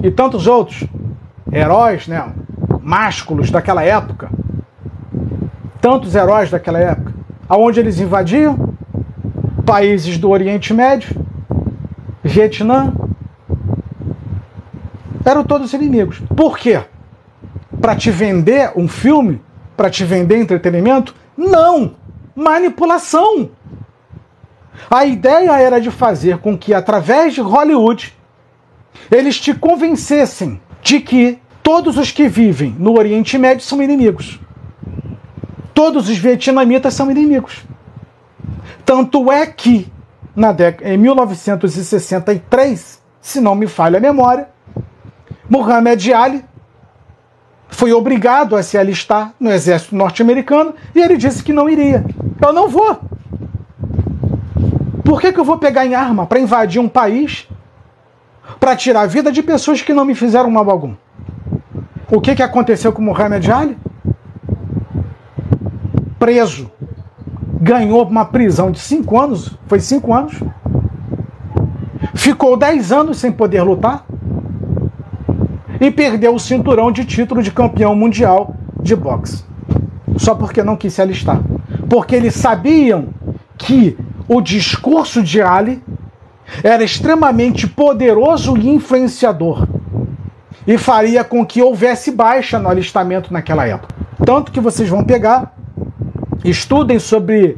e 0.04 0.12
tantos 0.12 0.48
outros 0.48 0.84
heróis, 1.52 2.08
né, 2.08 2.32
másculos 2.82 3.50
daquela 3.50 3.84
época. 3.84 4.30
Tantos 5.82 6.16
heróis 6.16 6.50
daquela 6.50 6.80
época, 6.80 7.14
aonde 7.48 7.80
eles 7.80 8.00
invadiam 8.00 8.74
países 9.66 10.18
do 10.18 10.30
Oriente 10.30 10.74
Médio, 10.74 11.26
Vietnã, 12.24 12.94
eram 15.24 15.44
todos 15.44 15.74
inimigos. 15.74 16.22
Por 16.36 16.58
quê? 16.58 16.82
Para 17.82 17.96
te 17.96 18.12
vender 18.12 18.72
um 18.76 18.88
filme, 18.88 19.42
para 19.76 19.90
te 19.90 20.04
vender 20.04 20.38
entretenimento? 20.38 21.16
Não! 21.38 21.96
Manipulação! 22.36 23.50
A 24.90 25.06
ideia 25.06 25.60
era 25.60 25.80
de 25.80 25.92
fazer 25.92 26.40
com 26.40 26.58
que, 26.58 26.74
através 26.74 27.34
de 27.34 27.42
Hollywood, 27.42 28.14
eles 29.12 29.40
te 29.40 29.54
convencessem 29.54 30.60
de 30.82 31.00
que 31.00 31.40
todos 31.62 31.98
os 31.98 32.12
que 32.12 32.28
vivem 32.28 32.76
no 32.78 32.98
Oriente 32.98 33.38
Médio 33.38 33.64
são 33.64 33.82
inimigos. 33.82 34.40
Todos 35.74 36.10
os 36.10 36.18
vietnamitas 36.18 36.94
são 36.94 37.12
inimigos. 37.12 37.64
Tanto 38.86 39.32
é 39.32 39.48
que, 39.48 39.92
na 40.36 40.52
década, 40.52 40.90
em 40.90 40.98
1963, 40.98 43.02
se 43.20 43.42
não 43.42 43.56
me 43.56 43.68
falha 43.68 43.98
a 43.98 44.02
memória, 44.02 44.48
Muhammad 45.50 46.08
Ali 46.12 46.46
foi 47.68 47.92
obrigado 47.92 48.56
a 48.56 48.64
se 48.64 48.78
alistar 48.78 49.34
no 49.40 49.52
exército 49.52 49.96
norte-americano 49.96 50.76
e 50.94 51.02
ele 51.02 51.18
disse 51.18 51.44
que 51.44 51.52
não 51.52 51.70
iria. 51.70 52.06
Eu 52.42 52.54
não 52.54 52.70
vou. 52.70 53.00
Por 55.06 55.22
que, 55.22 55.32
que 55.32 55.40
eu 55.40 55.46
vou 55.46 55.60
pegar 55.60 55.86
em 55.86 55.94
arma 55.94 56.26
para 56.26 56.40
invadir 56.40 56.82
um 56.82 56.90
país 56.90 57.48
para 58.60 58.76
tirar 58.76 59.02
a 59.02 59.06
vida 59.06 59.32
de 59.32 59.44
pessoas 59.44 59.80
que 59.80 59.94
não 59.94 60.04
me 60.04 60.16
fizeram 60.16 60.50
mal 60.50 60.68
algum? 60.68 60.96
O 62.12 62.20
que, 62.20 62.34
que 62.34 62.42
aconteceu 62.42 62.92
com 62.92 63.04
Muhammad 63.04 63.48
Ali? 63.48 63.78
Preso. 66.18 66.72
Ganhou 67.62 68.04
uma 68.04 68.26
prisão 68.26 68.72
de 68.72 68.80
cinco 68.80 69.20
anos. 69.20 69.56
Foi 69.68 69.80
cinco 69.80 70.12
anos. 70.12 70.40
Ficou 72.16 72.58
dez 72.58 72.92
anos 72.92 73.20
sem 73.20 73.32
poder 73.32 73.62
lutar. 73.62 74.08
E 75.80 75.92
perdeu 75.92 76.34
o 76.34 76.40
cinturão 76.40 76.92
de 76.92 77.06
título 77.06 77.44
de 77.44 77.52
campeão 77.52 77.96
mundial 77.96 78.56
de 78.82 78.96
boxe. 78.96 79.44
Só 80.18 80.34
porque 80.34 80.64
não 80.64 80.76
quis 80.76 80.94
se 80.94 81.02
alistar. 81.02 81.40
Porque 81.88 82.16
eles 82.16 82.34
sabiam 82.34 83.10
que 83.56 83.96
o 84.28 84.42
discurso 84.42 85.22
de 85.22 85.42
Ali 85.42 85.84
era 86.64 86.84
extremamente 86.84 87.68
poderoso 87.68 88.58
e 88.58 88.70
influenciador 88.70 89.68
e 90.68 90.78
faria 90.78 91.24
com 91.24 91.46
que 91.46 91.62
houvesse 91.62 92.12
baixa 92.12 92.60
no 92.60 92.70
alistamento 92.70 93.32
naquela 93.32 93.68
época. 93.68 93.94
Tanto 94.26 94.52
que 94.52 94.60
vocês 94.60 94.90
vão 94.90 95.04
pegar, 95.04 95.56
estudem 96.44 97.00
sobre 97.00 97.58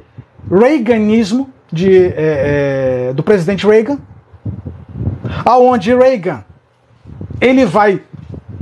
Reaganismo 0.50 1.50
de, 1.72 2.08
é, 2.08 3.10
é, 3.10 3.14
do 3.14 3.24
presidente 3.24 3.66
Reagan, 3.66 4.00
aonde 5.46 5.94
Reagan 5.94 6.44
ele 7.40 7.66
vai 7.66 8.02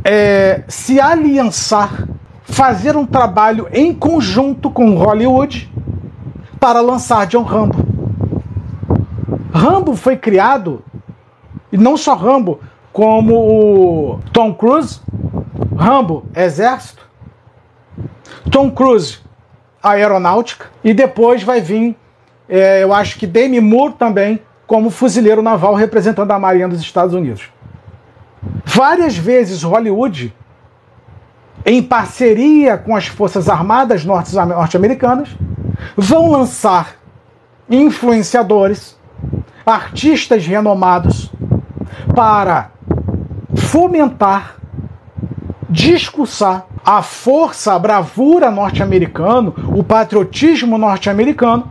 é, 0.03 0.63
se 0.67 0.99
aliançar, 0.99 2.07
fazer 2.43 2.95
um 2.95 3.05
trabalho 3.05 3.67
em 3.71 3.93
conjunto 3.93 4.69
com 4.69 4.95
Hollywood 4.95 5.71
para 6.59 6.81
lançar 6.81 7.25
John 7.27 7.43
Rambo. 7.43 7.84
Rambo 9.55 9.95
foi 9.95 10.17
criado, 10.17 10.83
e 11.71 11.77
não 11.77 11.95
só 11.95 12.13
Rambo, 12.13 12.59
como 12.91 13.35
o 13.35 14.19
Tom 14.33 14.53
Cruise, 14.53 14.99
Rambo, 15.77 16.25
Exército, 16.35 17.07
Tom 18.51 18.69
Cruise, 18.69 19.19
Aeronáutica, 19.81 20.65
e 20.83 20.93
depois 20.93 21.41
vai 21.41 21.61
vir, 21.61 21.95
é, 22.49 22.83
eu 22.83 22.93
acho 22.93 23.17
que 23.17 23.25
Demi 23.25 23.61
Moore 23.61 23.93
também, 23.93 24.41
como 24.67 24.89
fuzileiro 24.89 25.41
naval 25.41 25.73
representando 25.73 26.31
a 26.31 26.39
Marinha 26.39 26.67
dos 26.67 26.81
Estados 26.81 27.13
Unidos. 27.15 27.49
Várias 28.65 29.15
vezes 29.15 29.63
Hollywood, 29.63 30.35
em 31.65 31.81
parceria 31.81 32.77
com 32.77 32.93
as 32.93 33.07
Forças 33.07 33.47
Armadas 33.47 34.03
norte-americanas, 34.03 35.29
vão 35.95 36.29
lançar 36.29 36.97
influenciadores 37.69 38.97
artistas 39.65 40.45
renomados 40.45 41.31
para 42.13 42.71
fomentar, 43.55 44.57
discursar 45.69 46.65
a 46.85 47.01
força, 47.01 47.73
a 47.73 47.79
bravura 47.79 48.51
norte-americano, 48.51 49.53
o 49.75 49.83
patriotismo 49.83 50.77
norte-americano, 50.77 51.67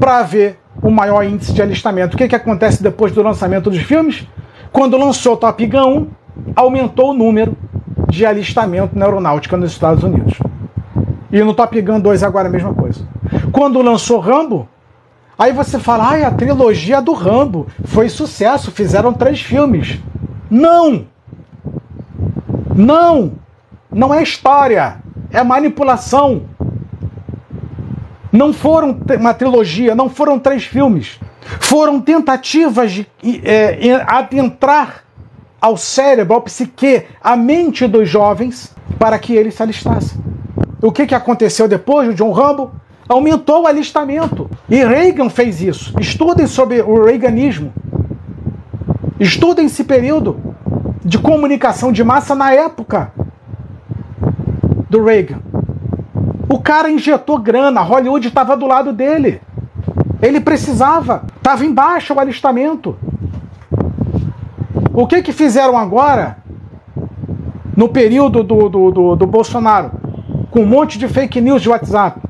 para 0.00 0.22
ver 0.22 0.58
o 0.82 0.90
maior 0.90 1.22
índice 1.22 1.52
de 1.52 1.60
alistamento. 1.60 2.14
O 2.14 2.18
que, 2.18 2.28
que 2.28 2.34
acontece 2.34 2.82
depois 2.82 3.12
do 3.12 3.22
lançamento 3.22 3.70
dos 3.70 3.82
filmes? 3.82 4.26
Quando 4.72 4.96
lançou 4.96 5.36
Top 5.36 5.64
Gun 5.66 5.98
1, 5.98 6.08
aumentou 6.56 7.10
o 7.10 7.14
número 7.14 7.56
de 8.08 8.24
alistamento 8.24 8.98
na 8.98 9.04
aeronáutica 9.04 9.56
nos 9.56 9.72
Estados 9.72 10.02
Unidos. 10.02 10.38
E 11.30 11.42
no 11.42 11.54
Top 11.54 11.80
Gun 11.80 12.00
2 12.00 12.22
agora 12.22 12.48
a 12.48 12.50
mesma 12.50 12.72
coisa. 12.72 13.06
Quando 13.52 13.80
lançou 13.82 14.18
Rambo, 14.18 14.68
Aí 15.38 15.52
você 15.52 15.78
fala, 15.78 16.10
ai, 16.10 16.24
a 16.24 16.30
trilogia 16.30 17.02
do 17.02 17.12
Rambo 17.12 17.66
foi 17.84 18.08
sucesso, 18.08 18.70
fizeram 18.70 19.12
três 19.12 19.40
filmes. 19.40 19.98
Não! 20.50 21.06
Não! 22.74 23.32
Não 23.90 24.12
é 24.12 24.22
história, 24.22 24.96
é 25.30 25.42
manipulação. 25.42 26.42
Não 28.32 28.52
foram 28.52 28.98
uma 29.18 29.32
trilogia, 29.34 29.94
não 29.94 30.08
foram 30.08 30.38
três 30.38 30.64
filmes. 30.64 31.20
Foram 31.60 32.00
tentativas 32.00 32.92
de 32.92 33.06
é, 33.44 34.04
adentrar 34.06 35.04
ao 35.60 35.76
cérebro, 35.76 36.34
ao 36.34 36.42
psique, 36.42 37.04
a 37.22 37.36
mente 37.36 37.86
dos 37.86 38.08
jovens 38.08 38.74
para 38.98 39.18
que 39.18 39.34
eles 39.34 39.54
se 39.54 39.62
alistassem. 39.62 40.18
O 40.82 40.92
que, 40.92 41.06
que 41.06 41.14
aconteceu 41.14 41.66
depois 41.68 42.08
do 42.08 42.14
John 42.14 42.32
Rambo? 42.32 42.72
Aumentou 43.08 43.62
o 43.62 43.66
alistamento. 43.66 44.50
E 44.68 44.84
Reagan 44.84 45.28
fez 45.28 45.60
isso. 45.60 45.94
Estudem 46.00 46.46
sobre 46.46 46.80
o 46.82 47.04
Reaganismo. 47.04 47.72
Estudem 49.18 49.66
esse 49.66 49.84
período 49.84 50.38
de 51.04 51.18
comunicação 51.18 51.92
de 51.92 52.02
massa 52.02 52.34
na 52.34 52.52
época 52.52 53.12
do 54.88 55.04
Reagan. 55.04 55.40
O 56.48 56.58
cara 56.58 56.90
injetou 56.90 57.38
grana, 57.38 57.82
Hollywood 57.82 58.28
estava 58.28 58.56
do 58.56 58.66
lado 58.66 58.92
dele. 58.92 59.40
Ele 60.22 60.40
precisava, 60.40 61.24
estava 61.36 61.64
embaixo 61.64 62.14
o 62.14 62.20
alistamento. 62.20 62.96
O 64.92 65.06
que 65.06 65.22
que 65.22 65.32
fizeram 65.32 65.76
agora, 65.76 66.38
no 67.76 67.88
período 67.88 68.42
do, 68.42 68.68
do, 68.68 68.90
do, 68.90 69.16
do 69.16 69.26
Bolsonaro, 69.26 69.90
com 70.50 70.60
um 70.60 70.66
monte 70.66 70.98
de 70.98 71.08
fake 71.08 71.40
news 71.40 71.60
de 71.60 71.68
WhatsApp? 71.68 72.23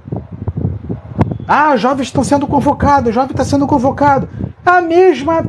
Ah, 1.47 1.77
jovens 1.77 2.07
estão 2.07 2.25
sendo 2.25 2.47
convocados, 2.47 3.15
jovem 3.15 3.31
está 3.31 3.45
sendo 3.45 3.67
convocado. 3.67 4.29
A 4.65 4.81
mesma 4.81 5.45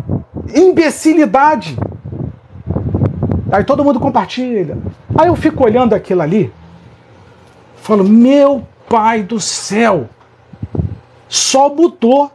imbecilidade. 0.53 1.77
Aí 3.51 3.63
todo 3.63 3.83
mundo 3.83 3.99
compartilha. 3.99 4.77
Aí 5.17 5.27
eu 5.27 5.35
fico 5.35 5.63
olhando 5.63 5.93
aquilo 5.93 6.21
ali, 6.21 6.53
falo, 7.77 8.03
meu 8.03 8.67
pai 8.89 9.23
do 9.23 9.39
céu, 9.39 10.09
só 11.29 11.73
mudou 11.73 12.31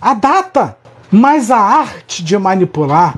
a 0.00 0.14
data. 0.14 0.76
Mas 1.10 1.50
a 1.50 1.58
arte 1.58 2.24
de 2.24 2.38
manipular, 2.38 3.14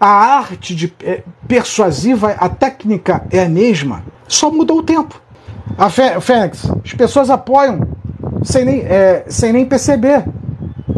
a 0.00 0.08
arte 0.08 0.74
de 0.74 0.92
é, 1.04 1.22
persuasiva, 1.46 2.32
a 2.32 2.48
técnica 2.48 3.24
é 3.30 3.44
a 3.44 3.48
mesma, 3.48 4.02
só 4.26 4.50
mudou 4.50 4.78
o 4.78 4.82
tempo. 4.82 5.20
A 5.78 5.88
Fênix, 5.88 6.68
as 6.84 6.92
pessoas 6.92 7.30
apoiam 7.30 7.99
sem 8.42 8.64
nem, 8.64 8.80
é, 8.80 9.24
sem 9.28 9.52
nem 9.52 9.64
perceber. 9.64 10.24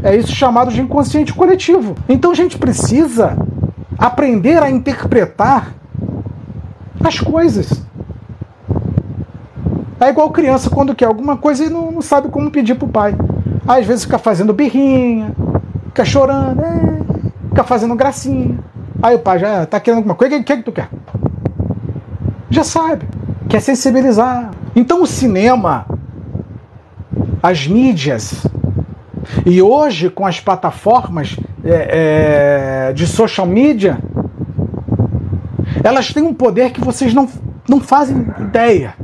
É 0.03 0.17
isso 0.17 0.35
chamado 0.35 0.71
de 0.71 0.81
inconsciente 0.81 1.33
coletivo. 1.33 1.95
Então 2.09 2.31
a 2.31 2.35
gente 2.35 2.59
precisa 2.59 3.37
aprender 3.99 4.63
a 4.63 4.71
interpretar 4.71 5.75
as 7.03 7.21
coisas. 7.21 7.83
É 10.01 10.09
igual 10.09 10.31
criança 10.31 10.69
quando 10.69 10.95
quer 10.95 11.05
alguma 11.05 11.37
coisa 11.37 11.65
e 11.65 11.71
não, 11.71 11.93
não 11.93 12.03
sabe 12.03 12.29
como 12.29 12.51
pedir 12.51 12.75
pro 12.75 12.89
pai. 12.89 13.15
Às 13.67 13.87
vezes 13.87 14.05
fica 14.05 14.19
fazendo 14.19 14.53
birrinha, 14.53 15.33
fica 15.87 16.05
chorando, 16.05 16.61
é, 16.61 16.99
fica 17.49 17.63
fazendo 17.63 17.95
gracinha. 17.95 18.59
Aí 19.01 19.15
o 19.15 19.21
pai 19.21 19.39
já 19.39 19.65
tá 19.67 19.79
querendo 19.79 19.99
alguma 19.99 20.17
coisa, 20.17 20.35
o 20.35 20.39
que, 20.39 20.45
que, 20.45 20.57
que 20.57 20.63
tu 20.65 20.73
quer? 20.73 20.89
Já 22.51 22.65
sabe, 22.65 23.07
quer 23.49 23.61
sensibilizar. 23.61 24.51
Então 24.75 25.03
o 25.03 25.07
cinema 25.07 25.87
as 27.43 27.67
mídias, 27.67 28.47
E 29.47 29.63
hoje, 29.63 30.11
com 30.11 30.27
as 30.27 30.41
plataformas 30.41 31.37
é, 31.65 32.89
é, 32.89 32.93
de 32.93 33.07
social 33.07 33.47
media, 33.47 33.99
elas 35.83 36.13
têm 36.13 36.23
um 36.23 36.35
poder 36.35 36.71
que 36.71 36.81
vocês 36.81 37.15
não, 37.15 37.29
não 37.69 37.81
fazem 37.81 38.27
ideia. 38.41 38.95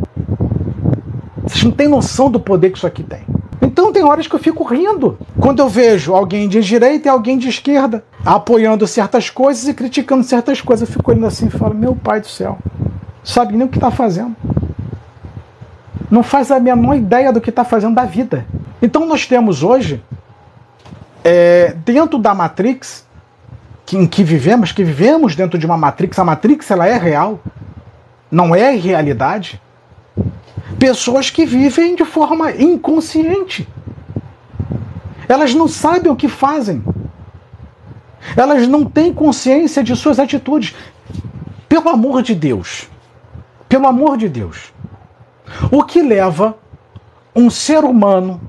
Vocês 1.44 1.64
não 1.64 1.70
têm 1.70 1.88
noção 1.88 2.30
do 2.30 2.38
poder 2.40 2.70
que 2.70 2.78
isso 2.78 2.86
aqui 2.86 3.02
tem. 3.02 3.20
Então 3.62 3.92
tem 3.92 4.04
horas 4.04 4.26
que 4.26 4.34
eu 4.34 4.40
fico 4.40 4.64
rindo 4.64 5.18
quando 5.40 5.60
eu 5.60 5.68
vejo 5.68 6.14
alguém 6.14 6.48
de 6.48 6.60
direita 6.60 7.08
e 7.08 7.10
alguém 7.10 7.38
de 7.38 7.48
esquerda 7.48 8.04
apoiando 8.24 8.86
certas 8.86 9.30
coisas 9.30 9.66
e 9.68 9.74
criticando 9.74 10.24
certas 10.24 10.60
coisas. 10.60 10.88
Eu 10.88 10.92
fico 10.92 11.10
olhando 11.10 11.26
assim 11.26 11.46
e 11.46 11.50
falo: 11.50 11.74
Meu 11.74 11.94
pai 11.94 12.20
do 12.20 12.28
céu, 12.28 12.58
sabe 13.22 13.56
nem 13.56 13.66
o 13.66 13.68
que 13.68 13.78
está 13.78 13.90
fazendo. 13.90 14.34
Não 16.10 16.22
faz 16.22 16.50
a 16.50 16.58
menor 16.58 16.94
ideia 16.94 17.32
do 17.32 17.40
que 17.40 17.50
está 17.50 17.64
fazendo 17.64 17.94
da 17.94 18.04
vida. 18.04 18.46
Então 18.80 19.06
nós 19.06 19.26
temos 19.26 19.62
hoje, 19.62 20.02
é, 21.22 21.74
dentro 21.84 22.18
da 22.18 22.34
Matrix, 22.34 23.06
que, 23.84 23.96
em 23.96 24.06
que 24.06 24.22
vivemos, 24.22 24.72
que 24.72 24.84
vivemos 24.84 25.34
dentro 25.34 25.58
de 25.58 25.66
uma 25.66 25.76
Matrix, 25.76 26.18
a 26.18 26.24
Matrix 26.24 26.70
ela 26.70 26.86
é 26.86 26.96
real, 26.96 27.40
não 28.30 28.54
é 28.54 28.70
realidade. 28.70 29.60
Pessoas 30.78 31.30
que 31.30 31.44
vivem 31.44 31.96
de 31.96 32.04
forma 32.04 32.52
inconsciente. 32.52 33.68
Elas 35.28 35.54
não 35.54 35.68
sabem 35.68 36.10
o 36.10 36.16
que 36.16 36.28
fazem. 36.28 36.82
Elas 38.36 38.66
não 38.68 38.84
têm 38.84 39.12
consciência 39.12 39.82
de 39.82 39.94
suas 39.96 40.18
atitudes. 40.18 40.74
Pelo 41.68 41.88
amor 41.88 42.22
de 42.22 42.34
Deus. 42.34 42.88
Pelo 43.68 43.86
amor 43.86 44.16
de 44.16 44.28
Deus. 44.28 44.72
O 45.70 45.82
que 45.82 46.02
leva 46.02 46.56
um 47.34 47.50
ser 47.50 47.84
humano 47.84 48.40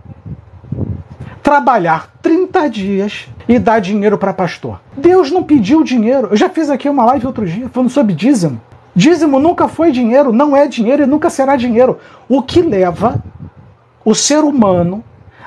trabalhar 1.42 2.14
30 2.22 2.70
dias 2.70 3.28
e 3.48 3.58
dar 3.58 3.80
dinheiro 3.80 4.18
para 4.18 4.34
pastor? 4.34 4.80
Deus 4.96 5.32
não 5.32 5.44
pediu 5.44 5.84
dinheiro. 5.84 6.30
Eu 6.32 6.38
já 6.38 6.50
fiz 6.50 6.70
aqui 6.70 6.88
uma 6.90 7.06
live 7.06 7.28
outro 7.28 7.46
dia 7.46 7.70
falando 7.70 7.90
sobre 7.90 8.14
dízimo. 8.14 8.60
Dízimo 8.96 9.40
nunca 9.40 9.68
foi 9.68 9.92
dinheiro, 9.92 10.34
não 10.34 10.56
é 10.56 10.68
dinheiro 10.68 11.04
e 11.04 11.06
nunca 11.06 11.30
será 11.30 11.56
dinheiro. 11.56 12.00
O 12.28 12.42
que 12.42 12.62
leva 12.62 13.24
o 14.04 14.14
ser 14.14 14.44
humano 14.44 15.04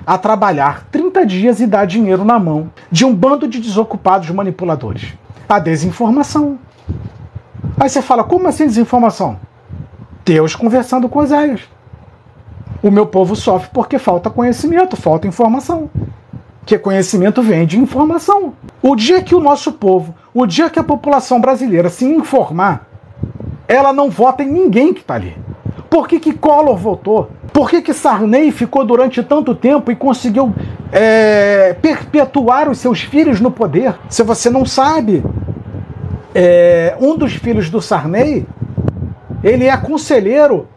a 0.06 0.16
trabalhar 0.18 0.86
30 0.90 1.26
dias 1.26 1.60
e 1.60 1.66
dar 1.66 1.86
dinheiro 1.86 2.24
na 2.24 2.38
mão 2.38 2.70
de 2.90 3.04
um 3.04 3.14
bando 3.14 3.46
de 3.46 3.60
desocupados 3.60 4.30
manipuladores? 4.30 5.14
A 5.48 5.58
desinformação. 5.58 6.58
Aí 7.78 7.88
você 7.88 8.00
fala, 8.00 8.24
como 8.24 8.48
assim 8.48 8.66
desinformação? 8.66 9.38
Deus 10.24 10.54
conversando 10.54 11.08
com 11.08 11.18
Oséias. 11.18 11.62
O 12.82 12.90
meu 12.90 13.06
povo 13.06 13.36
sofre 13.36 13.70
porque 13.72 13.98
falta 13.98 14.30
conhecimento, 14.30 14.96
falta 14.96 15.26
informação. 15.26 15.90
Que 16.64 16.78
conhecimento 16.78 17.42
vem 17.42 17.66
de 17.66 17.78
informação. 17.78 18.54
O 18.80 18.94
dia 18.94 19.22
que 19.22 19.34
o 19.34 19.40
nosso 19.40 19.72
povo, 19.72 20.14
o 20.32 20.46
dia 20.46 20.70
que 20.70 20.78
a 20.78 20.84
população 20.84 21.40
brasileira 21.40 21.88
se 21.88 22.04
informar, 22.04 22.88
ela 23.66 23.92
não 23.92 24.10
vota 24.10 24.42
em 24.42 24.50
ninguém 24.50 24.92
que 24.92 25.00
está 25.00 25.14
ali. 25.14 25.36
Por 25.88 26.08
que, 26.08 26.18
que 26.18 26.32
Collor 26.32 26.76
votou? 26.76 27.30
Por 27.52 27.68
que, 27.68 27.82
que 27.82 27.92
Sarney 27.92 28.50
ficou 28.50 28.84
durante 28.84 29.22
tanto 29.22 29.54
tempo 29.54 29.90
e 29.90 29.96
conseguiu 29.96 30.54
é, 30.90 31.74
perpetuar 31.74 32.68
os 32.70 32.78
seus 32.78 33.02
filhos 33.02 33.40
no 33.40 33.50
poder? 33.50 33.94
Se 34.08 34.22
você 34.22 34.48
não 34.48 34.64
sabe, 34.64 35.22
é, 36.34 36.96
um 37.00 37.16
dos 37.16 37.34
filhos 37.34 37.68
do 37.68 37.82
Sarney 37.82 38.46
ele 39.42 39.66
é 39.66 39.76
conselheiro, 39.76 40.68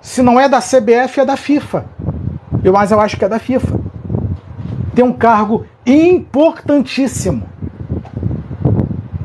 se 0.00 0.22
não 0.22 0.38
é 0.38 0.48
da 0.48 0.60
CBF, 0.60 1.20
é 1.20 1.24
da 1.24 1.36
FIFA. 1.36 1.86
Eu, 2.62 2.72
mas 2.72 2.90
eu 2.90 3.00
acho 3.00 3.16
que 3.16 3.24
é 3.24 3.28
da 3.28 3.38
FIFA. 3.38 3.80
Tem 4.94 5.04
um 5.04 5.12
cargo 5.12 5.66
importantíssimo. 5.84 7.48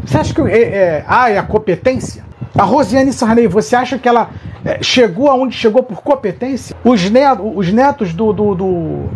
Você 0.03 0.17
acha 0.17 0.33
que. 0.33 0.41
É, 0.41 0.61
é, 0.61 1.05
ah, 1.07 1.29
é 1.29 1.37
a 1.37 1.43
competência? 1.43 2.25
A 2.57 2.63
Rosiane 2.63 3.13
Sarney, 3.13 3.47
você 3.47 3.75
acha 3.75 3.97
que 3.97 4.09
ela 4.09 4.29
é, 4.65 4.83
chegou 4.83 5.29
aonde 5.29 5.55
chegou 5.55 5.83
por 5.83 6.01
competência? 6.01 6.75
Os, 6.83 7.09
netos, 7.09 7.45
os 7.55 7.71
netos 7.71 8.13
do, 8.13 8.33
do, 8.33 8.55
do 8.55 9.09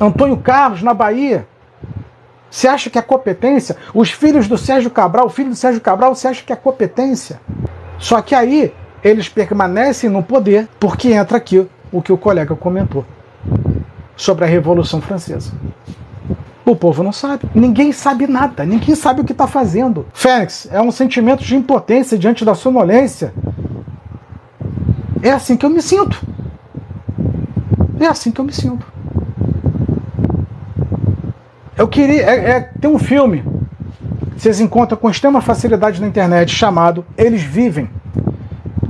Antônio 0.00 0.36
Carlos, 0.38 0.82
na 0.82 0.92
Bahia, 0.92 1.46
você 2.50 2.66
acha 2.66 2.90
que 2.90 2.98
é 2.98 3.02
competência? 3.02 3.76
Os 3.94 4.10
filhos 4.10 4.48
do 4.48 4.58
Sérgio 4.58 4.90
Cabral, 4.90 5.26
o 5.26 5.30
filho 5.30 5.50
do 5.50 5.56
Sérgio 5.56 5.80
Cabral, 5.80 6.14
você 6.14 6.28
acha 6.28 6.42
que 6.42 6.52
é 6.52 6.56
competência? 6.56 7.40
Só 7.98 8.20
que 8.20 8.34
aí 8.34 8.74
eles 9.02 9.28
permanecem 9.28 10.08
no 10.08 10.22
poder 10.22 10.68
porque 10.78 11.12
entra 11.12 11.36
aqui 11.36 11.66
o 11.90 12.00
que 12.00 12.12
o 12.12 12.18
colega 12.18 12.54
comentou 12.54 13.04
sobre 14.16 14.44
a 14.44 14.48
Revolução 14.48 15.00
Francesa. 15.00 15.52
O 16.64 16.76
povo 16.76 17.02
não 17.02 17.12
sabe. 17.12 17.50
Ninguém 17.54 17.90
sabe 17.90 18.26
nada. 18.28 18.64
Ninguém 18.64 18.94
sabe 18.94 19.20
o 19.20 19.24
que 19.24 19.32
está 19.32 19.48
fazendo. 19.48 20.06
Fênix, 20.14 20.68
é 20.70 20.80
um 20.80 20.92
sentimento 20.92 21.42
de 21.42 21.56
impotência 21.56 22.16
diante 22.16 22.44
da 22.44 22.54
sonolência. 22.54 23.34
É 25.20 25.30
assim 25.30 25.56
que 25.56 25.66
eu 25.66 25.70
me 25.70 25.82
sinto. 25.82 26.24
É 27.98 28.06
assim 28.06 28.30
que 28.30 28.40
eu 28.40 28.44
me 28.44 28.52
sinto. 28.52 28.86
Eu 31.76 31.88
queria. 31.88 32.22
É, 32.22 32.50
é, 32.50 32.60
tem 32.60 32.88
um 32.88 32.98
filme. 32.98 33.44
Vocês 34.36 34.60
encontram 34.60 34.96
com 34.96 35.10
extrema 35.10 35.40
facilidade 35.40 36.00
na 36.00 36.06
internet 36.06 36.54
chamado 36.54 37.04
Eles 37.16 37.42
Vivem 37.42 37.90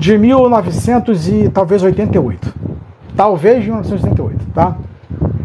de 0.03 0.19
1900 0.19 1.29
e 1.29 1.49
talvez 1.49 1.81
88. 1.81 2.53
Talvez 3.17 3.63
de 3.63 3.71
1988, 3.71 4.47
tá? 4.53 4.77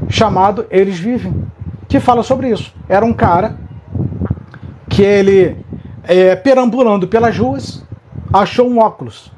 Chamado 0.10 0.66
Eles 0.72 0.98
Vivem, 0.98 1.44
que 1.88 2.00
fala 2.00 2.24
sobre 2.24 2.50
isso. 2.50 2.74
Era 2.90 3.06
um 3.06 3.14
cara 3.14 3.56
que 4.90 5.04
ele, 5.04 5.64
é, 6.04 6.36
perambulando 6.36 7.08
pelas 7.08 7.38
ruas, 7.38 7.86
achou 8.34 8.68
um 8.68 8.80
óculos. 8.80 9.32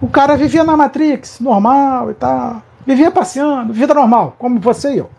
O 0.00 0.06
cara 0.06 0.36
vivia 0.36 0.62
na 0.62 0.76
Matrix, 0.76 1.40
normal 1.40 2.12
e 2.12 2.14
tal. 2.14 2.62
Vivia 2.86 3.10
passeando, 3.10 3.72
vida 3.72 3.92
normal, 3.92 4.36
como 4.38 4.60
você 4.60 4.94
e 4.94 4.98
eu. 4.98 5.10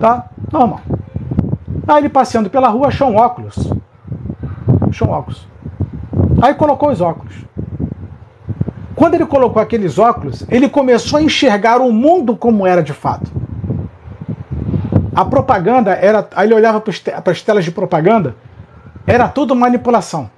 Tá? 0.00 0.30
Normal. 0.50 0.80
Aí 1.86 1.98
ele 1.98 2.08
passeando 2.08 2.50
pela 2.50 2.68
rua 2.68 2.88
achou 2.88 3.08
um 3.08 3.16
óculos. 3.16 3.70
Achou 4.88 5.06
um 5.06 5.12
óculos. 5.12 5.46
Aí 6.40 6.54
colocou 6.54 6.90
os 6.90 7.00
óculos. 7.00 7.34
Quando 8.94 9.14
ele 9.14 9.26
colocou 9.26 9.60
aqueles 9.60 9.98
óculos, 9.98 10.44
ele 10.48 10.68
começou 10.68 11.18
a 11.18 11.22
enxergar 11.22 11.80
o 11.80 11.92
mundo 11.92 12.36
como 12.36 12.66
era 12.66 12.82
de 12.82 12.92
fato. 12.92 13.30
A 15.14 15.24
propaganda 15.24 15.92
era. 15.92 16.26
Aí 16.34 16.46
ele 16.46 16.54
olhava 16.54 16.80
para 16.80 17.32
as 17.32 17.42
telas 17.42 17.64
de 17.64 17.70
propaganda, 17.70 18.34
era 19.06 19.28
tudo 19.28 19.54
manipulação. 19.54 20.30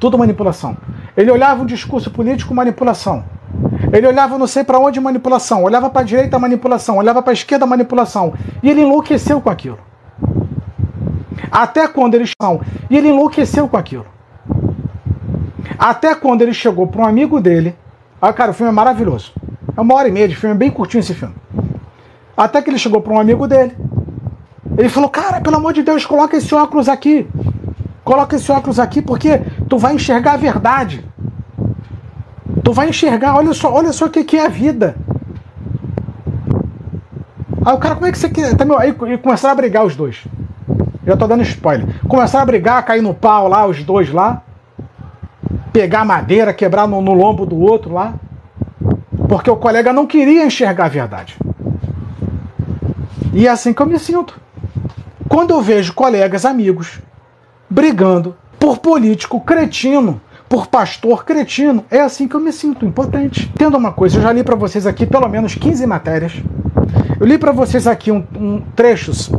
Tudo 0.00 0.18
manipulação. 0.18 0.76
Ele 1.16 1.30
olhava 1.30 1.62
um 1.62 1.66
discurso 1.66 2.10
político, 2.10 2.54
manipulação. 2.54 3.24
Ele 3.92 4.06
olhava 4.06 4.38
não 4.38 4.46
sei 4.46 4.64
para 4.64 4.78
onde, 4.78 5.00
manipulação. 5.00 5.62
Olhava 5.62 5.88
para 5.88 6.02
a 6.02 6.04
direita, 6.04 6.38
manipulação. 6.38 6.98
Olhava 6.98 7.22
para 7.22 7.32
a 7.32 7.34
esquerda, 7.34 7.66
manipulação. 7.66 8.34
E 8.62 8.70
ele 8.70 8.82
enlouqueceu 8.82 9.40
com 9.40 9.48
aquilo. 9.48 9.78
Até 11.50 11.86
quando 11.86 12.14
eles 12.14 12.30
estão. 12.30 12.60
E 12.90 12.96
ele 12.96 13.08
enlouqueceu 13.08 13.68
com 13.68 13.76
aquilo. 13.76 14.15
Até 15.78 16.14
quando 16.14 16.42
ele 16.42 16.54
chegou 16.54 16.86
para 16.86 17.02
um 17.02 17.06
amigo 17.06 17.40
dele. 17.40 17.74
Ah, 18.20 18.32
cara, 18.32 18.50
o 18.50 18.54
filme 18.54 18.70
é 18.70 18.74
maravilhoso. 18.74 19.32
É 19.76 19.80
uma 19.80 19.94
hora 19.94 20.08
e 20.08 20.12
meia 20.12 20.26
de 20.26 20.34
filme, 20.34 20.54
é 20.54 20.58
bem 20.58 20.70
curtinho 20.70 21.00
esse 21.00 21.14
filme. 21.14 21.34
Até 22.36 22.62
que 22.62 22.70
ele 22.70 22.78
chegou 22.78 23.00
para 23.00 23.12
um 23.12 23.20
amigo 23.20 23.46
dele. 23.46 23.76
Ele 24.76 24.88
falou: 24.88 25.08
Cara, 25.08 25.40
pelo 25.40 25.56
amor 25.56 25.72
de 25.72 25.82
Deus, 25.82 26.04
coloca 26.06 26.36
esse 26.36 26.54
óculos 26.54 26.88
aqui. 26.88 27.28
Coloca 28.04 28.36
esse 28.36 28.50
óculos 28.50 28.78
aqui 28.78 29.02
porque 29.02 29.40
tu 29.68 29.78
vai 29.78 29.94
enxergar 29.94 30.34
a 30.34 30.36
verdade. 30.36 31.04
Tu 32.62 32.72
vai 32.72 32.88
enxergar, 32.88 33.36
olha 33.36 33.52
só, 33.52 33.72
olha 33.72 33.92
só 33.92 34.06
o 34.06 34.10
que, 34.10 34.24
que 34.24 34.36
é 34.36 34.46
a 34.46 34.48
vida. 34.48 34.96
Aí 37.64 37.74
o 37.74 37.78
cara, 37.78 37.94
como 37.94 38.06
é 38.06 38.12
que 38.12 38.18
você 38.18 38.28
quer? 38.28 38.54
Tá, 38.56 38.64
aí 38.78 38.92
começaram 38.92 39.52
a 39.52 39.56
brigar 39.56 39.84
os 39.84 39.96
dois. 39.96 40.24
Já 41.04 41.16
tô 41.16 41.26
dando 41.26 41.42
spoiler. 41.42 41.86
Começaram 42.08 42.42
a 42.42 42.46
brigar, 42.46 42.84
cair 42.84 43.02
no 43.02 43.14
pau 43.14 43.48
lá, 43.48 43.66
os 43.66 43.82
dois 43.82 44.12
lá 44.12 44.42
pegar 45.76 46.06
madeira, 46.06 46.54
quebrar 46.54 46.88
no, 46.88 47.02
no 47.02 47.12
lombo 47.12 47.44
do 47.44 47.60
outro 47.60 47.92
lá, 47.92 48.14
porque 49.28 49.50
o 49.50 49.56
colega 49.56 49.92
não 49.92 50.06
queria 50.06 50.46
enxergar 50.46 50.86
a 50.86 50.88
verdade. 50.88 51.36
E 53.34 53.46
é 53.46 53.50
assim 53.50 53.74
que 53.74 53.82
eu 53.82 53.86
me 53.86 53.98
sinto. 53.98 54.40
Quando 55.28 55.50
eu 55.50 55.60
vejo 55.60 55.92
colegas, 55.92 56.46
amigos, 56.46 56.98
brigando 57.68 58.34
por 58.58 58.78
político 58.78 59.38
cretino, 59.38 60.18
por 60.48 60.66
pastor 60.66 61.26
cretino, 61.26 61.84
é 61.90 62.00
assim 62.00 62.26
que 62.26 62.34
eu 62.34 62.40
me 62.40 62.54
sinto, 62.54 62.86
impotente. 62.86 63.52
Tendo 63.54 63.76
uma 63.76 63.92
coisa, 63.92 64.16
eu 64.16 64.22
já 64.22 64.32
li 64.32 64.42
para 64.42 64.56
vocês 64.56 64.86
aqui 64.86 65.04
pelo 65.04 65.28
menos 65.28 65.56
15 65.56 65.86
matérias. 65.86 66.32
Eu 67.20 67.26
li 67.26 67.36
para 67.36 67.52
vocês 67.52 67.86
aqui 67.86 68.10
um, 68.10 68.24
um, 68.34 68.62
trechos 68.74 69.30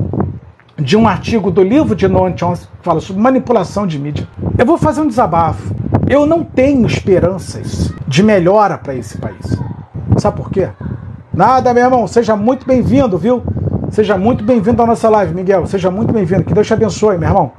de 0.77 0.95
um 0.95 1.07
artigo 1.07 1.49
do 1.49 1.63
livro 1.63 1.95
de 1.95 2.07
Noam 2.07 2.37
Chomsky 2.37 2.67
que 2.67 2.83
fala 2.83 2.99
sobre 2.99 3.23
manipulação 3.23 3.87
de 3.87 3.97
mídia. 3.97 4.27
Eu 4.55 4.67
vou 4.67 4.77
fazer 4.77 5.01
um 5.01 5.07
desabafo. 5.07 5.86
Eu 6.09 6.25
não 6.25 6.41
tenho 6.41 6.87
esperanças 6.87 7.93
de 8.07 8.23
melhora 8.23 8.77
para 8.77 8.95
esse 8.95 9.17
país. 9.17 9.57
Sabe 10.17 10.37
por 10.37 10.49
quê? 10.49 10.69
Nada, 11.33 11.73
meu 11.73 11.83
irmão. 11.83 12.07
Seja 12.07 12.33
muito 12.33 12.65
bem-vindo, 12.65 13.17
viu? 13.17 13.43
Seja 13.91 14.17
muito 14.17 14.41
bem-vindo 14.41 14.81
à 14.81 14.85
nossa 14.85 15.09
live, 15.09 15.35
Miguel. 15.35 15.65
Seja 15.67 15.91
muito 15.91 16.13
bem-vindo. 16.13 16.45
Que 16.45 16.53
Deus 16.53 16.65
te 16.65 16.73
abençoe, 16.73 17.17
meu 17.17 17.27
irmão. 17.27 17.51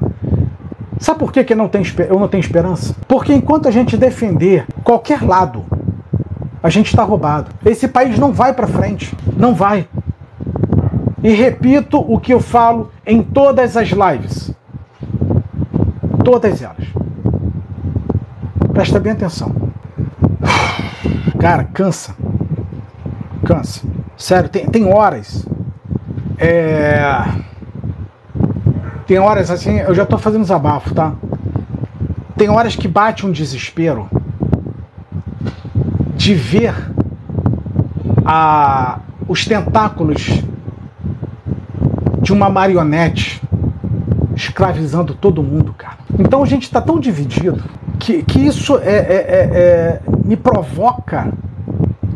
Sabe 0.98 1.18
por 1.18 1.30
que, 1.30 1.44
que 1.44 1.54
não 1.54 1.68
tem, 1.68 1.82
eu 2.08 2.18
não 2.18 2.26
tenho 2.26 2.40
esperança? 2.40 2.96
Porque 3.06 3.34
enquanto 3.34 3.68
a 3.68 3.70
gente 3.70 3.98
defender 3.98 4.66
qualquer 4.82 5.22
lado, 5.22 5.64
a 6.62 6.70
gente 6.70 6.86
está 6.86 7.02
roubado. 7.02 7.50
Esse 7.66 7.86
país 7.86 8.18
não 8.18 8.32
vai 8.32 8.54
para 8.54 8.66
frente. 8.66 9.14
Não 9.36 9.54
vai. 9.54 9.86
E 11.22 11.30
repito 11.32 11.98
o 11.98 12.18
que 12.18 12.32
eu 12.32 12.40
falo 12.40 12.90
em 13.06 13.22
todas 13.22 13.76
as 13.76 13.88
lives. 13.88 14.50
Todas 16.24 16.62
elas. 16.62 16.97
Presta 18.78 19.00
bem 19.00 19.10
atenção. 19.10 19.52
Cara, 21.40 21.64
cansa. 21.64 22.14
Cansa. 23.44 23.84
Sério, 24.16 24.48
tem, 24.48 24.66
tem 24.66 24.86
horas. 24.86 25.44
É... 26.38 27.24
Tem 29.04 29.18
horas 29.18 29.50
assim, 29.50 29.80
eu 29.80 29.92
já 29.96 30.06
tô 30.06 30.16
fazendo 30.16 30.42
desabafo, 30.42 30.94
tá? 30.94 31.12
Tem 32.36 32.48
horas 32.48 32.76
que 32.76 32.86
bate 32.86 33.26
um 33.26 33.32
desespero 33.32 34.08
de 36.14 36.36
ver 36.36 36.72
a, 38.24 39.00
os 39.26 39.44
tentáculos 39.44 40.40
de 42.22 42.32
uma 42.32 42.48
marionete 42.48 43.42
escravizando 44.36 45.16
todo 45.16 45.42
mundo, 45.42 45.74
cara. 45.76 45.98
Então 46.16 46.44
a 46.44 46.46
gente 46.46 46.62
está 46.62 46.80
tão 46.80 47.00
dividido 47.00 47.77
que, 47.98 48.22
que 48.22 48.40
isso 48.40 48.78
é, 48.78 48.80
é, 48.80 49.14
é, 49.28 49.58
é 49.58 50.00
me 50.24 50.36
provoca 50.36 51.32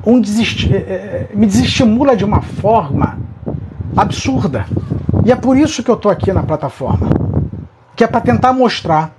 um 0.06 0.20
desist... 0.20 0.70
É, 0.72 0.76
é, 0.76 1.28
me 1.34 1.46
desestimula 1.46 2.16
de 2.16 2.24
uma 2.24 2.40
forma 2.40 3.18
absurda. 3.96 4.66
E 5.24 5.32
é 5.32 5.36
por 5.36 5.56
isso 5.56 5.82
que 5.82 5.90
eu 5.90 5.94
estou 5.94 6.10
aqui 6.10 6.32
na 6.32 6.42
plataforma, 6.42 7.08
que 7.94 8.02
é 8.02 8.06
para 8.06 8.20
tentar 8.20 8.52
mostrar 8.52 9.12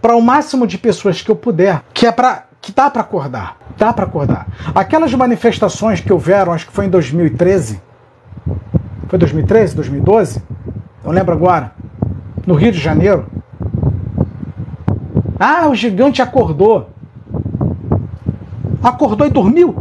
para 0.00 0.14
o 0.14 0.22
máximo 0.22 0.66
de 0.66 0.78
pessoas 0.78 1.22
que 1.22 1.30
eu 1.30 1.36
puder 1.36 1.82
que 1.92 2.06
é 2.06 2.12
para 2.12 2.44
que 2.60 2.72
dá 2.72 2.90
para 2.90 3.02
acordar, 3.02 3.56
dá 3.76 3.92
para 3.92 4.04
acordar. 4.04 4.46
Aquelas 4.74 5.14
manifestações 5.14 6.00
que 6.00 6.12
houveram, 6.12 6.52
acho 6.52 6.66
que 6.66 6.72
foi 6.72 6.86
em 6.86 6.90
2013, 6.90 7.80
foi 9.08 9.18
2013, 9.18 9.74
2012? 9.76 10.42
Não 11.04 11.12
lembro 11.12 11.32
agora. 11.32 11.72
No 12.46 12.54
Rio 12.54 12.72
de 12.72 12.78
Janeiro. 12.78 13.26
Ah, 15.38 15.68
o 15.68 15.74
gigante 15.74 16.20
acordou. 16.20 16.90
Acordou 18.82 19.26
e 19.26 19.30
dormiu. 19.30 19.74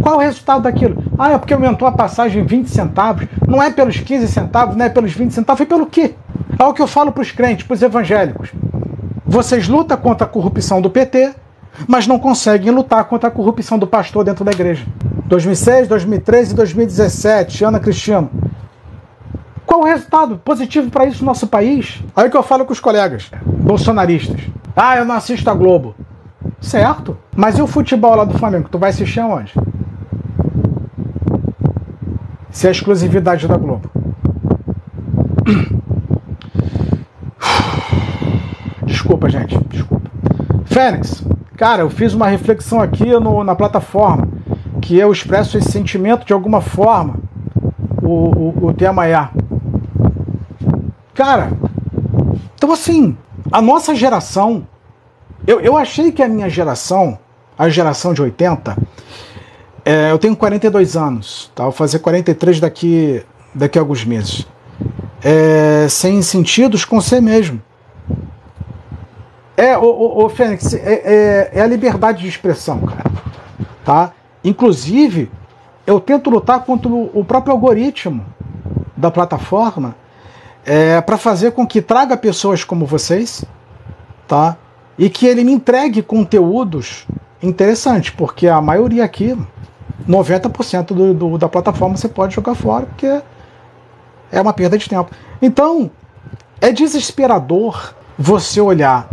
Qual 0.00 0.16
o 0.16 0.20
resultado 0.20 0.62
daquilo? 0.62 1.02
Ah, 1.18 1.32
é 1.32 1.38
porque 1.38 1.54
aumentou 1.54 1.86
a 1.86 1.92
passagem 1.92 2.44
20 2.44 2.68
centavos. 2.68 3.26
Não 3.46 3.62
é 3.62 3.70
pelos 3.70 3.98
15 3.98 4.28
centavos, 4.28 4.76
não 4.76 4.84
é 4.84 4.88
pelos 4.88 5.12
20 5.12 5.32
centavos, 5.32 5.58
foi 5.58 5.66
pelo 5.66 5.86
quê? 5.86 6.14
É 6.58 6.64
o 6.64 6.72
que 6.72 6.82
eu 6.82 6.86
falo 6.86 7.12
para 7.12 7.22
os 7.22 7.30
crentes, 7.30 7.66
para 7.66 7.74
os 7.74 7.82
evangélicos. 7.82 8.50
Vocês 9.24 9.68
lutam 9.68 9.96
contra 9.96 10.26
a 10.26 10.28
corrupção 10.28 10.80
do 10.80 10.90
PT, 10.90 11.34
mas 11.86 12.06
não 12.06 12.18
conseguem 12.18 12.70
lutar 12.70 13.04
contra 13.04 13.28
a 13.28 13.32
corrupção 13.32 13.78
do 13.78 13.86
pastor 13.86 14.24
dentro 14.24 14.44
da 14.44 14.52
igreja. 14.52 14.84
2006, 15.26 15.88
2013 15.88 16.52
e 16.52 16.54
2017, 16.54 17.64
Ana 17.64 17.80
Cristiano. 17.80 18.30
Qual 19.72 19.80
o 19.80 19.86
resultado 19.86 20.36
positivo 20.36 20.90
para 20.90 21.06
isso 21.06 21.20
no 21.20 21.28
nosso 21.28 21.46
país? 21.46 22.02
Aí 22.14 22.28
que 22.28 22.36
eu 22.36 22.42
falo 22.42 22.66
com 22.66 22.74
os 22.74 22.78
colegas 22.78 23.30
bolsonaristas. 23.42 24.42
Ah, 24.76 24.98
eu 24.98 25.06
não 25.06 25.14
assisto 25.14 25.48
a 25.48 25.54
Globo. 25.54 25.94
Certo. 26.60 27.16
Mas 27.34 27.56
e 27.56 27.62
o 27.62 27.66
futebol 27.66 28.14
lá 28.14 28.24
do 28.24 28.36
Flamengo? 28.36 28.68
Tu 28.70 28.78
vai 28.78 28.90
assistir 28.90 29.20
aonde? 29.20 29.54
Se 32.50 32.66
é 32.66 32.68
a 32.68 32.72
exclusividade 32.72 33.48
da 33.48 33.56
Globo. 33.56 33.90
Desculpa, 38.84 39.30
gente. 39.30 39.56
Desculpa. 39.70 40.10
Fênix, 40.66 41.24
cara, 41.56 41.80
eu 41.80 41.88
fiz 41.88 42.12
uma 42.12 42.26
reflexão 42.26 42.78
aqui 42.78 43.06
no, 43.18 43.42
na 43.42 43.54
plataforma 43.54 44.28
que 44.82 44.98
eu 44.98 45.10
expresso 45.10 45.56
esse 45.56 45.72
sentimento 45.72 46.26
de 46.26 46.34
alguma 46.34 46.60
forma. 46.60 47.14
O, 48.02 48.08
o, 48.08 48.66
o 48.66 48.74
tema 48.74 49.06
é. 49.06 49.30
Cara, 51.14 51.52
então 52.54 52.72
assim, 52.72 53.16
a 53.50 53.60
nossa 53.60 53.94
geração. 53.94 54.66
Eu, 55.46 55.60
eu 55.60 55.76
achei 55.76 56.12
que 56.12 56.22
a 56.22 56.28
minha 56.28 56.48
geração, 56.48 57.18
a 57.58 57.68
geração 57.68 58.14
de 58.14 58.22
80, 58.22 58.76
é, 59.84 60.10
eu 60.10 60.18
tenho 60.18 60.36
42 60.36 60.96
anos, 60.96 61.50
tá? 61.54 61.64
Vou 61.64 61.72
fazer 61.72 61.98
43 61.98 62.60
daqui, 62.60 63.24
daqui 63.54 63.78
a 63.78 63.82
alguns 63.82 64.04
meses. 64.04 64.46
É, 65.22 65.86
sem 65.88 66.22
sentidos 66.22 66.84
com 66.84 67.00
você 67.00 67.20
mesmo. 67.20 67.60
É, 69.56 69.76
o, 69.76 69.82
o, 69.82 70.24
o 70.24 70.28
Fênix, 70.28 70.72
é, 70.72 70.78
é, 70.78 71.50
é, 71.54 71.60
a 71.60 71.66
liberdade 71.66 72.22
de 72.22 72.28
expressão, 72.28 72.80
cara. 72.80 73.10
Tá? 73.84 74.12
Inclusive, 74.44 75.30
eu 75.86 76.00
tento 76.00 76.30
lutar 76.30 76.64
contra 76.64 76.88
o 76.88 77.24
próprio 77.24 77.52
algoritmo 77.52 78.24
da 78.96 79.10
plataforma 79.10 79.96
é, 80.64 81.00
para 81.00 81.16
fazer 81.16 81.52
com 81.52 81.66
que 81.66 81.82
traga 81.82 82.16
pessoas 82.16 82.64
como 82.64 82.86
vocês, 82.86 83.44
tá? 84.26 84.56
E 84.98 85.08
que 85.10 85.26
ele 85.26 85.44
me 85.44 85.52
entregue 85.52 86.02
conteúdos 86.02 87.06
interessantes, 87.42 88.10
porque 88.10 88.46
a 88.46 88.60
maioria 88.60 89.04
aqui, 89.04 89.36
90% 90.08 90.86
do, 90.86 91.14
do, 91.14 91.38
da 91.38 91.48
plataforma 91.48 91.96
você 91.96 92.08
pode 92.08 92.34
jogar 92.34 92.54
fora, 92.54 92.86
porque 92.86 93.20
é 94.30 94.40
uma 94.40 94.52
perda 94.52 94.78
de 94.78 94.88
tempo. 94.88 95.10
Então, 95.40 95.90
é 96.60 96.70
desesperador 96.70 97.94
você 98.16 98.60
olhar 98.60 99.08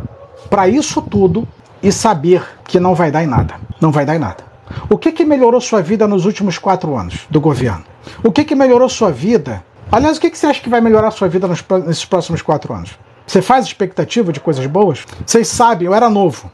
para 0.50 0.68
isso 0.68 1.02
tudo 1.02 1.48
e 1.82 1.92
saber 1.92 2.44
que 2.66 2.80
não 2.80 2.94
vai 2.94 3.12
dar 3.12 3.24
em 3.24 3.28
nada. 3.28 3.56
Não 3.82 3.92
vai 3.92 4.06
dar 4.06 4.16
em 4.16 4.20
nada. 4.20 4.44
O 4.90 4.98
que, 4.98 5.12
que 5.12 5.26
melhorou 5.26 5.60
sua 5.60 5.82
vida 5.82 6.08
nos 6.08 6.26
últimos 6.26 6.58
quatro 6.58 6.96
anos 6.96 7.26
do 7.30 7.42
governo? 7.42 7.84
O 8.24 8.32
que, 8.32 8.46
que 8.46 8.56
melhorou 8.56 8.88
sua 8.88 9.12
vida? 9.12 9.64
Aliás, 9.92 10.18
o 10.18 10.22
que, 10.22 10.30
que 10.30 10.38
você 10.38 10.46
acha 10.46 10.62
que 10.62 10.70
vai 10.70 10.82
melhorar 10.82 11.10
sua 11.12 11.28
vida 11.28 11.48
nos, 11.48 11.64
nesses 11.86 12.06
próximos 12.06 12.42
quatro 12.42 12.74
anos? 12.74 12.98
Você 13.26 13.42
faz 13.42 13.66
expectativa 13.66 14.32
de 14.32 14.40
coisas 14.40 14.66
boas? 14.68 15.06
Vocês 15.26 15.48
sabem, 15.48 15.88
eu 15.88 15.94
era 15.94 16.10
novo, 16.10 16.52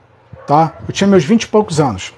tá? 0.47 0.73
Eu 0.88 0.93
tinha 0.93 1.07
meus 1.07 1.23
vinte 1.23 1.43
e 1.43 1.47
poucos 1.47 1.79
anos. 1.79 2.13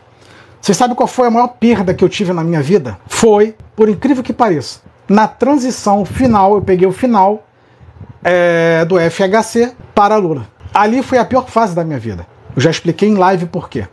Vocês 0.62 0.78
sabem 0.78 0.96
qual 0.96 1.08
foi 1.08 1.28
a 1.28 1.32
maior 1.32 1.48
perda 1.48 1.94
que 1.94 2.04
eu 2.04 2.10
tive 2.10 2.34
na 2.34 2.44
minha 2.44 2.62
vida? 2.62 3.00
Foi, 3.08 3.56
por 3.76 3.90
incrível 3.90 4.24
que 4.24 4.34
pareça, 4.34 4.80
na 5.08 5.28
transição 5.28 6.04
final, 6.06 6.56
eu 6.56 6.62
peguei 6.62 6.88
o 6.88 6.92
final 6.92 7.48
é, 8.24 8.86
do 8.86 8.96
FHC 9.00 9.74
para 9.96 10.18
Lula. 10.18 10.48
Ali 10.74 11.02
foi 11.02 11.18
a 11.18 11.26
pior 11.26 11.48
fase 11.48 11.74
da 11.74 11.84
minha 11.84 12.00
vida. 12.00 12.28
Eu 12.56 12.62
já 12.62 12.70
expliquei 12.70 13.10
em 13.10 13.16
live 13.16 13.46
por 13.46 13.70
quê. 13.70 13.88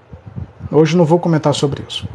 Hoje 0.70 0.96
não 0.96 1.04
vou 1.04 1.18
comentar 1.18 1.54
sobre 1.54 1.84
isso. 1.88 2.08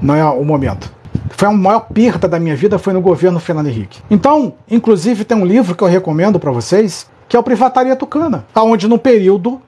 Não 0.00 0.14
é 0.14 0.24
o 0.24 0.44
momento. 0.44 0.92
Foi 1.36 1.48
a 1.48 1.52
maior 1.52 1.80
perda 1.80 2.28
da 2.28 2.38
minha 2.38 2.54
vida 2.54 2.78
foi 2.78 2.92
no 2.92 3.00
governo 3.00 3.40
Fernando 3.40 3.66
Henrique. 3.66 4.00
Então, 4.08 4.54
inclusive 4.70 5.24
tem 5.24 5.36
um 5.36 5.44
livro 5.44 5.74
que 5.74 5.82
eu 5.82 5.88
recomendo 5.88 6.38
para 6.38 6.52
vocês, 6.52 7.10
que 7.28 7.36
é 7.36 7.40
o 7.40 7.42
Privataria 7.42 7.96
Tucana, 7.96 8.46
aonde 8.54 8.86
no 8.86 8.98
período, 8.98 9.60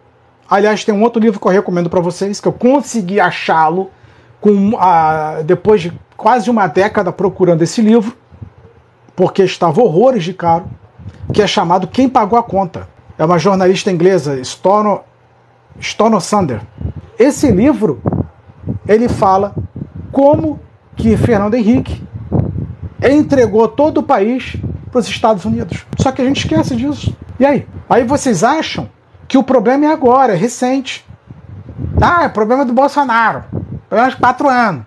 aliás, 0.49 0.85
tem 0.85 0.95
um 0.95 1.03
outro 1.03 1.21
livro 1.21 1.41
que 1.41 1.47
eu 1.47 1.51
recomendo 1.51 1.91
para 1.91 2.01
vocês, 2.01 2.41
que 2.41 2.47
eu 2.47 2.53
consegui 2.53 3.19
achá-lo 3.19 3.91
com 4.41 4.77
a, 4.79 5.43
depois 5.45 5.83
de 5.83 5.93
quase 6.17 6.49
uma 6.49 6.69
década 6.69 7.11
procurando 7.11 7.63
esse 7.63 7.83
livro, 7.83 8.17
porque 9.17 9.43
estava 9.43 9.83
horrores 9.83 10.23
de 10.23 10.33
caro, 10.33 10.67
que 11.33 11.43
é 11.43 11.47
chamado 11.47 11.89
Quem 11.89 12.09
Pagou 12.09 12.39
a 12.39 12.43
Conta. 12.43 12.89
É 13.19 13.25
uma 13.25 13.39
jornalista 13.39 13.91
inglesa, 13.91 14.41
Stono, 14.45 15.01
Stono 15.81 16.21
Sander. 16.21 16.61
Esse 17.19 17.51
livro 17.51 18.01
ele 18.87 19.09
fala 19.09 19.55
como 20.13 20.61
que 20.97 21.17
Fernando 21.17 21.55
Henrique 21.55 22.03
entregou 23.03 23.69
todo 23.69 23.99
o 23.99 24.03
país 24.03 24.57
para 24.91 25.01
os 25.01 25.09
Estados 25.09 25.45
Unidos. 25.45 25.85
Só 25.99 26.11
que 26.11 26.23
a 26.23 26.25
gente 26.25 26.39
esquece 26.45 26.75
disso. 26.75 27.15
E 27.39 27.45
aí? 27.45 27.67
Aí 27.89 28.05
vocês 28.05 28.43
acham 28.43 28.89
que 29.29 29.37
o 29.37 29.43
problema 29.43 29.85
é 29.85 29.93
agora, 29.93 30.33
é 30.33 30.37
recente. 30.37 31.05
Ah, 32.01 32.25
é 32.25 32.29
problema 32.29 32.65
do 32.65 32.73
Bolsonaro. 32.73 33.45
Problema 33.89 34.11
de 34.11 34.17
quatro 34.17 34.49
anos. 34.49 34.85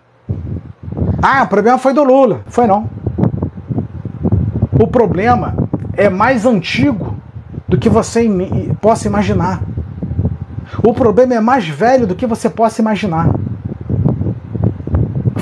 Ah, 1.22 1.44
o 1.44 1.48
problema 1.48 1.78
foi 1.78 1.94
do 1.94 2.04
Lula. 2.04 2.42
Foi 2.48 2.66
não. 2.66 2.90
O 4.80 4.88
problema 4.88 5.56
é 5.94 6.10
mais 6.10 6.46
antigo 6.46 7.16
do 7.68 7.78
que 7.78 7.90
você 7.90 8.28
possa 8.82 9.08
imaginar. 9.08 9.62
O 10.84 10.94
problema 10.94 11.36
é 11.36 11.40
mais 11.40 11.68
velho 11.68 12.08
do 12.08 12.16
que 12.16 12.26
você 12.26 12.50
possa 12.50 12.82
imaginar. 12.82 13.30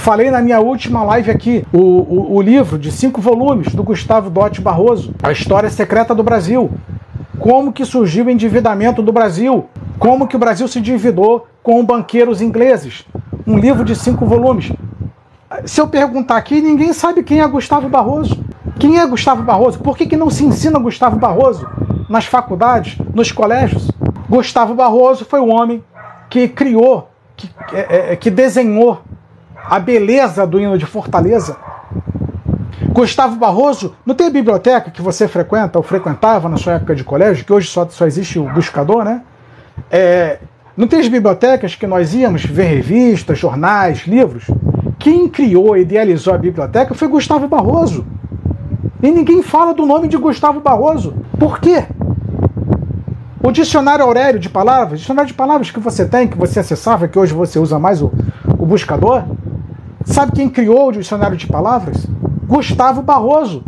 Falei 0.07 0.31
na 0.31 0.41
minha 0.41 0.61
última 0.61 1.03
live 1.03 1.29
aqui, 1.29 1.67
o, 1.73 1.79
o, 1.79 2.35
o 2.37 2.41
livro 2.41 2.79
de 2.79 2.93
cinco 2.93 3.19
volumes 3.19 3.75
do 3.75 3.83
Gustavo 3.83 4.29
Dotti 4.29 4.61
Barroso, 4.61 5.13
A 5.21 5.33
História 5.33 5.69
Secreta 5.69 6.15
do 6.15 6.23
Brasil. 6.23 6.71
Como 7.37 7.73
que 7.73 7.83
surgiu 7.83 8.23
o 8.23 8.29
endividamento 8.29 9.01
do 9.01 9.11
Brasil? 9.11 9.65
Como 9.99 10.25
que 10.25 10.37
o 10.37 10.39
Brasil 10.39 10.65
se 10.65 10.79
endividou 10.79 11.45
com 11.61 11.83
banqueiros 11.85 12.41
ingleses? 12.41 13.03
Um 13.45 13.57
livro 13.57 13.83
de 13.83 13.97
cinco 13.97 14.25
volumes. 14.25 14.71
se 15.65 15.81
eu 15.81 15.89
perguntar 15.89 16.37
aqui, 16.37 16.61
ninguém 16.61 16.93
sabe 16.93 17.21
quem 17.21 17.41
é 17.41 17.47
Gustavo 17.49 17.89
Barroso. 17.89 18.41
Quem 18.79 18.99
é 18.99 19.05
Gustavo 19.05 19.43
Barroso? 19.43 19.79
Por 19.79 19.97
que, 19.97 20.05
que 20.05 20.15
não 20.15 20.29
se 20.29 20.45
ensina 20.45 20.79
Gustavo 20.79 21.17
Barroso 21.17 21.67
nas 22.09 22.23
faculdades, 22.25 22.97
nos 23.13 23.33
colégios? 23.33 23.91
Gustavo 24.29 24.73
Barroso 24.73 25.25
foi 25.25 25.41
o 25.41 25.47
homem 25.47 25.83
que 26.29 26.47
criou, 26.47 27.09
que, 27.35 27.49
é, 27.73 28.13
é, 28.13 28.15
que 28.15 28.31
desenhou 28.31 29.01
a 29.69 29.79
beleza 29.79 30.45
do 30.47 30.59
hino 30.59 30.77
de 30.77 30.85
Fortaleza. 30.85 31.57
Gustavo 32.89 33.35
Barroso, 33.35 33.95
não 34.05 34.15
tem 34.15 34.31
biblioteca 34.31 34.89
que 34.89 35.01
você 35.01 35.27
frequenta 35.27 35.77
ou 35.77 35.83
frequentava 35.83 36.49
na 36.49 36.57
sua 36.57 36.73
época 36.73 36.95
de 36.95 37.03
colégio, 37.03 37.45
que 37.45 37.53
hoje 37.53 37.67
só, 37.67 37.87
só 37.87 38.07
existe 38.07 38.39
o 38.39 38.49
buscador, 38.49 39.03
né? 39.03 39.21
É, 39.91 40.39
não 40.75 40.87
tem 40.87 40.99
as 40.99 41.07
bibliotecas 41.07 41.75
que 41.75 41.85
nós 41.85 42.13
íamos 42.13 42.45
ver 42.45 42.65
revistas, 42.65 43.37
jornais, 43.37 44.07
livros? 44.07 44.45
Quem 44.97 45.27
criou 45.27 45.77
e 45.77 45.81
idealizou 45.81 46.33
a 46.33 46.37
biblioteca 46.37 46.95
foi 46.95 47.07
Gustavo 47.07 47.47
Barroso. 47.47 48.05
E 49.01 49.11
ninguém 49.11 49.43
fala 49.43 49.73
do 49.73 49.85
nome 49.85 50.07
de 50.07 50.17
Gustavo 50.17 50.59
Barroso. 50.59 51.13
Por 51.39 51.59
quê? 51.59 51.83
O 53.43 53.51
dicionário 53.51 54.03
Aurélio 54.03 54.39
de 54.39 54.49
palavras, 54.49 54.99
dicionário 54.99 55.27
de 55.27 55.33
palavras 55.33 55.69
que 55.69 55.79
você 55.79 56.05
tem, 56.05 56.27
que 56.27 56.37
você 56.37 56.59
acessava, 56.59 57.07
que 57.07 57.17
hoje 57.17 57.33
você 57.33 57.59
usa 57.59 57.77
mais 57.77 58.01
o, 58.01 58.11
o 58.57 58.65
buscador, 58.65 59.23
sabe 60.07 60.31
quem 60.31 60.49
criou 60.49 60.89
o 60.89 60.91
dicionário 60.91 61.37
de 61.37 61.47
palavras? 61.47 62.05
Gustavo 62.47 63.01
Barroso. 63.01 63.63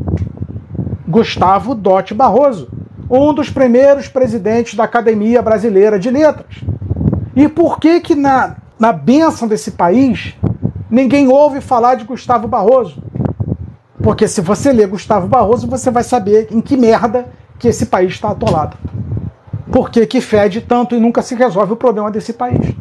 Gustavo 1.08 1.74
Dote 1.74 2.14
Barroso, 2.14 2.70
um 3.10 3.34
dos 3.34 3.50
primeiros 3.50 4.08
presidentes 4.08 4.76
da 4.76 4.84
Academia 4.84 5.42
Brasileira 5.42 5.98
de 5.98 6.12
Letras. 6.12 6.64
E 7.36 7.48
por 7.48 7.80
que 7.80 8.00
que 8.00 8.14
na, 8.14 8.58
na 8.78 8.94
bênção 8.94 9.48
desse 9.48 9.72
país 9.72 10.36
ninguém 10.88 11.28
ouve 11.28 11.62
falar 11.62 11.96
de 11.96 12.04
Gustavo 12.04 12.48
Barroso? 12.48 13.02
Porque 14.04 14.28
se 14.28 14.40
você 14.40 14.72
ler 14.72 14.88
Gustavo 14.88 15.28
Barroso, 15.28 15.68
você 15.68 15.90
vai 15.90 16.04
saber 16.04 16.48
em 16.52 16.62
que 16.62 16.78
merda 16.78 17.28
que 17.58 17.68
esse 17.68 17.88
país 17.88 18.14
está 18.14 18.30
atolado. 18.30 18.78
Por 19.72 19.90
que, 19.90 20.06
que 20.06 20.22
fede 20.22 20.62
tanto 20.62 20.96
e 20.96 21.00
nunca 21.00 21.24
se 21.24 21.34
resolve 21.34 21.74
o 21.74 21.76
problema 21.76 22.12
desse 22.12 22.34
país? 22.34 22.76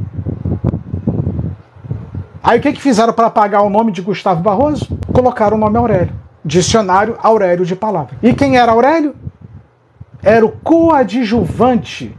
Aí 2.48 2.58
o 2.58 2.62
que, 2.62 2.72
que 2.72 2.80
fizeram 2.80 3.12
para 3.12 3.26
apagar 3.26 3.62
o 3.62 3.68
nome 3.68 3.92
de 3.92 4.00
Gustavo 4.00 4.40
Barroso? 4.40 4.88
Colocaram 5.12 5.58
o 5.58 5.60
nome 5.60 5.76
Aurélio. 5.76 6.14
Dicionário 6.42 7.14
Aurélio 7.22 7.66
de 7.66 7.76
Palavra. 7.76 8.16
E 8.22 8.32
quem 8.32 8.56
era 8.56 8.72
Aurélio? 8.72 9.14
Era 10.22 10.46
o 10.46 10.50
coadjuvante 10.50 12.16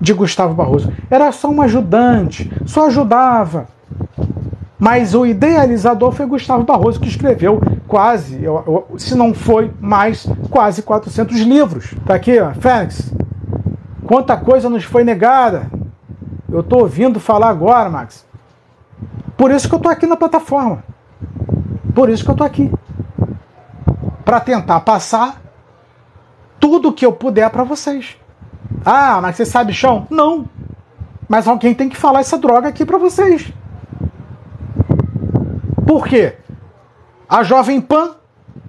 de 0.00 0.12
Gustavo 0.12 0.54
Barroso. 0.54 0.92
Era 1.10 1.32
só 1.32 1.50
um 1.50 1.60
ajudante, 1.62 2.48
só 2.64 2.86
ajudava. 2.86 3.66
Mas 4.78 5.16
o 5.16 5.26
idealizador 5.26 6.12
foi 6.12 6.26
Gustavo 6.26 6.62
Barroso, 6.62 7.00
que 7.00 7.08
escreveu 7.08 7.60
quase, 7.88 8.42
se 8.98 9.16
não 9.16 9.34
foi 9.34 9.72
mais, 9.80 10.28
quase 10.48 10.80
400 10.80 11.40
livros. 11.40 11.92
Tá 12.06 12.14
aqui, 12.14 12.38
ó, 12.38 12.52
Fênix. 12.52 13.12
Quanta 14.06 14.36
coisa 14.36 14.70
nos 14.70 14.84
foi 14.84 15.02
negada. 15.02 15.68
Eu 16.48 16.62
tô 16.62 16.78
ouvindo 16.78 17.18
falar 17.18 17.48
agora, 17.48 17.90
Max. 17.90 18.29
Por 19.36 19.50
isso 19.50 19.68
que 19.68 19.74
eu 19.74 19.78
tô 19.78 19.88
aqui 19.88 20.06
na 20.06 20.16
plataforma. 20.16 20.84
Por 21.94 22.08
isso 22.08 22.24
que 22.24 22.30
eu 22.30 22.36
tô 22.36 22.44
aqui. 22.44 22.70
Para 24.24 24.40
tentar 24.40 24.80
passar 24.80 25.40
tudo 26.58 26.92
que 26.92 27.04
eu 27.06 27.12
puder 27.12 27.48
para 27.50 27.64
vocês. 27.64 28.16
Ah, 28.84 29.18
mas 29.20 29.36
você 29.36 29.44
sabe 29.44 29.72
chão? 29.72 30.06
Não. 30.10 30.48
Mas 31.28 31.48
alguém 31.48 31.74
tem 31.74 31.88
que 31.88 31.96
falar 31.96 32.20
essa 32.20 32.38
droga 32.38 32.68
aqui 32.68 32.84
para 32.84 32.98
vocês. 32.98 33.52
Por 35.86 36.06
quê? 36.06 36.36
A 37.28 37.42
Jovem 37.42 37.80
Pan, 37.80 38.16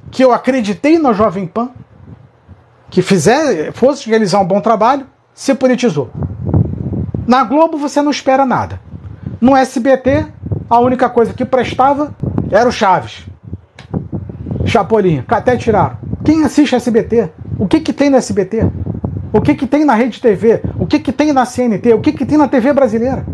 que 0.09 0.23
eu 0.23 0.31
acreditei 0.31 0.97
na 0.97 1.13
Jovem 1.13 1.45
Pan, 1.45 1.71
que 2.89 3.01
fizer, 3.01 3.71
fosse 3.71 4.09
realizar 4.09 4.39
um 4.39 4.45
bom 4.45 4.61
trabalho, 4.61 5.07
se 5.33 5.53
politizou. 5.55 6.11
Na 7.27 7.43
Globo 7.43 7.77
você 7.77 8.01
não 8.01 8.11
espera 8.11 8.45
nada. 8.45 8.79
No 9.41 9.57
SBT, 9.57 10.27
a 10.69 10.79
única 10.79 11.09
coisa 11.09 11.33
que 11.33 11.43
prestava 11.43 12.13
era 12.51 12.69
o 12.69 12.71
Chaves. 12.71 13.25
Chapolin, 14.65 15.23
até 15.27 15.57
tiraram. 15.57 15.97
Quem 16.23 16.45
assiste 16.45 16.75
SBT? 16.75 17.31
O 17.57 17.67
que, 17.67 17.79
que 17.79 17.91
tem 17.91 18.11
no 18.11 18.17
SBT? 18.17 18.67
O 19.33 19.41
que, 19.41 19.55
que 19.55 19.65
tem 19.65 19.83
na 19.83 19.95
Rede 19.95 20.21
TV? 20.21 20.61
O 20.77 20.85
que, 20.85 20.99
que 20.99 21.11
tem 21.11 21.33
na 21.33 21.43
CNT? 21.43 21.91
O 21.93 22.01
que, 22.01 22.11
que 22.11 22.23
tem 22.23 22.37
na 22.37 22.47
TV 22.47 22.71
brasileira? 22.71 23.25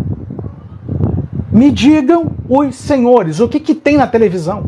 Me 1.52 1.72
digam 1.72 2.32
os 2.48 2.76
senhores, 2.76 3.42
o 3.42 3.50
que, 3.50 3.60
que 3.60 3.76
tem 3.76 3.98
na 3.98 4.08
televisão? 4.08 4.64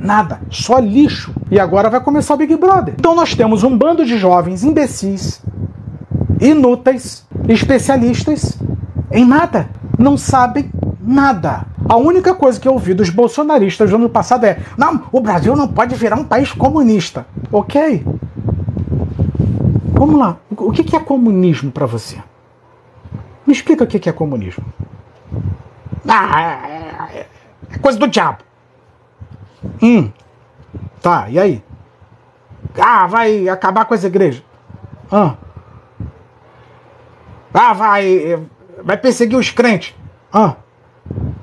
Nada, 0.00 0.40
só 0.48 0.78
lixo. 0.78 1.34
E 1.50 1.60
agora 1.60 1.90
vai 1.90 2.00
começar 2.00 2.32
o 2.32 2.36
Big 2.38 2.56
Brother. 2.56 2.94
Então 2.98 3.14
nós 3.14 3.34
temos 3.34 3.62
um 3.62 3.76
bando 3.76 4.06
de 4.06 4.16
jovens 4.16 4.64
imbecis, 4.64 5.42
inúteis, 6.40 7.26
especialistas 7.46 8.56
em 9.10 9.26
nada. 9.26 9.68
Não 9.98 10.16
sabem 10.16 10.70
nada. 11.08 11.66
A 11.88 11.96
única 11.96 12.34
coisa 12.34 12.60
que 12.60 12.68
eu 12.68 12.74
ouvi 12.74 12.92
dos 12.92 13.08
bolsonaristas 13.08 13.90
no 13.90 13.96
ano 13.96 14.10
passado 14.10 14.44
é: 14.44 14.60
não, 14.76 15.04
o 15.10 15.20
Brasil 15.20 15.56
não 15.56 15.66
pode 15.66 15.94
virar 15.94 16.16
um 16.16 16.24
país 16.24 16.52
comunista. 16.52 17.26
Ok. 17.50 18.04
Vamos 19.94 20.18
lá. 20.18 20.36
O 20.56 20.70
que 20.70 20.94
é 20.94 21.00
comunismo 21.00 21.72
para 21.72 21.86
você? 21.86 22.18
Me 23.46 23.52
explica 23.52 23.84
o 23.84 23.86
que 23.86 24.08
é 24.08 24.12
comunismo. 24.12 24.64
Ah, 26.06 26.68
é, 26.68 27.26
é 27.72 27.78
coisa 27.78 27.98
do 27.98 28.06
diabo. 28.06 28.38
Hum. 29.82 30.10
Tá, 31.00 31.28
e 31.30 31.38
aí? 31.38 31.64
Ah, 32.78 33.06
vai 33.06 33.48
acabar 33.48 33.86
com 33.86 33.94
as 33.94 34.04
igrejas. 34.04 34.42
Ah. 35.10 35.34
Ah, 37.52 37.72
vai. 37.72 38.46
Vai 38.82 38.96
perseguir 38.96 39.38
os 39.38 39.50
crentes. 39.50 39.94
Ah. 40.32 40.56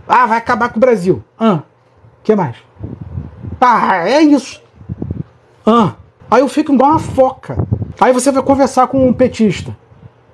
Ah, 0.08 0.26
vai 0.26 0.38
acabar 0.38 0.70
com 0.70 0.78
o 0.78 0.80
Brasil. 0.80 1.24
Ah. 1.40 1.62
que 2.24 2.36
mais? 2.36 2.56
Ah, 3.60 4.08
é 4.08 4.22
isso. 4.22 4.62
Ah. 5.66 5.94
Aí 6.30 6.42
eu 6.42 6.48
fico 6.48 6.74
igual 6.74 6.92
uma 6.92 7.00
foca. 7.00 7.58
Aí 8.00 8.12
você 8.14 8.32
vai 8.32 8.44
conversar 8.44 8.88
com 8.88 9.08
um 9.08 9.14
petista. 9.14 9.76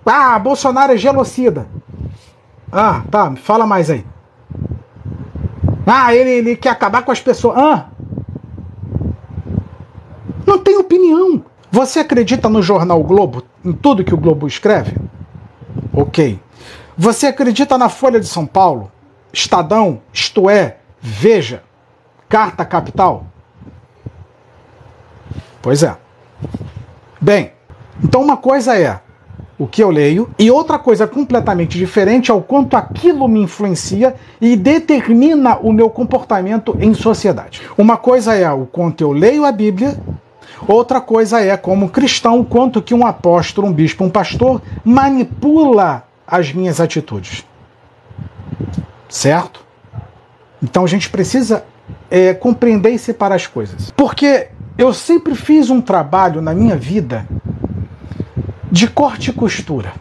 Ah, 0.06 0.38
Bolsonaro 0.40 0.94
é 0.94 0.98
genocida. 0.98 1.68
Ah, 2.72 3.04
tá, 3.10 3.34
fala 3.36 3.66
mais 3.66 3.90
aí. 3.90 4.06
Ah, 5.86 6.14
ele, 6.16 6.30
ele 6.30 6.56
quer 6.56 6.70
acabar 6.70 7.04
com 7.04 7.12
as 7.12 7.22
pessoas. 7.22 7.58
Ah! 7.58 7.88
Não 10.46 10.58
tem 10.58 10.78
opinião. 10.78 11.44
Você 11.72 12.00
acredita 12.00 12.50
no 12.50 12.62
jornal 12.62 13.02
Globo, 13.04 13.44
em 13.64 13.72
tudo 13.72 14.04
que 14.04 14.14
o 14.14 14.18
Globo 14.18 14.48
escreve? 14.48 14.98
Ok. 15.94 16.40
Você 16.98 17.28
acredita 17.28 17.78
na 17.78 17.90
Folha 17.90 18.20
de 18.20 18.28
São 18.28 18.46
Paulo, 18.46 18.92
Estadão, 19.34 20.02
Isto 20.14 20.50
é, 20.50 20.78
Veja, 21.00 21.64
Carta 22.30 22.64
Capital? 22.64 23.26
Pois 25.62 25.84
é. 25.84 25.96
Bem, 27.20 27.52
então 28.04 28.22
uma 28.22 28.38
coisa 28.38 28.78
é 28.78 29.00
o 29.62 29.68
que 29.68 29.84
eu 29.84 29.92
leio, 29.92 30.28
e 30.40 30.50
outra 30.50 30.80
coisa 30.80 31.06
completamente 31.06 31.78
diferente 31.78 32.32
é 32.32 32.34
o 32.34 32.42
quanto 32.42 32.76
aquilo 32.76 33.28
me 33.28 33.42
influencia 33.42 34.16
e 34.42 34.56
determina 34.56 35.58
o 35.58 35.72
meu 35.72 35.88
comportamento 35.88 36.76
em 36.80 36.96
sociedade. 36.96 37.62
Uma 37.78 37.96
coisa 37.96 38.34
é 38.34 38.52
o 38.52 38.66
quanto 38.66 39.02
eu 39.02 39.12
leio 39.12 39.46
a 39.46 39.52
Bíblia, 39.52 40.00
outra 40.68 41.00
coisa 41.00 41.40
é, 41.40 41.56
como 41.58 41.90
cristão, 41.90 42.40
o 42.40 42.44
quanto 42.44 42.82
que 42.82 42.96
um 42.96 43.06
apóstolo, 43.06 43.68
um 43.68 43.72
bispo, 43.72 44.04
um 44.04 44.10
pastor 44.10 44.60
manipula 44.84 46.06
as 46.26 46.52
minhas 46.52 46.82
atitudes. 46.82 47.46
Certo? 49.12 49.60
Então 50.64 50.86
a 50.86 50.88
gente 50.88 51.10
precisa 51.10 51.66
é, 52.10 52.34
compreender 52.34 52.92
e 52.92 52.98
separar 52.98 53.36
as 53.36 53.46
coisas. 53.46 53.92
Porque 53.92 54.48
eu 54.78 54.94
sempre 54.94 55.36
fiz 55.36 55.70
um 55.70 55.82
trabalho 55.82 56.42
na 56.42 56.54
minha 56.54 56.78
vida 56.78 57.28
de 58.72 58.88
corte 58.88 59.30
e 59.30 59.34
costura. 59.34 59.94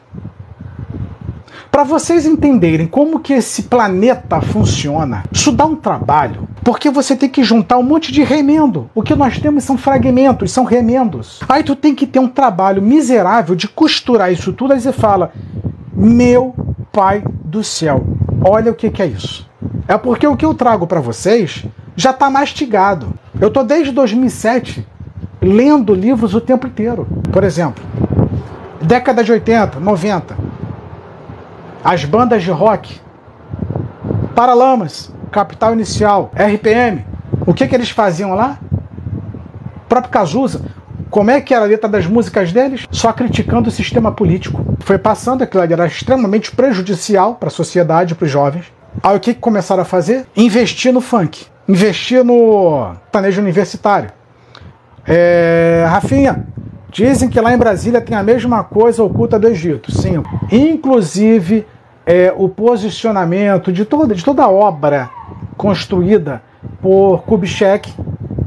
Para 1.72 1.82
vocês 1.82 2.24
entenderem 2.24 2.86
como 2.86 3.18
que 3.18 3.32
esse 3.32 3.64
planeta 3.64 4.40
funciona, 4.40 5.24
isso 5.32 5.50
dá 5.50 5.64
um 5.64 5.76
trabalho, 5.76 6.48
porque 6.62 6.90
você 6.90 7.16
tem 7.16 7.28
que 7.28 7.42
juntar 7.42 7.78
um 7.78 7.82
monte 7.82 8.12
de 8.12 8.22
remendo. 8.22 8.90
O 8.94 9.02
que 9.02 9.14
nós 9.14 9.38
temos 9.38 9.64
são 9.64 9.78
fragmentos, 9.78 10.52
são 10.52 10.64
remendos. 10.64 11.40
Aí 11.48 11.64
tu 11.64 11.74
tem 11.74 11.94
que 11.94 12.06
ter 12.06 12.18
um 12.18 12.28
trabalho 12.28 12.82
miserável 12.82 13.56
de 13.56 13.66
costurar 13.66 14.32
isso 14.32 14.52
tudo, 14.52 14.72
aí 14.72 14.80
você 14.80 14.92
fala: 14.92 15.32
"Meu 15.92 16.54
pai 16.92 17.24
do 17.44 17.64
céu, 17.64 18.04
olha 18.44 18.70
o 18.72 18.74
que 18.74 18.90
que 18.90 19.02
é 19.02 19.06
isso". 19.06 19.48
É 19.86 19.98
porque 19.98 20.26
o 20.26 20.36
que 20.36 20.44
eu 20.44 20.54
trago 20.54 20.86
para 20.86 21.00
vocês 21.00 21.64
já 21.96 22.10
está 22.10 22.30
mastigado. 22.30 23.12
Eu 23.40 23.50
tô 23.50 23.62
desde 23.62 23.92
2007 23.92 24.86
lendo 25.40 25.94
livros 25.94 26.34
o 26.34 26.40
tempo 26.40 26.66
inteiro. 26.66 27.06
Por 27.32 27.44
exemplo, 27.44 27.82
década 28.80 29.24
de 29.24 29.32
80, 29.32 29.80
90. 29.80 30.36
As 31.82 32.04
bandas 32.04 32.42
de 32.42 32.50
rock. 32.50 33.00
Paralamas. 34.34 35.12
Capital 35.30 35.72
Inicial, 35.74 36.30
RPM. 36.34 37.04
O 37.46 37.54
que, 37.54 37.66
que 37.66 37.74
eles 37.74 37.90
faziam 37.90 38.34
lá? 38.34 38.58
O 39.76 39.88
próprio 39.88 40.12
Cazuza. 40.12 40.62
Como 41.10 41.30
é 41.30 41.40
que 41.40 41.52
era 41.52 41.64
a 41.64 41.68
letra 41.68 41.88
das 41.88 42.06
músicas 42.06 42.52
deles? 42.52 42.86
Só 42.90 43.12
criticando 43.12 43.68
o 43.68 43.72
sistema 43.72 44.12
político. 44.12 44.64
Foi 44.80 44.96
passando, 44.96 45.42
aquilo 45.42 45.62
era 45.62 45.86
extremamente 45.86 46.52
prejudicial 46.52 47.34
para 47.34 47.48
a 47.48 47.50
sociedade, 47.50 48.14
para 48.14 48.24
os 48.24 48.30
jovens. 48.30 48.66
Aí 49.02 49.16
o 49.16 49.20
que, 49.20 49.34
que 49.34 49.40
começaram 49.40 49.82
a 49.82 49.84
fazer? 49.84 50.26
Investir 50.36 50.92
no 50.92 51.00
funk. 51.00 51.46
Investir 51.68 52.24
no 52.24 52.94
planejo 53.10 53.40
universitário. 53.40 54.10
É, 55.06 55.84
Rafinha, 55.88 56.46
dizem 56.90 57.28
que 57.28 57.40
lá 57.40 57.52
em 57.52 57.58
Brasília 57.58 58.00
tem 58.00 58.16
a 58.16 58.22
mesma 58.22 58.62
coisa 58.62 59.02
oculta 59.02 59.38
do 59.38 59.48
Egito. 59.48 59.90
Sim. 59.90 60.22
Inclusive, 60.50 61.66
é, 62.06 62.32
o 62.36 62.48
posicionamento 62.48 63.72
de 63.72 63.84
toda, 63.84 64.14
de 64.14 64.24
toda 64.24 64.44
a 64.44 64.50
obra 64.50 65.10
construída 65.56 66.40
por 66.80 67.22
Kubitschek, 67.22 67.92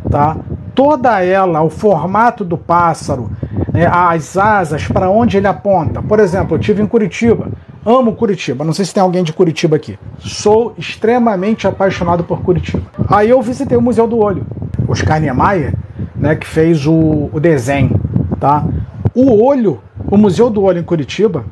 tá? 0.09 0.37
Toda 0.73 1.23
ela, 1.23 1.61
o 1.61 1.69
formato 1.69 2.43
do 2.43 2.57
pássaro, 2.57 3.31
né, 3.71 3.85
as 3.85 4.37
asas, 4.37 4.87
para 4.87 5.09
onde 5.09 5.37
ele 5.37 5.47
aponta. 5.47 6.01
Por 6.01 6.19
exemplo, 6.19 6.55
eu 6.55 6.59
tive 6.59 6.81
em 6.81 6.87
Curitiba, 6.87 7.47
amo 7.85 8.13
Curitiba, 8.13 8.63
não 8.63 8.73
sei 8.73 8.85
se 8.85 8.93
tem 8.93 9.01
alguém 9.01 9.23
de 9.23 9.33
Curitiba 9.33 9.75
aqui. 9.75 9.97
Sou 10.19 10.73
extremamente 10.77 11.67
apaixonado 11.67 12.23
por 12.23 12.41
Curitiba. 12.41 12.83
Aí 13.09 13.29
eu 13.29 13.41
visitei 13.41 13.77
o 13.77 13.81
Museu 13.81 14.07
do 14.07 14.19
Olho. 14.19 14.45
Oscar 14.87 15.19
Niemeyer, 15.19 15.73
né, 16.15 16.35
que 16.35 16.45
fez 16.45 16.85
o, 16.85 17.29
o 17.31 17.39
desenho. 17.39 17.99
Tá? 18.39 18.65
O 19.13 19.43
Olho, 19.43 19.79
o 20.09 20.17
Museu 20.17 20.49
do 20.49 20.63
Olho 20.63 20.79
em 20.79 20.83
Curitiba, 20.83 21.45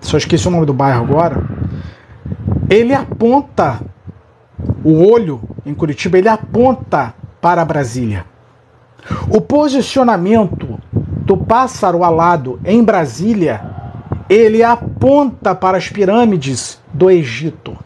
só 0.00 0.16
esqueci 0.16 0.46
o 0.48 0.50
nome 0.50 0.66
do 0.66 0.72
bairro 0.72 1.04
agora, 1.04 1.44
ele 2.68 2.94
aponta, 2.94 3.80
o 4.84 5.02
olho 5.10 5.40
em 5.64 5.74
Curitiba, 5.74 6.18
ele 6.18 6.28
aponta 6.28 7.14
para 7.40 7.64
Brasília. 7.64 8.24
O 9.28 9.40
posicionamento 9.40 10.78
do 10.92 11.36
pássaro 11.36 12.02
alado 12.02 12.58
em 12.64 12.82
Brasília, 12.82 13.60
ele 14.28 14.62
aponta 14.62 15.54
para 15.54 15.76
as 15.76 15.88
pirâmides 15.88 16.80
do 16.92 17.10
Egito. 17.10 17.76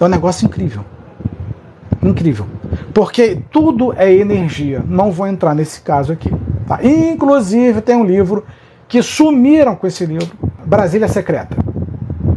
É 0.00 0.04
um 0.04 0.08
negócio 0.08 0.44
incrível. 0.44 0.84
Incrível. 2.02 2.46
Porque 2.92 3.42
tudo 3.50 3.94
é 3.96 4.12
energia. 4.12 4.82
Não 4.86 5.10
vou 5.10 5.26
entrar 5.26 5.54
nesse 5.54 5.80
caso 5.80 6.12
aqui. 6.12 6.30
Tá? 6.66 6.80
Inclusive, 6.82 7.80
tem 7.80 7.96
um 7.96 8.04
livro 8.04 8.44
que 8.88 9.02
sumiram 9.02 9.74
com 9.74 9.86
esse 9.86 10.04
livro, 10.04 10.36
Brasília 10.64 11.08
Secreta. 11.08 11.56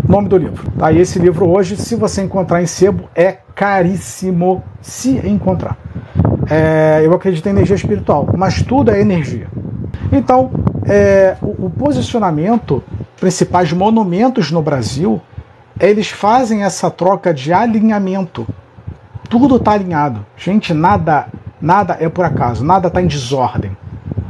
Nome 0.08 0.30
do 0.30 0.38
livro. 0.38 0.72
Tá? 0.78 0.92
E 0.92 1.00
esse 1.00 1.20
livro 1.20 1.48
hoje, 1.50 1.76
se 1.78 1.96
você 1.96 2.22
encontrar 2.22 2.62
em 2.62 2.66
sebo, 2.66 3.10
é 3.14 3.38
caríssimo 3.56 4.64
se 4.82 5.18
encontrar. 5.28 5.78
É, 6.50 7.02
eu 7.04 7.14
acredito 7.14 7.46
em 7.46 7.52
energia 7.52 7.76
espiritual, 7.76 8.28
mas 8.36 8.62
tudo 8.64 8.92
é 8.92 9.00
energia. 9.00 9.48
Então, 10.12 10.50
é, 10.86 11.38
o, 11.42 11.68
o 11.68 11.70
posicionamento, 11.70 12.84
principais 13.20 13.72
monumentos 13.72 14.52
no 14.52 14.62
Brasil, 14.62 15.22
eles 15.80 16.10
fazem 16.10 16.64
essa 16.64 16.90
troca 16.90 17.34
de 17.34 17.54
alinhamento. 17.54 18.48
Tudo 19.30 19.58
está 19.58 19.72
alinhado. 19.72 20.26
Gente, 20.36 20.74
nada, 20.74 21.28
nada 21.62 21.96
é 22.00 22.10
por 22.10 22.26
acaso, 22.26 22.66
nada 22.66 22.88
está 22.88 23.02
em 23.02 23.08
desordem. 23.08 23.78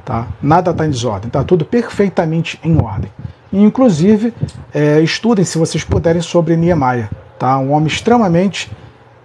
Tá? 0.03 0.27
Nada 0.41 0.71
está 0.71 0.85
em 0.85 0.89
desordem, 0.89 1.27
está 1.27 1.43
tudo 1.43 1.63
perfeitamente 1.63 2.59
em 2.63 2.81
ordem. 2.81 3.11
inclusive, 3.53 4.33
é, 4.73 4.99
estudem, 5.01 5.45
se 5.45 5.57
vocês 5.57 5.83
puderem, 5.83 6.21
sobre 6.21 6.57
Niemeyer. 6.57 7.09
Tá? 7.37 7.57
Um 7.57 7.71
homem 7.71 7.87
extremamente 7.87 8.71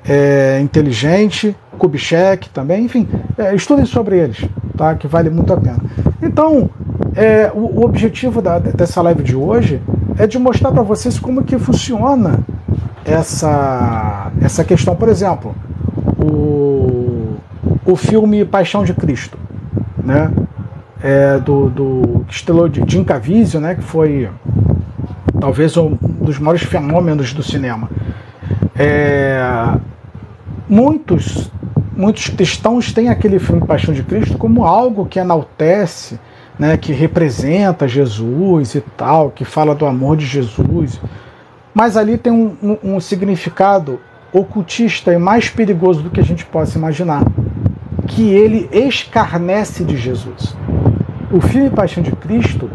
é, 0.07 0.61
inteligente, 0.63 1.57
Kubitschek 1.75 2.49
também, 2.51 2.85
enfim, 2.85 3.09
é, 3.37 3.55
estudem 3.55 3.85
sobre 3.85 4.19
eles, 4.19 4.45
tá? 4.77 4.95
que 4.95 5.07
vale 5.07 5.31
muito 5.31 5.53
a 5.53 5.57
pena. 5.57 5.79
Então, 6.23 6.71
é, 7.15 7.51
o, 7.55 7.81
o, 7.81 7.85
objetivo 7.85 8.41
da, 8.41 8.59
dessa 8.59 9.01
live 9.03 9.23
de 9.23 9.37
hoje 9.37 9.81
é 10.19 10.27
de 10.27 10.39
mostrar 10.39 10.73
para 10.73 10.83
vocês 10.83 11.19
como 11.19 11.45
que 11.45 11.59
funciona 11.59 12.41
essa, 13.05 14.33
essa 14.41 14.65
questão. 14.65 14.97
Por 14.97 15.09
exemplo, 15.09 15.55
o, 16.19 17.37
o 17.85 17.97
filme 17.97 18.45
Paixão 18.45 18.85
de 18.85 18.95
Cristo, 18.95 19.39
né? 20.03 20.31
É, 21.03 21.39
do, 21.39 21.69
do 21.69 22.25
que 22.27 22.35
estrelou 22.35 22.67
de 22.67 22.83
Jim 22.87 23.05
Caviezel, 23.05 23.61
né? 23.61 23.75
que 23.75 23.83
foi 23.83 24.27
talvez 25.39 25.77
um 25.77 25.99
dos 26.01 26.39
maiores 26.39 26.63
fenômenos 26.63 27.35
do 27.35 27.43
cinema. 27.43 27.91
É, 28.75 29.39
muitos, 30.67 31.51
muitos 31.97 32.29
cristãos 32.29 32.93
têm 32.93 33.09
aquele 33.09 33.39
filme 33.39 33.67
Paixão 33.67 33.95
de 33.95 34.03
Cristo 34.03 34.37
como 34.37 34.65
algo 34.65 35.07
que 35.07 35.19
enaltece, 35.19 36.19
né, 36.59 36.77
que 36.77 36.93
representa 36.93 37.89
Jesus 37.89 38.75
e 38.75 38.81
tal, 38.81 39.31
que 39.31 39.45
fala 39.45 39.75
do 39.75 39.87
amor 39.87 40.17
de 40.17 40.27
Jesus. 40.27 41.01
Mas 41.73 41.97
ali 41.97 42.17
tem 42.17 42.33
um, 42.33 42.57
um, 42.63 42.95
um 42.95 43.01
significado 43.01 43.99
ocultista 44.33 45.13
e 45.13 45.19
mais 45.19 45.49
perigoso 45.49 46.03
do 46.03 46.11
que 46.11 46.21
a 46.21 46.25
gente 46.25 46.45
possa 46.45 46.79
imaginar, 46.79 47.25
que 48.07 48.31
ele 48.31 48.69
escarnece 48.73 49.85
de 49.85 49.97
Jesus. 49.97 50.57
O 51.31 51.41
filme 51.41 51.71
Paixão 51.71 52.03
de 52.03 52.13
Cristo 52.13 52.71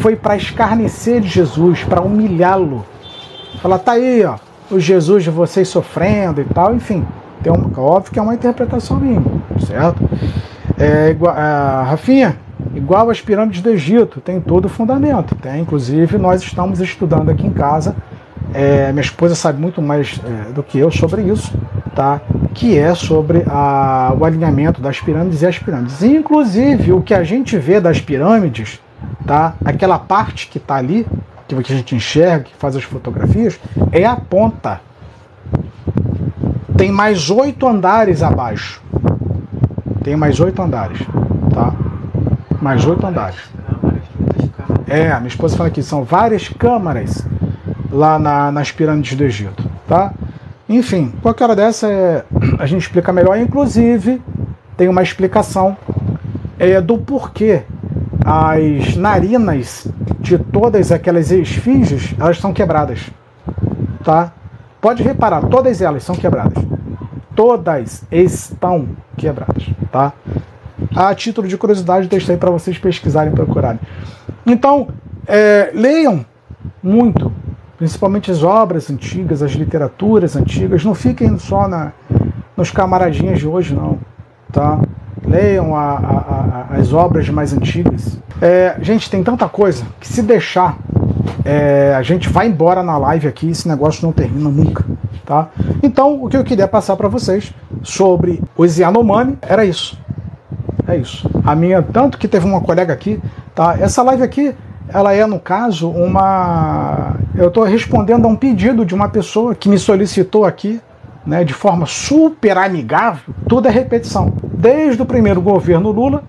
foi 0.00 0.16
para 0.16 0.36
escarnecer 0.36 1.20
de 1.20 1.28
Jesus, 1.28 1.82
para 1.84 2.02
humilhá-lo. 2.02 2.84
Falar, 3.60 3.78
tá 3.78 3.92
aí, 3.92 4.24
ó, 4.24 4.36
o 4.70 4.78
Jesus 4.78 5.24
de 5.24 5.30
vocês 5.30 5.68
sofrendo 5.68 6.40
e 6.40 6.44
tal, 6.44 6.74
enfim. 6.74 7.04
Uma, 7.50 7.70
óbvio 7.80 8.12
que 8.12 8.18
é 8.18 8.22
uma 8.22 8.34
interpretação 8.34 8.98
minha, 8.98 9.22
certo? 9.66 10.08
É, 10.78 11.10
igual, 11.10 11.34
a 11.36 11.82
Rafinha, 11.82 12.36
igual 12.74 13.10
as 13.10 13.20
pirâmides 13.20 13.60
do 13.60 13.70
Egito, 13.70 14.20
tem 14.20 14.40
todo 14.40 14.66
o 14.66 14.68
fundamento. 14.68 15.34
Tem, 15.36 15.60
inclusive, 15.60 16.18
nós 16.18 16.42
estamos 16.42 16.80
estudando 16.80 17.30
aqui 17.30 17.46
em 17.46 17.52
casa. 17.52 17.94
É, 18.52 18.92
minha 18.92 19.02
esposa 19.02 19.34
sabe 19.34 19.60
muito 19.60 19.80
mais 19.80 20.20
é, 20.24 20.52
do 20.52 20.62
que 20.62 20.78
eu 20.78 20.90
sobre 20.90 21.22
isso, 21.22 21.52
tá? 21.94 22.20
Que 22.52 22.78
é 22.78 22.94
sobre 22.94 23.44
a, 23.48 24.14
o 24.18 24.24
alinhamento 24.24 24.80
das 24.80 25.00
pirâmides 25.00 25.42
e 25.42 25.46
as 25.46 25.58
pirâmides. 25.58 26.02
Inclusive, 26.02 26.92
o 26.92 27.00
que 27.00 27.14
a 27.14 27.24
gente 27.24 27.56
vê 27.56 27.80
das 27.80 28.00
pirâmides, 28.00 28.80
tá? 29.26 29.54
Aquela 29.64 29.98
parte 29.98 30.48
que 30.48 30.58
está 30.58 30.76
ali, 30.76 31.06
que 31.46 31.72
a 31.72 31.76
gente 31.76 31.94
enxerga, 31.94 32.44
que 32.44 32.54
faz 32.56 32.74
as 32.74 32.82
fotografias, 32.82 33.60
é 33.92 34.04
a 34.04 34.16
ponta 34.16 34.80
tem 36.76 36.90
mais 36.90 37.30
oito 37.30 37.66
andares 37.66 38.22
abaixo. 38.22 38.82
Tem 40.02 40.16
mais 40.16 40.38
oito 40.40 40.60
andares, 40.60 40.98
tá? 41.52 41.72
Mais 42.60 42.84
oito 42.86 43.06
andares. 43.06 43.40
É, 44.86 45.10
a 45.10 45.16
minha 45.18 45.28
esposa 45.28 45.56
fala 45.56 45.70
que 45.70 45.82
são 45.82 46.04
várias 46.04 46.48
câmaras 46.48 47.26
lá 47.90 48.18
na, 48.18 48.52
nas 48.52 48.70
pirâmides 48.70 49.16
do 49.16 49.24
Egito, 49.24 49.64
tá? 49.88 50.12
Enfim, 50.68 51.12
qualquer 51.22 51.44
hora 51.44 51.56
dessa 51.56 51.88
é, 51.88 52.24
a 52.58 52.66
gente 52.66 52.82
explica 52.82 53.12
melhor. 53.12 53.38
Inclusive, 53.38 54.20
tem 54.76 54.88
uma 54.88 55.02
explicação 55.02 55.76
é, 56.58 56.80
do 56.80 56.98
porquê 56.98 57.62
as 58.24 58.96
narinas 58.96 59.86
de 60.18 60.38
todas 60.38 60.90
aquelas 60.90 61.30
esfinges 61.30 62.14
elas 62.18 62.38
são 62.38 62.52
quebradas, 62.52 63.10
tá? 64.02 64.32
Pode 64.84 65.02
reparar, 65.02 65.40
todas 65.46 65.80
elas 65.80 66.02
são 66.02 66.14
quebradas. 66.14 66.62
Todas 67.34 68.04
estão 68.12 68.86
quebradas, 69.16 69.70
tá? 69.90 70.12
A 70.94 71.14
título 71.14 71.48
de 71.48 71.56
curiosidade, 71.56 72.06
deixei 72.06 72.36
para 72.36 72.50
vocês 72.50 72.76
pesquisarem 72.76 73.32
e 73.32 73.34
procurarem. 73.34 73.80
Então, 74.44 74.88
é, 75.26 75.70
leiam 75.72 76.22
muito, 76.82 77.32
principalmente 77.78 78.30
as 78.30 78.42
obras 78.42 78.90
antigas, 78.90 79.42
as 79.42 79.52
literaturas 79.52 80.36
antigas. 80.36 80.84
Não 80.84 80.94
fiquem 80.94 81.38
só 81.38 81.66
na, 81.66 81.92
nos 82.54 82.70
camaradinhas 82.70 83.38
de 83.38 83.48
hoje, 83.48 83.74
não, 83.74 83.98
tá? 84.52 84.78
Leiam 85.26 85.74
a, 85.74 85.92
a, 85.92 86.66
a, 86.74 86.76
as 86.76 86.92
obras 86.92 87.26
mais 87.30 87.54
antigas. 87.54 88.18
É, 88.38 88.76
gente, 88.82 89.08
tem 89.08 89.24
tanta 89.24 89.48
coisa 89.48 89.82
que 89.98 90.06
se 90.06 90.20
deixar 90.20 90.76
é, 91.44 91.94
a 91.94 92.02
gente 92.02 92.28
vai 92.28 92.46
embora 92.46 92.82
na 92.82 92.96
live 92.98 93.28
aqui, 93.28 93.48
esse 93.48 93.68
negócio 93.68 94.04
não 94.04 94.12
termina 94.12 94.48
nunca, 94.48 94.84
tá? 95.24 95.48
Então, 95.82 96.22
o 96.22 96.28
que 96.28 96.36
eu 96.36 96.44
queria 96.44 96.68
passar 96.68 96.96
para 96.96 97.08
vocês 97.08 97.52
sobre 97.82 98.42
os 98.56 98.78
Yanomami 98.78 99.38
era 99.42 99.64
isso. 99.64 99.98
É 100.86 100.96
isso. 100.96 101.28
A 101.44 101.54
minha, 101.54 101.82
tanto 101.82 102.18
que 102.18 102.28
teve 102.28 102.46
uma 102.46 102.60
colega 102.60 102.92
aqui, 102.92 103.20
tá? 103.54 103.76
Essa 103.78 104.02
live 104.02 104.22
aqui, 104.22 104.54
ela 104.88 105.12
é, 105.12 105.24
no 105.26 105.40
caso, 105.40 105.88
uma. 105.88 107.16
Eu 107.34 107.48
estou 107.48 107.64
respondendo 107.64 108.26
a 108.26 108.28
um 108.28 108.36
pedido 108.36 108.84
de 108.84 108.94
uma 108.94 109.08
pessoa 109.08 109.54
que 109.54 109.68
me 109.68 109.78
solicitou 109.78 110.44
aqui, 110.44 110.80
né, 111.26 111.42
de 111.42 111.54
forma 111.54 111.86
super 111.86 112.58
amigável. 112.58 113.34
Tudo 113.48 113.66
é 113.66 113.70
repetição. 113.70 114.34
Desde 114.42 115.00
o 115.00 115.06
primeiro 115.06 115.40
governo 115.40 115.90
Lula, 115.90 116.24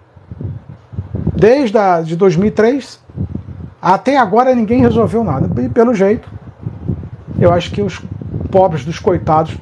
desde 1.36 1.78
a, 1.78 2.02
de 2.02 2.16
2003, 2.16 3.05
até 3.94 4.18
agora 4.18 4.56
ninguém 4.56 4.82
resolveu 4.82 5.24
nada. 5.24 5.48
E 5.62 5.70
pelo 5.70 5.94
jeito, 5.94 6.28
eu 7.40 7.54
acho 7.54 7.70
que 7.70 7.84
os 7.84 8.02
pobres 8.50 8.84
dos 8.84 8.98
coitados 8.98 9.56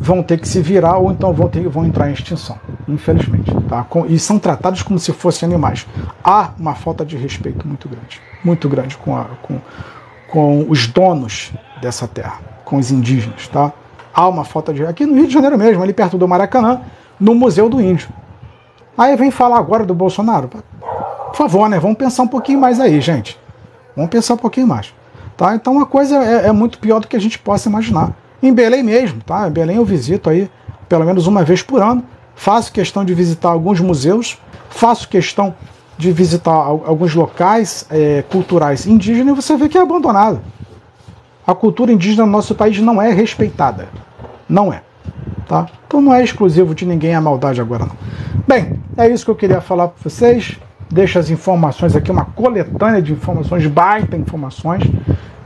vão 0.00 0.22
ter 0.22 0.40
que 0.40 0.48
se 0.48 0.62
virar 0.62 0.96
ou 0.96 1.12
então 1.12 1.34
vão, 1.34 1.48
ter, 1.48 1.68
vão 1.68 1.84
entrar 1.84 2.08
em 2.08 2.14
extinção, 2.14 2.58
infelizmente. 2.88 3.54
Tá? 3.68 3.86
E 4.08 4.18
são 4.18 4.38
tratados 4.38 4.82
como 4.82 4.98
se 4.98 5.12
fossem 5.12 5.46
animais. 5.46 5.86
Há 6.24 6.52
uma 6.58 6.74
falta 6.74 7.04
de 7.04 7.14
respeito 7.14 7.68
muito 7.68 7.90
grande, 7.90 8.22
muito 8.42 8.70
grande 8.70 8.96
com, 8.96 9.14
a, 9.14 9.26
com, 9.42 9.58
com 10.30 10.64
os 10.70 10.86
donos 10.86 11.52
dessa 11.82 12.08
terra, 12.08 12.40
com 12.64 12.76
os 12.76 12.90
indígenas. 12.90 13.48
Tá? 13.48 13.70
Há 14.14 14.28
uma 14.28 14.46
falta 14.46 14.72
de. 14.72 14.86
Aqui 14.86 15.04
no 15.04 15.14
Rio 15.14 15.26
de 15.26 15.34
Janeiro 15.34 15.58
mesmo, 15.58 15.82
ali 15.82 15.92
perto 15.92 16.16
do 16.16 16.26
Maracanã, 16.26 16.80
no 17.20 17.34
Museu 17.34 17.68
do 17.68 17.82
Índio. 17.82 18.08
Aí 18.96 19.14
vem 19.14 19.30
falar 19.30 19.58
agora 19.58 19.84
do 19.84 19.94
Bolsonaro. 19.94 20.48
Por 20.48 21.36
favor, 21.36 21.68
né? 21.68 21.78
Vamos 21.78 21.98
pensar 21.98 22.22
um 22.22 22.28
pouquinho 22.28 22.58
mais 22.58 22.80
aí, 22.80 22.98
gente. 22.98 23.41
Vamos 23.96 24.10
pensar 24.10 24.34
um 24.34 24.38
pouquinho 24.38 24.66
mais. 24.66 24.94
Tá? 25.36 25.54
Então 25.54 25.80
a 25.80 25.86
coisa 25.86 26.16
é, 26.16 26.48
é 26.48 26.52
muito 26.52 26.78
pior 26.78 27.00
do 27.00 27.08
que 27.08 27.16
a 27.16 27.20
gente 27.20 27.38
possa 27.38 27.68
imaginar. 27.68 28.12
Em 28.42 28.52
Belém 28.52 28.82
mesmo, 28.82 29.22
tá? 29.22 29.48
Em 29.48 29.50
Belém 29.50 29.76
eu 29.76 29.84
visito 29.84 30.28
aí 30.28 30.50
pelo 30.88 31.04
menos 31.04 31.26
uma 31.26 31.44
vez 31.44 31.62
por 31.62 31.80
ano. 31.80 32.04
Faço 32.34 32.72
questão 32.72 33.04
de 33.04 33.14
visitar 33.14 33.50
alguns 33.50 33.80
museus, 33.80 34.38
faço 34.68 35.08
questão 35.08 35.54
de 35.96 36.10
visitar 36.10 36.52
alguns 36.52 37.14
locais 37.14 37.86
é, 37.90 38.24
culturais 38.30 38.86
indígenas 38.86 39.32
e 39.32 39.42
você 39.42 39.56
vê 39.56 39.68
que 39.68 39.78
é 39.78 39.80
abandonado. 39.80 40.40
A 41.46 41.54
cultura 41.54 41.92
indígena 41.92 42.26
no 42.26 42.32
nosso 42.32 42.54
país 42.54 42.78
não 42.78 43.00
é 43.00 43.12
respeitada. 43.12 43.88
Não 44.48 44.72
é. 44.72 44.82
Tá? 45.46 45.66
Então 45.86 46.00
não 46.00 46.14
é 46.14 46.22
exclusivo 46.22 46.74
de 46.74 46.86
ninguém 46.86 47.14
a 47.14 47.20
maldade 47.20 47.60
agora 47.60 47.86
não. 47.86 47.96
Bem, 48.46 48.80
é 48.96 49.08
isso 49.08 49.24
que 49.24 49.30
eu 49.30 49.36
queria 49.36 49.60
falar 49.60 49.88
para 49.88 50.02
vocês. 50.02 50.58
Deixo 50.92 51.18
as 51.18 51.30
informações 51.30 51.96
aqui, 51.96 52.10
uma 52.10 52.26
coletânea 52.26 53.00
de 53.00 53.14
informações, 53.14 53.66
baita 53.66 54.14
informações. 54.14 54.82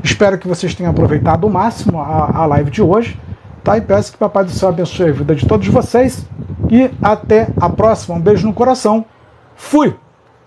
Espero 0.03 0.39
que 0.39 0.49
vocês 0.49 0.75
tenham 0.75 0.91
aproveitado 0.91 1.45
o 1.45 1.51
máximo 1.51 2.01
a, 2.01 2.39
a 2.39 2.47
live 2.47 2.69
de 2.69 2.83
hoje. 2.83 3.17
Tá? 3.63 3.79
E 3.79 3.81
peço 3.81 4.11
que 4.11 4.19
Papai 4.19 4.45
do 4.45 4.51
Céu 4.51 4.71
abençoe 4.71 5.11
a 5.11 5.13
vida 5.13 5.37
de 5.37 5.47
todos 5.47 5.69
vocês. 5.69 6.27
E 6.69 6.91
até 7.01 7.47
a 7.61 7.69
próxima. 7.69 8.17
Um 8.17 8.21
beijo 8.21 8.45
no 8.45 8.53
coração. 8.53 9.05
Fui! 9.55 9.95